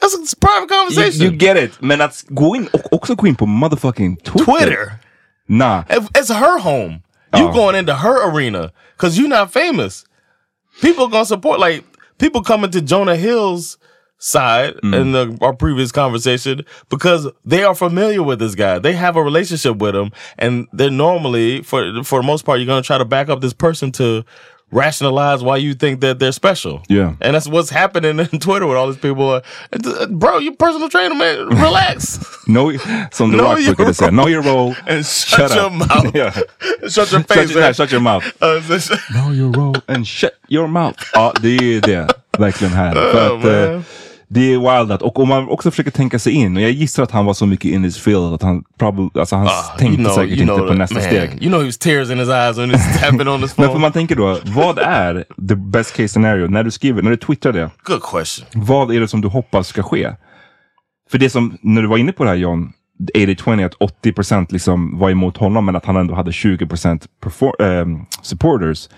That's 0.00 0.14
a 0.14 0.36
private 0.40 0.74
you, 0.74 0.78
conversation. 0.80 1.22
you 1.26 1.32
get 1.38 1.56
it. 1.64 1.80
Men 1.80 2.00
att 2.00 2.24
gå 2.28 2.56
in, 2.56 2.66
och 2.72 2.92
också 2.92 3.14
gå 3.14 3.26
in 3.26 3.34
på 3.36 3.46
motherfucking 3.46 4.16
Twitter. 4.16 4.44
Twitter. 4.54 4.92
Nah. 5.48 5.82
It's 5.88 6.32
her 6.34 6.60
home. 6.60 7.00
You 7.36 7.48
Oh. 7.48 7.54
going 7.54 7.76
into 7.78 7.92
her 7.94 8.28
arena 8.30 8.70
because 8.96 9.20
you're 9.20 9.40
not 9.40 9.52
famous. 9.52 10.04
People 10.82 11.06
gonna 11.06 11.24
support 11.24 11.60
like 11.70 11.84
people 12.20 12.40
coming 12.44 12.70
to 12.70 12.78
Jonah 12.80 13.14
Hill's 13.16 13.76
side 14.24 14.74
Mm. 14.82 14.94
in 15.00 15.12
the, 15.12 15.38
our 15.42 15.52
previous 15.52 15.92
conversation 15.92 16.64
because 16.88 17.28
they 17.44 17.62
are 17.64 17.74
familiar 17.74 18.22
with 18.22 18.38
this 18.38 18.54
guy. 18.54 18.78
They 18.78 18.94
have 18.94 19.16
a 19.16 19.22
relationship 19.22 19.76
with 19.82 19.94
him, 19.94 20.12
and 20.38 20.66
they're 20.72 20.90
normally 20.90 21.62
for 21.62 22.02
for 22.04 22.20
the 22.20 22.26
most 22.26 22.44
part 22.46 22.58
you're 22.58 22.66
gonna 22.72 22.82
try 22.82 22.98
to 22.98 23.04
back 23.04 23.28
up 23.28 23.40
this 23.40 23.52
person 23.54 23.92
to 23.92 24.24
rationalize 24.72 25.42
why 25.42 25.56
you 25.56 25.74
think 25.74 26.00
that 26.00 26.18
they're 26.18 26.32
special. 26.32 26.82
Yeah. 26.88 27.12
and 27.20 27.34
that's 27.34 27.46
what's 27.46 27.70
happening 27.70 28.18
in 28.18 28.26
Twitter 28.40 28.66
with 28.66 28.76
all 28.78 28.86
these 28.88 28.96
people. 29.00 29.28
Uh, 29.30 30.06
bro, 30.10 30.38
you 30.38 30.52
personal 30.56 30.88
trainer, 30.88 31.14
man. 31.14 31.46
Relax. 31.62 32.18
Know, 32.46 32.72
som 33.12 33.30
The 33.30 33.36
Know 33.36 33.44
Rock 33.44 33.60
your 33.60 33.74
brukade 33.74 33.94
säga, 33.94 34.10
know 34.10 34.26
your 34.26 34.42
role. 34.42 34.74
and 34.86 35.04
shut, 35.06 35.54
your 35.54 35.66
up. 35.66 35.72
mouth. 35.72 36.14
Yeah. 36.14 36.30
Shut 36.88 37.12
your 37.12 37.20
Shut, 37.20 37.28
face. 37.28 37.50
your- 37.50 37.60
man. 37.60 37.70
nej, 37.70 37.76
shut 37.76 37.92
your 37.92 38.00
mouth. 38.00 38.24
Uh, 38.40 38.60
Know 39.12 39.30
your 39.32 39.50
role 39.52 39.76
and 39.88 40.06
shut 40.06 40.32
your 40.48 40.66
mouth. 40.68 40.96
Ja, 41.14 41.32
det 41.40 41.56
är 41.56 41.62
ju 41.62 41.80
det. 41.80 42.08
Verkligen 42.38 42.72
här. 42.74 42.94
För 42.94 43.30
Oh, 43.30 43.38
att, 43.38 43.44
eh, 43.44 43.70
man. 43.72 43.84
Det 44.34 44.52
är 44.54 44.58
wild 44.78 44.92
att, 44.92 45.02
och 45.02 45.18
om 45.20 45.28
man 45.28 45.48
också 45.48 45.70
försöker 45.70 45.90
tänka 45.90 46.18
sig 46.18 46.32
in, 46.32 46.56
och 46.56 46.62
jag 46.62 46.70
gissar 46.70 47.02
att 47.02 47.10
han 47.10 47.24
var 47.24 47.34
så 47.34 47.46
mycket 47.46 47.70
in 47.70 47.84
his 47.84 47.98
field 47.98 48.34
att 48.34 48.42
han, 48.42 48.64
probably, 48.78 49.08
alltså 49.20 49.36
han 49.36 49.46
Ah, 49.46 49.76
tänkte 49.78 50.10
säkert 50.10 50.38
inte 50.40 50.54
på 50.54 50.74
nästa 50.74 50.94
man, 50.94 51.02
steg. 51.04 51.30
You 51.42 51.48
know 51.50 51.60
he 51.60 51.66
was 51.66 51.78
tears 51.78 52.10
in 52.10 52.18
his 52.18 52.28
eyes 52.28 52.58
when 52.58 52.70
he's 52.70 53.00
tapping 53.00 53.28
on 53.28 53.40
his 53.40 53.56
Men 53.56 53.64
för 53.66 53.72
phone. 53.72 53.78
man 53.80 53.92
tänker 53.92 54.16
då, 54.16 54.38
vad 54.44 54.78
är 54.78 55.24
the 55.48 55.54
best 55.56 55.96
case 55.96 56.08
scenario? 56.08 56.46
När 56.48 56.64
du 56.64 56.70
skriver, 56.70 57.02
när 57.02 57.10
du 57.10 57.16
twittrar 57.16 57.52
det, 57.52 57.70
Good 57.82 58.02
question. 58.12 58.46
vad 58.54 58.94
är 58.94 59.00
det 59.00 59.08
som 59.08 59.20
du 59.20 59.28
hoppas 59.28 59.68
ska 59.68 59.82
ske? 59.82 60.10
För 61.10 61.18
det 61.18 61.30
som, 61.30 61.58
när 61.60 61.82
du 61.82 61.88
var 61.88 61.98
inne 61.98 62.12
på 62.12 62.24
det 62.24 62.30
här 62.30 62.36
John, 62.36 62.72
80-20, 63.14 63.66
att 63.66 63.74
80% 64.04 64.46
liksom 64.50 64.98
var 64.98 65.10
emot 65.10 65.36
honom 65.36 65.64
men 65.64 65.76
att 65.76 65.84
han 65.84 65.96
ändå 65.96 66.14
hade 66.14 66.30
20% 66.30 67.02
perfor- 67.24 67.62
ehm, 67.62 67.98
supporters. 68.22 68.88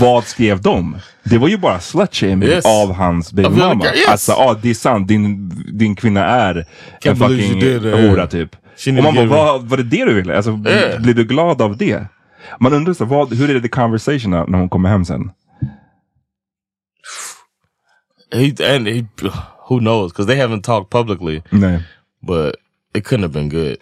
Vad 0.00 0.24
skrev 0.24 0.60
de? 0.62 0.96
Det 1.24 1.38
var 1.38 1.48
ju 1.48 1.56
bara 1.56 1.78
slut-shaming 1.80 2.48
Yes. 2.48 2.64
av 2.66 2.92
hans 2.94 3.32
baby 3.32 3.48
Of 3.48 3.54
the 3.54 3.58
mama. 3.60 3.84
girl, 3.84 3.94
yes. 3.96 4.08
Alltså, 4.08 4.32
ja 4.32 4.58
det 4.62 4.70
är 4.70 4.74
sant, 4.74 5.08
din, 5.08 5.48
din 5.78 5.96
kvinna 5.96 6.24
är 6.26 6.54
en 6.56 6.64
Can't 7.14 7.18
believe 7.28 7.80
fucking 7.80 8.08
hora 8.10 8.26
typ. 8.26 8.56
Och 8.86 8.94
man 9.04 9.14
bara, 9.14 9.26
vad, 9.26 9.62
var 9.68 9.76
det 9.76 9.82
det 9.82 10.04
du 10.04 10.14
ville? 10.14 10.36
Alltså, 10.36 10.50
Yeah. 10.66 11.02
Blev 11.02 11.14
du 11.14 11.24
glad 11.24 11.62
av 11.62 11.76
det? 11.76 12.06
Man 12.60 12.72
undrar 12.72 12.94
så, 12.94 13.04
vad, 13.04 13.34
hur 13.34 13.50
är 13.50 13.54
det 13.54 13.60
the 13.60 13.68
conversation 13.68 14.30
när 14.30 14.46
när 14.46 14.58
hon 14.58 14.68
kommer 14.68 14.88
hem 14.88 15.04
sen? 15.04 15.30
He 18.32 18.74
and 18.76 18.88
he, 18.88 19.04
who 19.68 19.78
knows? 19.78 20.12
Because 20.12 20.26
they 20.26 20.36
haven't 20.36 20.62
talked 20.62 20.90
publicly, 20.90 21.42
Nej. 21.50 21.82
but 22.26 22.54
it 22.94 23.04
couldn't 23.06 23.22
have 23.22 23.32
been 23.32 23.48
good. 23.48 23.76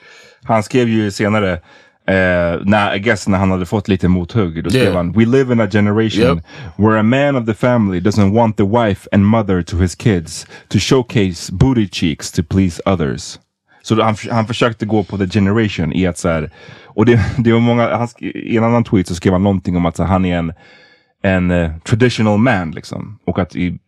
Han 0.44 0.62
skrev 0.62 0.88
ju 0.88 1.10
senare, 1.10 1.60
eh, 2.06 2.60
när, 2.64 2.94
I 2.94 2.98
guess 2.98 3.28
när 3.28 3.38
han 3.38 3.50
hade 3.50 3.66
fått 3.66 3.88
lite 3.88 4.08
mothugg, 4.08 4.64
då 4.64 4.70
skrev 4.70 4.82
Yeah. 4.82 4.96
han 4.96 5.12
We 5.12 5.24
live 5.24 5.52
in 5.52 5.60
a 5.60 5.68
generation 5.72 6.36
Yep. 6.36 6.44
where 6.76 6.98
a 7.00 7.02
man 7.02 7.36
of 7.36 7.46
the 7.46 7.54
family 7.54 8.00
doesn't 8.00 8.32
want 8.32 8.56
the 8.56 8.64
wife 8.64 9.08
and 9.12 9.24
mother 9.26 9.62
to 9.62 9.76
his 9.76 9.94
kids 9.94 10.46
to 10.68 10.78
showcase 10.78 11.52
booty 11.52 11.88
cheeks 11.88 12.32
to 12.32 12.42
please 12.42 12.82
others. 12.86 13.38
Så 13.82 14.02
han, 14.02 14.14
han 14.30 14.46
försökte 14.46 14.86
gå 14.86 15.02
på 15.04 15.18
the 15.18 15.26
generation 15.26 15.92
i 15.92 16.06
att 16.06 16.18
så 16.18 16.28
här, 16.28 16.50
och 16.84 17.06
det, 17.06 17.20
det 17.38 17.52
var 17.52 17.60
många, 17.60 17.96
han, 17.96 18.08
i 18.20 18.56
en 18.56 18.64
annan 18.64 18.84
tweet 18.84 19.08
så 19.08 19.14
skrev 19.14 19.32
han 19.32 19.42
någonting 19.42 19.76
om 19.76 19.86
att 19.86 19.98
här, 19.98 20.04
han 20.06 20.24
är 20.24 20.38
en, 20.38 20.52
en 21.22 21.50
eh, 21.50 21.70
traditional 21.84 22.38
man 22.38 22.70
liksom. 22.70 23.18
Och 23.26 23.38
att 23.38 23.56
i, 23.56 23.78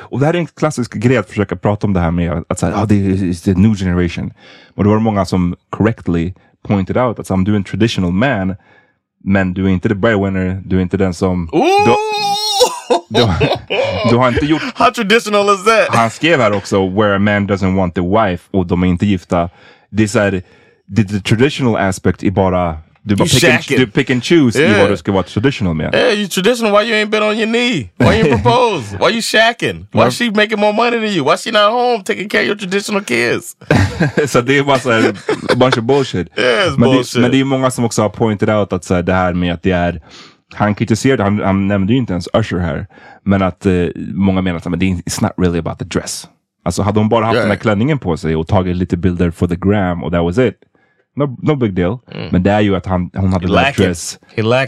och 0.00 0.20
det 0.20 0.26
här 0.26 0.34
är 0.34 0.38
en 0.38 0.46
klassisk 0.46 0.94
grej 0.94 1.16
att 1.16 1.28
försöka 1.28 1.56
prata 1.56 1.86
om 1.86 1.92
det 1.92 2.00
här 2.00 2.10
med 2.10 2.44
att 2.48 2.58
säga, 2.58 2.76
ah, 2.76 2.86
det 2.86 2.94
är 2.94 3.44
the 3.44 3.54
new 3.54 3.74
generation. 3.74 4.32
Och 4.74 4.84
då 4.84 4.90
var 4.90 4.96
det 4.96 5.02
många 5.02 5.24
som 5.24 5.56
correctly 5.70 6.32
pointed 6.68 6.96
out 6.96 7.18
att 7.18 7.26
så, 7.26 7.36
här, 7.36 7.44
du 7.44 7.52
är 7.52 7.56
en 7.56 7.64
traditional 7.64 8.12
man, 8.12 8.56
men 9.24 9.54
du 9.54 9.64
är 9.64 9.68
inte 9.68 9.88
the 9.88 9.94
breadwinner, 9.94 10.62
du 10.64 10.76
är 10.76 10.82
inte 10.82 10.96
den 10.96 11.14
som... 11.14 11.48
Du, 13.08 13.20
du, 13.20 13.26
du 14.10 14.16
har 14.16 14.28
inte 14.28 14.46
gjort... 14.46 14.62
How 14.74 14.90
traditional 14.90 15.54
is 15.54 15.64
that? 15.64 15.96
Han 15.96 16.10
skrev 16.10 16.40
här 16.40 16.52
också, 16.52 16.88
where 16.88 17.16
a 17.16 17.18
man 17.18 17.48
doesn't 17.48 17.76
want 17.76 17.94
the 17.94 18.00
wife, 18.00 18.48
och 18.50 18.66
de 18.66 18.82
är 18.82 18.86
inte 18.86 19.06
gifta. 19.06 19.50
Det 19.90 20.02
är 20.02 20.06
såhär, 20.06 20.42
the, 20.96 21.04
the 21.04 21.20
traditional 21.20 21.76
aspect 21.76 22.22
är 22.22 22.30
bara, 22.30 22.78
du 23.10 23.16
bara 23.16 23.24
pick 23.28 23.44
and, 23.44 23.78
du 23.80 23.86
pick 23.86 24.10
and 24.10 24.24
choose 24.24 24.58
i 24.58 24.62
Yeah. 24.62 24.78
vad 24.80 24.90
du 24.90 24.96
ska 24.96 25.12
vara 25.12 25.22
traditional 25.22 25.74
med. 25.74 25.94
Yeah, 25.94 26.18
you 26.18 26.28
traditional. 26.28 26.72
Why 26.72 26.90
you 26.90 26.94
ain't 26.96 27.10
been 27.10 27.22
on 27.22 27.38
your 27.38 27.46
knee? 27.46 27.90
Why 27.96 28.06
you 28.06 28.26
ain't 28.26 28.42
propose? 28.42 28.96
Why 29.00 29.10
you 29.12 29.20
shacking? 29.22 29.86
Why 29.92 30.10
she 30.10 30.30
making 30.30 30.58
more 30.60 30.72
money 30.72 30.90
than 30.98 31.16
you? 31.16 31.24
Why 31.30 31.36
she 31.36 31.50
not 31.50 31.72
home 31.72 32.02
taking 32.04 32.28
care 32.28 32.40
of 32.42 32.46
your 32.46 32.56
traditional 32.58 33.04
kids? 33.04 33.56
så 34.32 34.40
det 34.40 34.58
är 34.58 34.62
bara 34.62 34.78
såhär, 34.78 35.10
a 35.48 35.54
bunch 35.56 35.78
of 35.78 35.84
bullshit. 35.84 36.28
Yeah, 36.38 36.78
men, 36.78 36.90
bullshit. 36.90 37.14
Det, 37.14 37.20
men 37.20 37.30
det 37.30 37.40
är 37.40 37.44
många 37.44 37.70
som 37.70 37.84
också 37.84 38.02
har 38.02 38.08
pointed 38.08 38.50
out 38.50 38.72
att 38.72 38.84
så 38.84 38.94
här, 38.94 39.02
det 39.02 39.12
här 39.14 39.34
med 39.34 39.54
att 39.54 39.62
det 39.62 39.70
är 39.72 40.00
han 40.54 40.74
kritiserade, 40.74 41.22
han, 41.22 41.40
han 41.40 41.68
nämnde 41.68 41.92
ju 41.92 41.98
inte 41.98 42.12
ens 42.12 42.28
Usher 42.32 42.58
här, 42.58 42.86
men 43.24 43.42
att 43.42 43.66
eh, 43.66 43.72
många 44.14 44.42
menar 44.42 44.56
att 44.58 44.80
det 44.80 44.86
är 44.86 44.94
it's 44.94 45.22
not 45.22 45.32
really 45.36 45.58
about 45.58 45.78
the 45.78 45.84
dress. 45.84 46.28
Alltså 46.64 46.82
hade 46.82 47.00
hon 47.00 47.08
bara 47.08 47.24
haft 47.24 47.34
Yeah. 47.34 47.44
den 47.44 47.50
här 47.50 47.58
klänningen 47.58 47.98
på 47.98 48.16
sig 48.16 48.36
och 48.36 48.48
tagit 48.48 48.76
lite 48.76 48.96
bilder 48.96 49.30
for 49.30 49.46
the 49.48 49.56
gram 49.56 50.04
och 50.04 50.12
that 50.12 50.22
was 50.24 50.38
it. 50.38 50.54
No, 51.16 51.36
no 51.42 51.54
big 51.54 51.74
deal. 51.74 51.98
Men 52.30 52.42
det 52.42 52.50
är 52.50 52.60
ju 52.60 52.76
att 52.76 52.86
han, 52.86 53.10
hon 53.14 53.32
hade 53.32 53.48
that 53.48 53.76
dress 53.76 54.18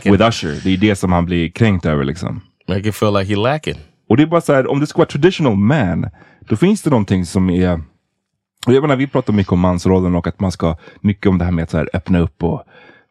with 0.05 0.23
Usher. 0.29 0.65
Det 0.65 0.71
är 0.71 0.77
det 0.77 0.97
som 0.97 1.13
han 1.13 1.25
blir 1.25 1.51
kränkt 1.51 1.87
över 1.87 2.05
liksom. 2.05 2.41
Make 2.69 2.89
it 2.89 2.95
feel 2.95 3.13
like 3.13 3.35
he 3.35 3.37
lacking. 3.37 3.77
Och 4.09 4.17
det 4.17 4.23
är 4.23 4.27
bara 4.27 4.41
så 4.41 4.53
här, 4.53 4.71
om 4.71 4.81
det 4.81 4.87
ska 4.87 4.99
vara 4.99 5.09
traditional 5.09 5.57
man, 5.57 6.11
då 6.41 6.57
finns 6.57 6.83
det 6.83 6.91
någonting 6.91 7.27
som 7.27 7.51
är 7.51 7.81
och 8.67 8.73
jag 8.73 8.83
menar, 8.83 8.97
vi 8.97 9.07
pratar 9.07 9.33
mycket 9.33 9.53
om 9.53 9.61
mansrollen 9.61 10.15
och 10.15 10.27
att 10.27 10.41
man 10.41 10.53
ska, 10.53 10.77
mycket 11.01 11.27
om 11.27 11.39
det 11.39 11.45
här 11.45 11.53
med 11.53 11.63
att 11.63 11.71
så 11.71 11.77
här, 11.79 11.89
öppna 11.93 12.19
upp 12.19 12.43
och 12.43 12.63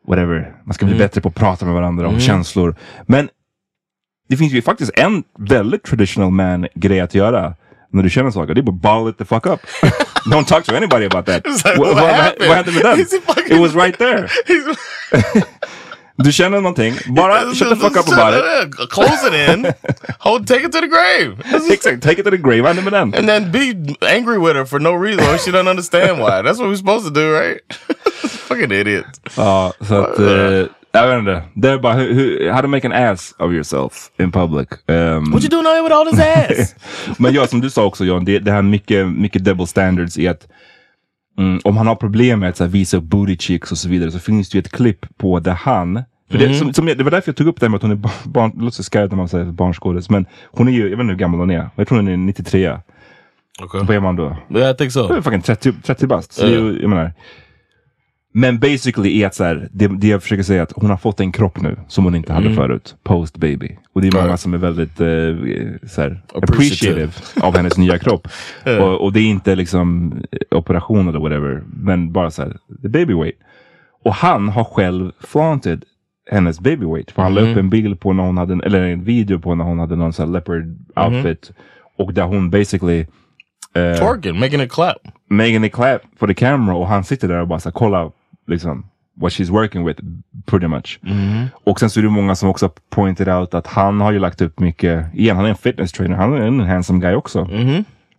whatever. 0.07 0.55
Man 0.63 0.73
ska 0.73 0.85
bli 0.85 0.97
bättre 0.97 1.21
på 1.21 1.29
att 1.29 1.35
prata 1.35 1.65
med 1.65 1.73
varandra 1.73 2.07
om 2.07 2.19
känslor. 2.19 2.75
Men 3.05 3.29
det 4.29 4.37
finns 4.37 4.53
ju 4.53 4.61
faktiskt 4.61 4.91
en 4.99 5.23
väldigt 5.37 5.83
traditional 5.83 6.31
man 6.31 6.67
grej 6.75 6.99
att 6.99 7.15
göra 7.15 7.55
när 7.93 8.03
du 8.03 8.09
känner 8.09 8.31
saker. 8.31 8.53
Det 8.53 8.61
är 8.61 8.63
bara 8.63 8.71
ball 8.71 9.09
it 9.09 9.17
the 9.17 9.25
fuck 9.25 9.45
up. 9.45 9.59
Don't 10.31 10.45
talk 10.45 10.63
to 10.65 10.75
anybody 10.75 11.05
about 11.05 11.25
that. 11.25 11.45
Like, 11.45 11.77
What- 11.77 11.93
what 11.95 12.13
happened? 12.15 12.49
Med 12.49 12.83
den? 12.83 12.99
Is 12.99 13.13
fucking- 13.25 13.55
It 13.55 13.61
was 13.61 13.73
right 13.75 13.97
there. 13.97 14.29
Du 16.15 16.31
känner 16.31 16.61
någonting, 16.61 16.93
bara 17.07 17.53
shut 17.55 17.69
the 17.69 17.75
fuck 17.75 17.97
up 17.97 18.07
about 18.07 18.33
it. 18.35 18.79
it. 18.79 18.89
Close 18.89 19.27
it 19.27 19.33
in. 19.49 19.73
Hold, 20.19 20.47
take 20.47 20.63
it 20.65 20.71
to 20.71 20.79
the 20.81 20.87
grave. 20.87 21.35
Exakt, 21.73 22.03
take 22.03 22.19
it 22.19 22.23
to 22.25 22.31
the 22.31 22.37
grave. 22.37 22.63
Hände 22.67 22.81
med 22.81 22.93
den? 22.93 23.13
And 23.15 23.27
then 23.29 23.51
be 23.51 23.95
angry 24.07 24.37
with 24.37 24.55
her 24.55 24.65
for 24.65 24.79
no 24.79 24.93
reason 24.93 25.23
or 25.25 25.37
she 25.37 25.51
doesn't 25.51 25.67
understand 25.69 26.19
why. 26.19 26.41
That's 26.43 26.59
what 26.59 26.67
we're 26.69 26.75
supposed 26.77 27.05
to 27.07 27.13
do, 27.21 27.33
right? 27.33 27.61
Fucking 28.47 28.71
idiot. 28.71 29.05
Uh, 29.37 29.71
Så 29.87 29.95
att... 29.95 30.19
jag 30.91 31.07
vet 31.07 31.19
inte. 31.19 31.43
Det 31.53 31.69
är 31.69 31.77
bara 31.79 31.93
hur, 31.93 32.13
hur, 32.13 32.51
how 32.51 32.61
to 32.61 32.67
make 32.67 32.87
an 32.87 32.93
ass 32.93 33.35
of 33.39 33.51
yourself 33.51 33.93
in 34.19 34.31
public. 34.31 34.67
Um, 34.87 35.31
What 35.31 35.43
you 35.43 35.49
doing 35.49 35.65
out 35.67 35.73
here 35.75 35.83
with 35.83 35.95
all 35.95 36.05
this 36.11 36.19
ass? 36.19 36.75
Men 37.19 37.33
ja, 37.33 37.47
som 37.47 37.61
du 37.61 37.69
sa 37.69 37.85
också 37.85 38.05
John, 38.05 38.25
det, 38.25 38.39
det 38.39 38.51
här 38.51 38.61
mycket, 38.61 39.07
mycket 39.07 39.43
double 39.45 39.67
standards 39.67 40.17
i 40.17 40.27
att 40.27 40.47
mm, 41.37 41.59
om 41.63 41.77
han 41.77 41.87
har 41.87 41.95
problem 41.95 42.39
med 42.39 42.49
att 42.49 42.57
så 42.57 42.63
här, 42.63 42.71
visa 42.71 42.97
upp 42.97 43.03
booty 43.03 43.37
cheeks 43.37 43.71
och 43.71 43.77
så 43.77 43.89
vidare 43.89 44.11
så 44.11 44.19
finns 44.19 44.49
det 44.49 44.57
ju 44.57 44.59
ett 44.59 44.71
klipp 44.71 45.17
på 45.17 45.39
där 45.39 45.51
han 45.53 46.03
för 46.31 46.37
det, 46.37 46.53
som, 46.53 46.73
som, 46.73 46.87
jag- 46.87 46.97
det 46.97 47.03
var 47.03 47.11
därför 47.11 47.29
jag 47.29 47.35
tog 47.35 47.47
upp 47.47 47.59
det 47.59 47.65
här 47.65 47.69
med 47.69 47.75
att 47.75 47.81
hon 47.81 47.91
är 47.91 47.95
barn, 47.95 48.11
barn 48.25 48.51
det 48.55 48.63
låter 48.63 48.83
så 48.83 48.99
när 48.99 49.15
man 49.15 49.29
säger 49.29 49.45
barnskådis, 49.45 50.09
men 50.09 50.25
hon 50.45 50.67
är 50.67 50.71
ju, 50.71 50.81
jag 50.81 50.89
vet 50.89 50.99
inte 50.99 51.11
hur 51.11 51.15
gammal 51.19 51.39
hon 51.39 51.51
är, 51.51 51.69
jag 51.75 51.87
tror 51.87 51.97
hon 51.97 52.07
är 52.07 52.17
93. 52.17 52.77
okay. 53.63 53.81
Vad 53.83 53.89
är 53.95 53.99
man 53.99 54.15
då? 54.15 54.37
Yeah, 54.55 54.71
I 54.71 54.73
think 54.77 54.95
Hon 54.95 55.17
är 55.17 55.21
fucking 55.21 55.41
30, 55.41 55.73
30 55.83 56.07
bast. 56.07 56.33
Så 56.33 56.45
det 56.45 56.47
är 56.53 56.59
ju- 56.59 56.81
jag 56.81 56.89
menar. 56.89 57.13
Men 58.33 58.59
basically 58.59 59.21
är 59.21 59.27
att 59.27 59.35
så 59.35 59.43
här, 59.43 59.69
det, 59.71 59.87
det 59.87 60.07
jag 60.07 60.21
försöker 60.21 60.43
säga 60.43 60.59
är 60.59 60.63
att 60.63 60.71
hon 60.75 60.89
har 60.89 60.97
fått 60.97 61.19
en 61.19 61.31
kropp 61.31 61.61
nu 61.61 61.77
som 61.87 62.03
hon 62.03 62.15
inte 62.15 62.33
hade 62.33 62.53
förut. 62.55 62.95
Post 63.03 63.37
baby. 63.37 63.77
Och 63.93 64.01
det 64.01 64.07
är 64.07 64.21
många 64.23 64.37
som 64.37 64.53
är 64.53 64.57
väldigt 64.57 64.99
eh, 65.01 65.87
så 65.89 66.01
här, 66.01 66.21
Appreciative. 66.33 67.11
av 67.41 67.55
hennes 67.57 67.77
nya 67.77 67.97
kropp. 67.97 68.27
och, 68.81 69.01
och 69.03 69.13
det 69.13 69.19
är 69.19 69.25
inte 69.29 69.55
liksom 69.55 70.13
eh, 70.31 70.57
operation 70.57 71.07
eller 71.07 71.19
whatever. 71.19 71.63
Men 71.73 72.11
bara 72.11 72.31
så 72.31 72.41
här, 72.41 72.57
the 72.81 72.89
baby 72.89 73.13
weight. 73.13 73.35
Och 74.03 74.13
han 74.13 74.49
har 74.49 74.63
själv 74.63 75.11
flaunted 75.19 75.83
hennes 76.31 76.59
baby 76.59 76.85
weight. 76.85 77.11
För 77.11 77.21
han 77.21 77.33
la 77.33 77.41
upp 77.41 77.57
en 77.57 77.69
bild 77.69 77.99
på 77.99 78.13
när 78.13 78.23
hon 78.23 78.37
hade, 78.37 78.53
en- 78.53 78.63
eller 78.63 78.81
en 78.81 79.03
video 79.03 79.39
på 79.39 79.55
när 79.55 79.65
hon 79.65 79.79
hade 79.79 79.95
någon 79.95 80.13
här 80.17 80.25
leopard 80.25 80.77
outfit. 80.95 81.51
Och 81.97 82.13
där 82.13 82.23
hon 82.23 82.49
basically 82.49 83.05
Twerking, 83.73 84.39
making 84.39 84.61
it 84.61 84.71
clap. 84.71 84.97
making 85.29 85.63
it 85.65 85.73
clap 85.73 86.01
for 86.19 86.27
the 86.27 86.33
camera 86.33 86.75
och 86.75 86.87
han 86.87 87.03
sitter 87.03 87.27
där 87.27 87.41
och 87.41 87.47
bara 87.47 87.59
så 87.59 87.71
kolla 87.71 88.11
liksom 88.47 88.85
what 89.21 89.31
she's 89.31 89.49
working 89.51 89.85
with 89.85 90.01
pretty 90.45 90.67
much. 90.67 90.99
Och 91.63 91.79
sen 91.79 91.89
så 91.89 91.99
är 91.99 92.03
det 92.03 92.09
många 92.09 92.35
som 92.35 92.49
också 92.49 92.71
pointed 92.89 93.29
out 93.29 93.53
att 93.53 93.67
han 93.67 94.01
har 94.01 94.11
ju 94.11 94.19
lagt 94.19 94.41
upp 94.41 94.59
mycket, 94.59 95.13
igen 95.15 95.35
han 95.35 95.45
är 95.45 95.49
en 95.49 95.55
fitness 95.55 95.91
trainer, 95.91 96.15
han 96.15 96.33
är 96.33 96.41
en 96.41 96.59
handsome 96.59 96.99
guy 96.99 97.13
också. 97.15 97.49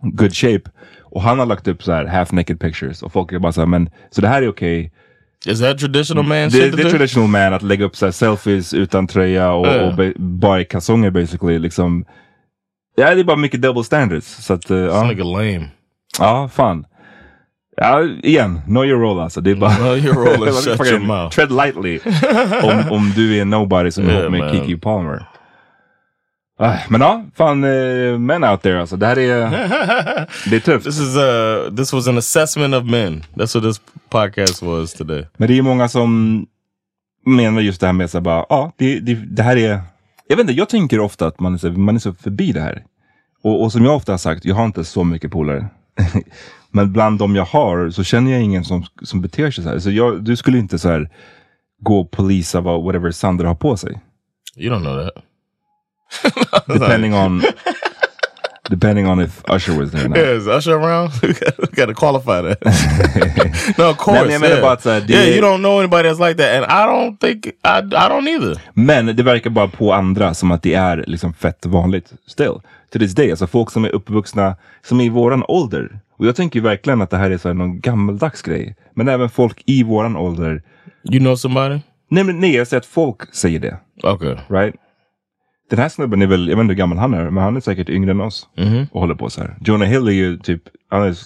Good 0.00 0.34
shape. 0.34 0.62
Och 1.02 1.22
han 1.22 1.38
har 1.38 1.46
lagt 1.46 1.68
upp 1.68 1.82
så 1.82 1.92
här 1.92 2.04
half 2.04 2.32
naked 2.32 2.60
pictures 2.60 3.02
och 3.02 3.12
folk 3.12 3.32
är 3.32 3.38
bara 3.38 3.52
så 3.52 3.60
här, 3.60 3.66
men 3.66 3.90
så 4.10 4.20
det 4.20 4.28
här 4.28 4.42
är 4.42 4.48
okej. 4.48 4.92
Is 5.46 5.60
that 5.60 5.78
traditional 5.78 6.24
man 6.24 6.48
Det, 6.48 6.62
är 6.62 6.90
traditional 6.90 7.28
man 7.28 7.54
att 7.54 7.62
lägga 7.62 7.84
upp 7.84 7.96
så 7.96 8.12
selfies 8.12 8.74
utan 8.74 9.06
tröja 9.06 9.52
och, 9.52 9.66
Ja. 9.66 9.86
och 9.86 9.94
ba- 9.96 10.12
bara 10.18 10.60
i 10.60 10.64
kalsonger 10.64 11.10
basically. 11.10 11.58
Liksom. 11.58 12.04
Ja, 12.96 13.14
det 13.14 13.20
är 13.20 13.24
bara 13.24 13.36
mycket 13.36 13.62
double 13.62 13.84
standards. 13.84 14.26
Så 14.44 14.52
att, 14.54 14.70
eh, 14.70 14.76
This 14.86 14.94
ja. 14.94 15.04
nigga 15.04 15.24
lame. 15.24 15.68
Ja, 16.18 16.48
fan. 16.52 16.84
Ja, 17.76 18.02
igen, 18.22 18.60
know 18.66 18.86
your 18.86 19.00
role 19.00 19.22
alltså. 19.22 19.40
Det 19.40 19.50
är 19.50 19.54
bara... 19.54 19.74
Know 19.74 19.96
your 19.96 20.14
role 20.14 20.48
and 20.48 20.56
shut 20.56 20.86
your 20.86 21.00
mouth. 21.00 21.34
Tread 21.34 21.52
lightly. 21.52 22.00
om, 22.62 22.92
om 22.92 23.12
du 23.16 23.36
är 23.38 23.44
nobody 23.44 23.90
som 23.90 24.08
är 24.08 24.20
ihop 24.20 24.30
med 24.30 24.40
man. 24.40 24.50
Kiki 24.50 24.76
Palmer. 24.76 25.26
Ah, 26.58 26.76
men 26.88 27.00
ja, 27.00 27.24
fan 27.34 27.64
uh, 27.64 28.18
men 28.18 28.44
out 28.44 28.62
there 28.62 28.80
alltså. 28.80 28.96
Det 28.96 29.06
här 29.06 29.18
är... 29.18 29.50
det 30.50 30.56
är 30.56 30.60
tufft. 30.60 30.84
This 30.84 31.00
is 31.00 31.16
uh 31.16 31.76
this 31.76 31.92
was 31.92 32.08
an 32.08 32.18
assessment 32.18 32.74
of 32.74 32.84
men. 32.84 33.24
That's 33.34 33.54
what 33.54 33.64
this 33.64 33.80
podcast 34.08 34.62
was 34.62 34.92
today. 34.92 35.26
Men 35.36 35.48
det 35.48 35.58
är 35.58 35.62
många 35.62 35.88
som 35.88 36.46
menar 37.26 37.60
just 37.60 37.80
det 37.80 37.86
här 37.86 37.92
med 37.92 38.10
här 38.12 38.20
bara, 38.20 38.46
ja, 38.48 38.72
det, 38.76 39.00
det, 39.00 39.14
det 39.14 39.42
här 39.42 39.56
är... 39.56 39.80
Jag 40.28 40.36
vet 40.36 40.40
inte, 40.40 40.52
jag 40.52 40.68
tänker 40.68 41.00
ofta 41.00 41.26
att 41.26 41.40
man 41.40 41.54
är 41.54 41.58
så, 41.58 41.70
man 41.70 41.94
är 41.94 42.00
så 42.00 42.12
förbi 42.12 42.52
det 42.52 42.60
här. 42.60 42.84
Och, 43.44 43.62
och 43.62 43.72
som 43.72 43.84
jag 43.84 43.96
ofta 43.96 44.12
har 44.12 44.18
sagt, 44.18 44.44
jag 44.44 44.54
har 44.54 44.64
inte 44.64 44.84
så 44.84 45.04
mycket 45.04 45.30
polare. 45.30 45.68
Men 46.70 46.92
bland 46.92 47.18
de 47.18 47.36
jag 47.36 47.44
har 47.44 47.90
så 47.90 48.04
känner 48.04 48.32
jag 48.32 48.42
ingen 48.42 48.64
som, 48.64 48.84
som 49.02 49.20
beter 49.20 49.50
sig 49.50 49.64
så 49.64 49.70
här. 49.70 49.78
Så 49.78 49.90
jag, 49.90 50.24
du 50.24 50.36
skulle 50.36 50.58
inte 50.58 50.78
så 50.78 50.88
här 50.88 51.10
gå 51.80 52.00
och 52.00 52.10
polisa 52.10 52.60
vad 52.60 52.84
whatever 52.84 53.10
Sandra 53.10 53.48
har 53.48 53.54
på 53.54 53.76
sig. 53.76 54.00
You 54.56 54.74
don't 54.74 54.80
know 54.80 55.04
that. 55.04 55.24
Depending 56.66 57.14
on 57.14 57.42
depending 58.70 59.06
on 59.06 59.20
if 59.20 59.42
Usher 59.48 59.78
was 59.78 59.90
there. 59.92 60.08
not. 60.08 60.18
Yeah, 60.18 60.36
is 60.36 60.46
Usher 60.46 60.74
around? 60.74 61.12
we 61.22 61.66
got 61.76 61.86
to 61.86 61.94
qualify 61.94 62.42
that. 62.42 62.58
no, 63.78 63.90
of 63.90 63.98
course. 63.98 64.28
Nej, 64.28 64.38
men 64.38 64.50
yeah. 64.50 64.60
bara 64.62 64.78
här, 64.84 65.00
det- 65.00 65.12
yeah, 65.12 65.28
you 65.28 65.40
don't 65.42 65.58
know 65.58 65.78
anybody 65.78 66.08
that's 66.08 66.28
like 66.28 66.36
that, 66.36 66.50
and 66.56 66.64
I 66.64 66.86
don't 66.86 67.16
think 67.20 67.46
I 67.46 67.78
I 67.78 68.08
don't 68.08 68.28
either. 68.28 68.60
Men 68.74 69.16
det 69.16 69.22
verkar 69.22 69.50
bara 69.50 69.68
på 69.68 69.92
andra 69.92 70.34
som 70.34 70.50
att 70.50 70.62
det 70.62 70.74
är 70.74 71.04
liksom 71.06 71.34
fett 71.34 71.66
vanligt 71.66 72.12
still. 72.26 72.54
To 72.92 72.98
this 72.98 73.14
day. 73.14 73.30
Alltså 73.30 73.46
folk 73.46 73.70
som 73.70 73.84
är 73.84 73.88
uppvuxna, 73.88 74.56
som 74.82 75.00
är 75.00 75.04
i 75.04 75.08
våran 75.08 75.44
ålder. 75.48 76.00
Och 76.18 76.26
jag 76.26 76.36
tänker 76.36 76.60
verkligen 76.60 77.02
att 77.02 77.10
det 77.10 77.16
här 77.16 77.30
är 77.30 77.38
så 77.38 77.48
här 77.48 77.54
någon 77.54 77.80
gammaldags 77.80 78.42
grej. 78.42 78.76
Men 78.94 79.08
även 79.08 79.28
folk 79.30 79.62
i 79.66 79.82
våran 79.82 80.16
ålder. 80.16 80.62
You 81.10 81.20
know 81.20 81.36
somebody? 81.36 81.80
Nej, 82.10 82.24
men 82.24 82.40
nej, 82.40 82.54
jag 82.54 82.66
säger 82.66 82.80
att 82.80 82.86
folk 82.86 83.34
säger 83.34 83.60
det. 83.60 83.78
Okay. 84.02 84.36
Right? 84.48 84.74
Den 85.70 85.78
här 85.78 85.88
snubben 85.88 86.22
är 86.22 86.26
väl, 86.26 86.48
jag 86.48 86.56
vet 86.56 86.62
inte 86.62 86.72
hur 86.72 86.78
gammal 86.78 86.98
han 86.98 87.14
är, 87.14 87.30
men 87.30 87.44
han 87.44 87.56
är 87.56 87.60
säkert 87.60 87.88
yngre 87.88 88.10
än 88.10 88.20
oss. 88.20 88.48
Och 88.92 89.00
håller 89.00 89.14
på 89.14 89.30
så 89.30 89.40
här. 89.40 89.56
Jonah 89.60 89.88
Hill 89.88 90.08
är 90.08 90.12
ju 90.12 90.38
typ, 90.38 90.62
han 90.90 91.02
är 91.02 91.16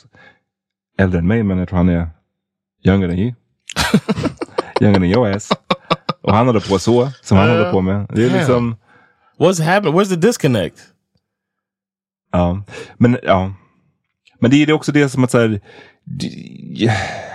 äldre 0.98 1.18
än 1.18 1.26
mig, 1.26 1.42
men 1.42 1.58
jag 1.58 1.68
tror 1.68 1.76
han 1.76 1.88
är 1.88 2.08
younger 2.84 3.08
than 3.08 3.18
you. 3.18 3.34
younger 4.80 4.94
than 5.00 5.04
your 5.04 5.30
ass. 5.30 5.52
Och 6.22 6.34
han 6.34 6.46
håller 6.46 6.60
på 6.60 6.78
så, 6.78 7.08
som 7.22 7.38
han 7.38 7.48
håller 7.48 7.72
på 7.72 7.80
med. 7.80 8.06
Det 8.14 8.24
är 8.24 8.28
Damn. 8.28 8.38
liksom... 8.38 8.76
What's 9.38 9.62
happening? 9.62 9.94
Where's 9.94 10.08
the 10.08 10.16
disconnect? 10.16 10.78
Ja, 12.32 12.62
men 12.96 13.18
ja. 13.22 13.54
Men 14.40 14.50
det 14.50 14.62
är 14.62 14.72
också 14.72 14.92
det 14.92 15.08
som 15.08 15.24
att 15.24 15.30
så 15.30 15.38
här, 15.38 15.60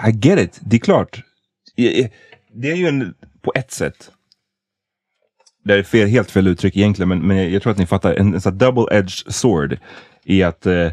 I 0.07 0.11
get 0.21 0.39
it, 0.39 0.59
det 0.61 0.75
är 0.75 0.79
klart. 0.79 1.23
Det 2.53 2.71
är 2.71 2.75
ju 2.75 2.87
en, 2.87 3.13
på 3.41 3.51
ett 3.55 3.71
sätt. 3.71 4.11
Det 5.63 5.73
är 5.73 5.83
fel, 5.83 6.07
helt 6.07 6.31
fel 6.31 6.47
uttryck 6.47 6.77
egentligen, 6.77 7.09
men, 7.09 7.27
men 7.27 7.51
jag 7.51 7.61
tror 7.61 7.71
att 7.71 7.79
ni 7.79 7.85
fattar. 7.85 8.13
En, 8.13 8.33
en 8.33 8.41
sån 8.41 8.57
double-edged 8.57 9.31
sword 9.31 9.77
i 10.23 10.43
att 10.43 10.65
eh, 10.65 10.91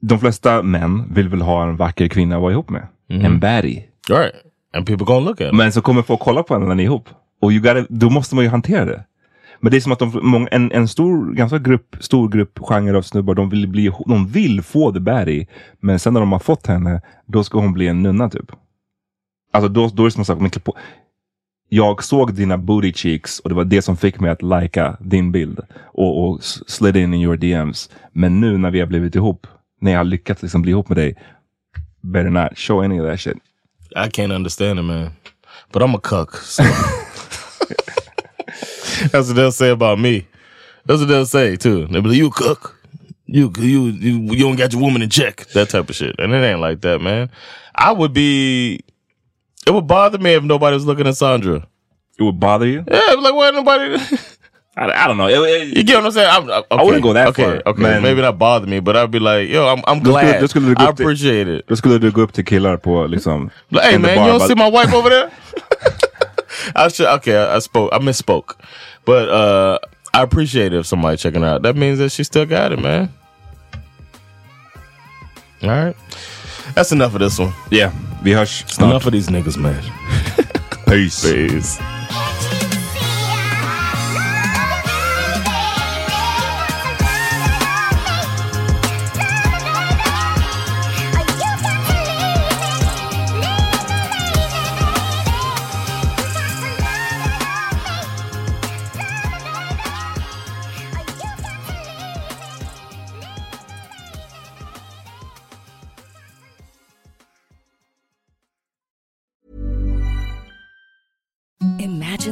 de 0.00 0.18
flesta 0.20 0.62
män 0.62 1.14
vill 1.14 1.28
väl 1.28 1.42
ha 1.42 1.62
en 1.62 1.76
vacker 1.76 2.08
kvinna 2.08 2.36
att 2.36 2.42
vara 2.42 2.52
ihop 2.52 2.70
med. 2.70 2.86
En 3.08 3.40
baddie. 3.40 3.84
Right. 4.08 4.34
And 4.74 4.86
people 4.86 5.04
gonna 5.06 5.20
look 5.20 5.40
at 5.40 5.48
it. 5.48 5.54
Men 5.54 5.72
så 5.72 5.82
kommer 5.82 6.02
folk 6.02 6.20
kolla 6.20 6.42
på 6.42 6.54
henne 6.54 6.66
när 6.66 6.74
ni 6.74 6.82
är 6.82 6.86
ihop. 6.86 7.08
Och 7.40 7.52
you 7.52 7.60
gotta, 7.60 7.86
då 7.88 8.10
måste 8.10 8.34
man 8.34 8.44
ju 8.44 8.50
hantera 8.50 8.84
det. 8.84 9.04
Men 9.60 9.70
det 9.70 9.76
är 9.78 9.80
som 9.80 9.92
att 9.92 9.98
de, 9.98 10.20
många, 10.22 10.48
en, 10.48 10.72
en 10.72 10.88
stor, 10.88 11.32
ganska 11.32 11.58
grupp, 11.58 11.96
stor 12.00 12.28
grupp 12.28 12.58
genre 12.58 12.98
av 12.98 13.02
snubbar, 13.02 13.34
de 13.34 13.50
vill, 13.50 13.68
bli, 13.68 13.92
de 14.06 14.26
vill 14.26 14.62
få 14.62 14.92
the 14.92 15.00
baddie. 15.00 15.46
Men 15.80 15.98
sen 15.98 16.14
när 16.14 16.20
de 16.20 16.32
har 16.32 16.38
fått 16.38 16.66
henne, 16.66 17.02
då 17.26 17.44
ska 17.44 17.58
hon 17.58 17.72
bli 17.72 17.88
en 17.88 18.02
nunna 18.02 18.30
typ. 18.30 18.52
Alltså 19.52 19.68
då, 19.68 19.88
då 19.88 20.02
är 20.02 20.06
det 20.06 20.10
som 20.10 20.24
sagt, 20.24 20.40
men 20.40 20.50
på. 20.50 20.76
Jag 21.68 22.04
såg 22.04 22.34
dina 22.34 22.58
booty 22.58 22.92
cheeks 22.92 23.38
och 23.40 23.48
det 23.48 23.54
var 23.54 23.64
det 23.64 23.82
som 23.82 23.96
fick 23.96 24.20
mig 24.20 24.30
att 24.30 24.42
lika 24.42 24.96
din 25.00 25.32
bild. 25.32 25.60
Och, 25.84 26.28
och 26.28 26.42
slid 26.42 26.96
in 26.96 27.14
in 27.14 27.20
your 27.20 27.36
DMs. 27.36 27.90
Men 28.12 28.40
nu 28.40 28.58
när 28.58 28.70
vi 28.70 28.80
har 28.80 28.86
blivit 28.86 29.14
ihop, 29.14 29.46
när 29.80 29.90
jag 29.90 29.98
har 29.98 30.04
lyckats 30.04 30.42
liksom 30.42 30.62
bli 30.62 30.70
ihop 30.70 30.88
med 30.88 30.98
dig. 30.98 31.16
Better 32.00 32.30
not 32.30 32.58
show 32.58 32.84
any 32.84 33.00
of 33.00 33.06
that 33.06 33.20
shit. 33.20 33.36
I 33.90 34.08
can't 34.10 34.34
understand 34.34 34.78
it, 34.78 34.84
man. 34.84 35.10
But 35.72 35.82
I'm 35.82 35.96
a 35.96 36.00
cuck. 36.02 36.36
So. 36.36 36.62
That's 39.12 39.28
what 39.28 39.36
they'll 39.36 39.52
say 39.52 39.70
about 39.70 39.98
me. 39.98 40.26
That's 40.86 41.00
what 41.00 41.08
they'll 41.08 41.26
say 41.26 41.56
too. 41.56 41.86
They'll 41.86 42.02
be 42.02 42.08
like, 42.10 42.18
"You 42.18 42.26
a 42.28 42.30
cook? 42.30 42.76
You 43.26 43.52
you 43.58 43.86
you 43.88 44.18
you 44.34 44.38
don't 44.38 44.56
got 44.56 44.72
your 44.72 44.82
woman 44.82 45.02
in 45.02 45.10
check." 45.10 45.46
That 45.54 45.68
type 45.70 45.88
of 45.88 45.96
shit, 45.96 46.16
and 46.18 46.32
it 46.32 46.42
ain't 46.42 46.60
like 46.60 46.80
that, 46.82 47.00
man. 47.00 47.30
I 47.74 47.92
would 47.92 48.12
be. 48.12 48.80
It 49.66 49.70
would 49.72 49.86
bother 49.86 50.18
me 50.18 50.34
if 50.34 50.42
nobody 50.42 50.74
was 50.74 50.86
looking 50.86 51.06
at 51.06 51.16
Sandra. 51.16 51.66
It 52.18 52.22
would 52.22 52.40
bother 52.40 52.66
you? 52.66 52.84
Yeah, 52.90 53.14
like, 53.20 53.34
why 53.34 53.50
nobody? 53.50 53.96
I, 54.76 55.04
I 55.04 55.06
don't 55.06 55.18
know. 55.18 55.28
It- 55.28 55.50
it- 55.62 55.76
you 55.76 55.82
get 55.82 55.96
what 55.96 56.06
I'm 56.06 56.10
saying? 56.12 56.28
I'm, 56.30 56.50
uh, 56.50 56.62
I, 56.70 56.82
wouldn't 56.84 57.02
go 57.02 57.12
that 57.12 57.28
okay, 57.28 57.44
far, 57.44 57.62
Okay, 57.66 57.82
man. 57.82 58.02
maybe 58.02 58.22
not 58.22 58.38
bother 58.38 58.66
me, 58.66 58.80
but 58.80 58.96
I'd 58.96 59.10
be 59.10 59.18
like, 59.18 59.48
yo, 59.48 59.66
I'm 59.66 59.82
I'm 59.86 60.00
glad. 60.02 60.48
skulle 60.48 60.68
du 60.68 60.74
gå 60.74 60.84
I 60.84 60.88
appreciate 60.88 61.48
it. 61.48 61.66
Då 61.68 61.76
skulle 61.76 61.98
du 61.98 62.10
gå 62.10 62.22
upp 62.22 62.32
till 62.32 62.44
killar 62.44 62.76
på 62.76 63.06
liksom... 63.06 63.50
Like, 63.70 63.84
hey 63.84 63.98
man, 63.98 64.16
bar, 64.16 64.26
you 64.26 64.38
don't 64.38 64.48
see 64.48 64.54
my 64.54 64.70
wife 64.70 64.94
over 64.94 65.10
there? 65.10 65.30
I 66.76 66.88
should 66.88 67.08
okay, 67.08 67.36
I, 67.36 67.56
I 67.56 67.60
spoke 67.60 67.90
I 67.92 67.98
misspoke. 67.98 68.54
But 69.10 69.28
uh 69.28 69.78
I 70.14 70.22
appreciate 70.22 70.72
it 70.72 70.78
if 70.78 70.86
somebody 70.86 71.16
checking 71.16 71.42
out. 71.42 71.62
That 71.62 71.74
means 71.74 71.98
that 71.98 72.12
she 72.12 72.22
still 72.22 72.46
got 72.46 72.70
it, 72.70 72.78
man. 72.78 73.12
All 75.64 75.68
right. 75.68 75.96
That's 76.76 76.92
enough 76.92 77.14
of 77.14 77.18
this 77.18 77.36
one. 77.36 77.52
Yeah, 77.70 77.92
Be 78.22 78.30
hörs 78.30 78.62
snart. 78.68 78.90
Enough 78.90 79.06
of 79.06 79.12
these 79.12 79.26
niggas, 79.26 79.56
man. 79.56 79.82
Peace. 80.86 81.24
Peace. 81.24 81.76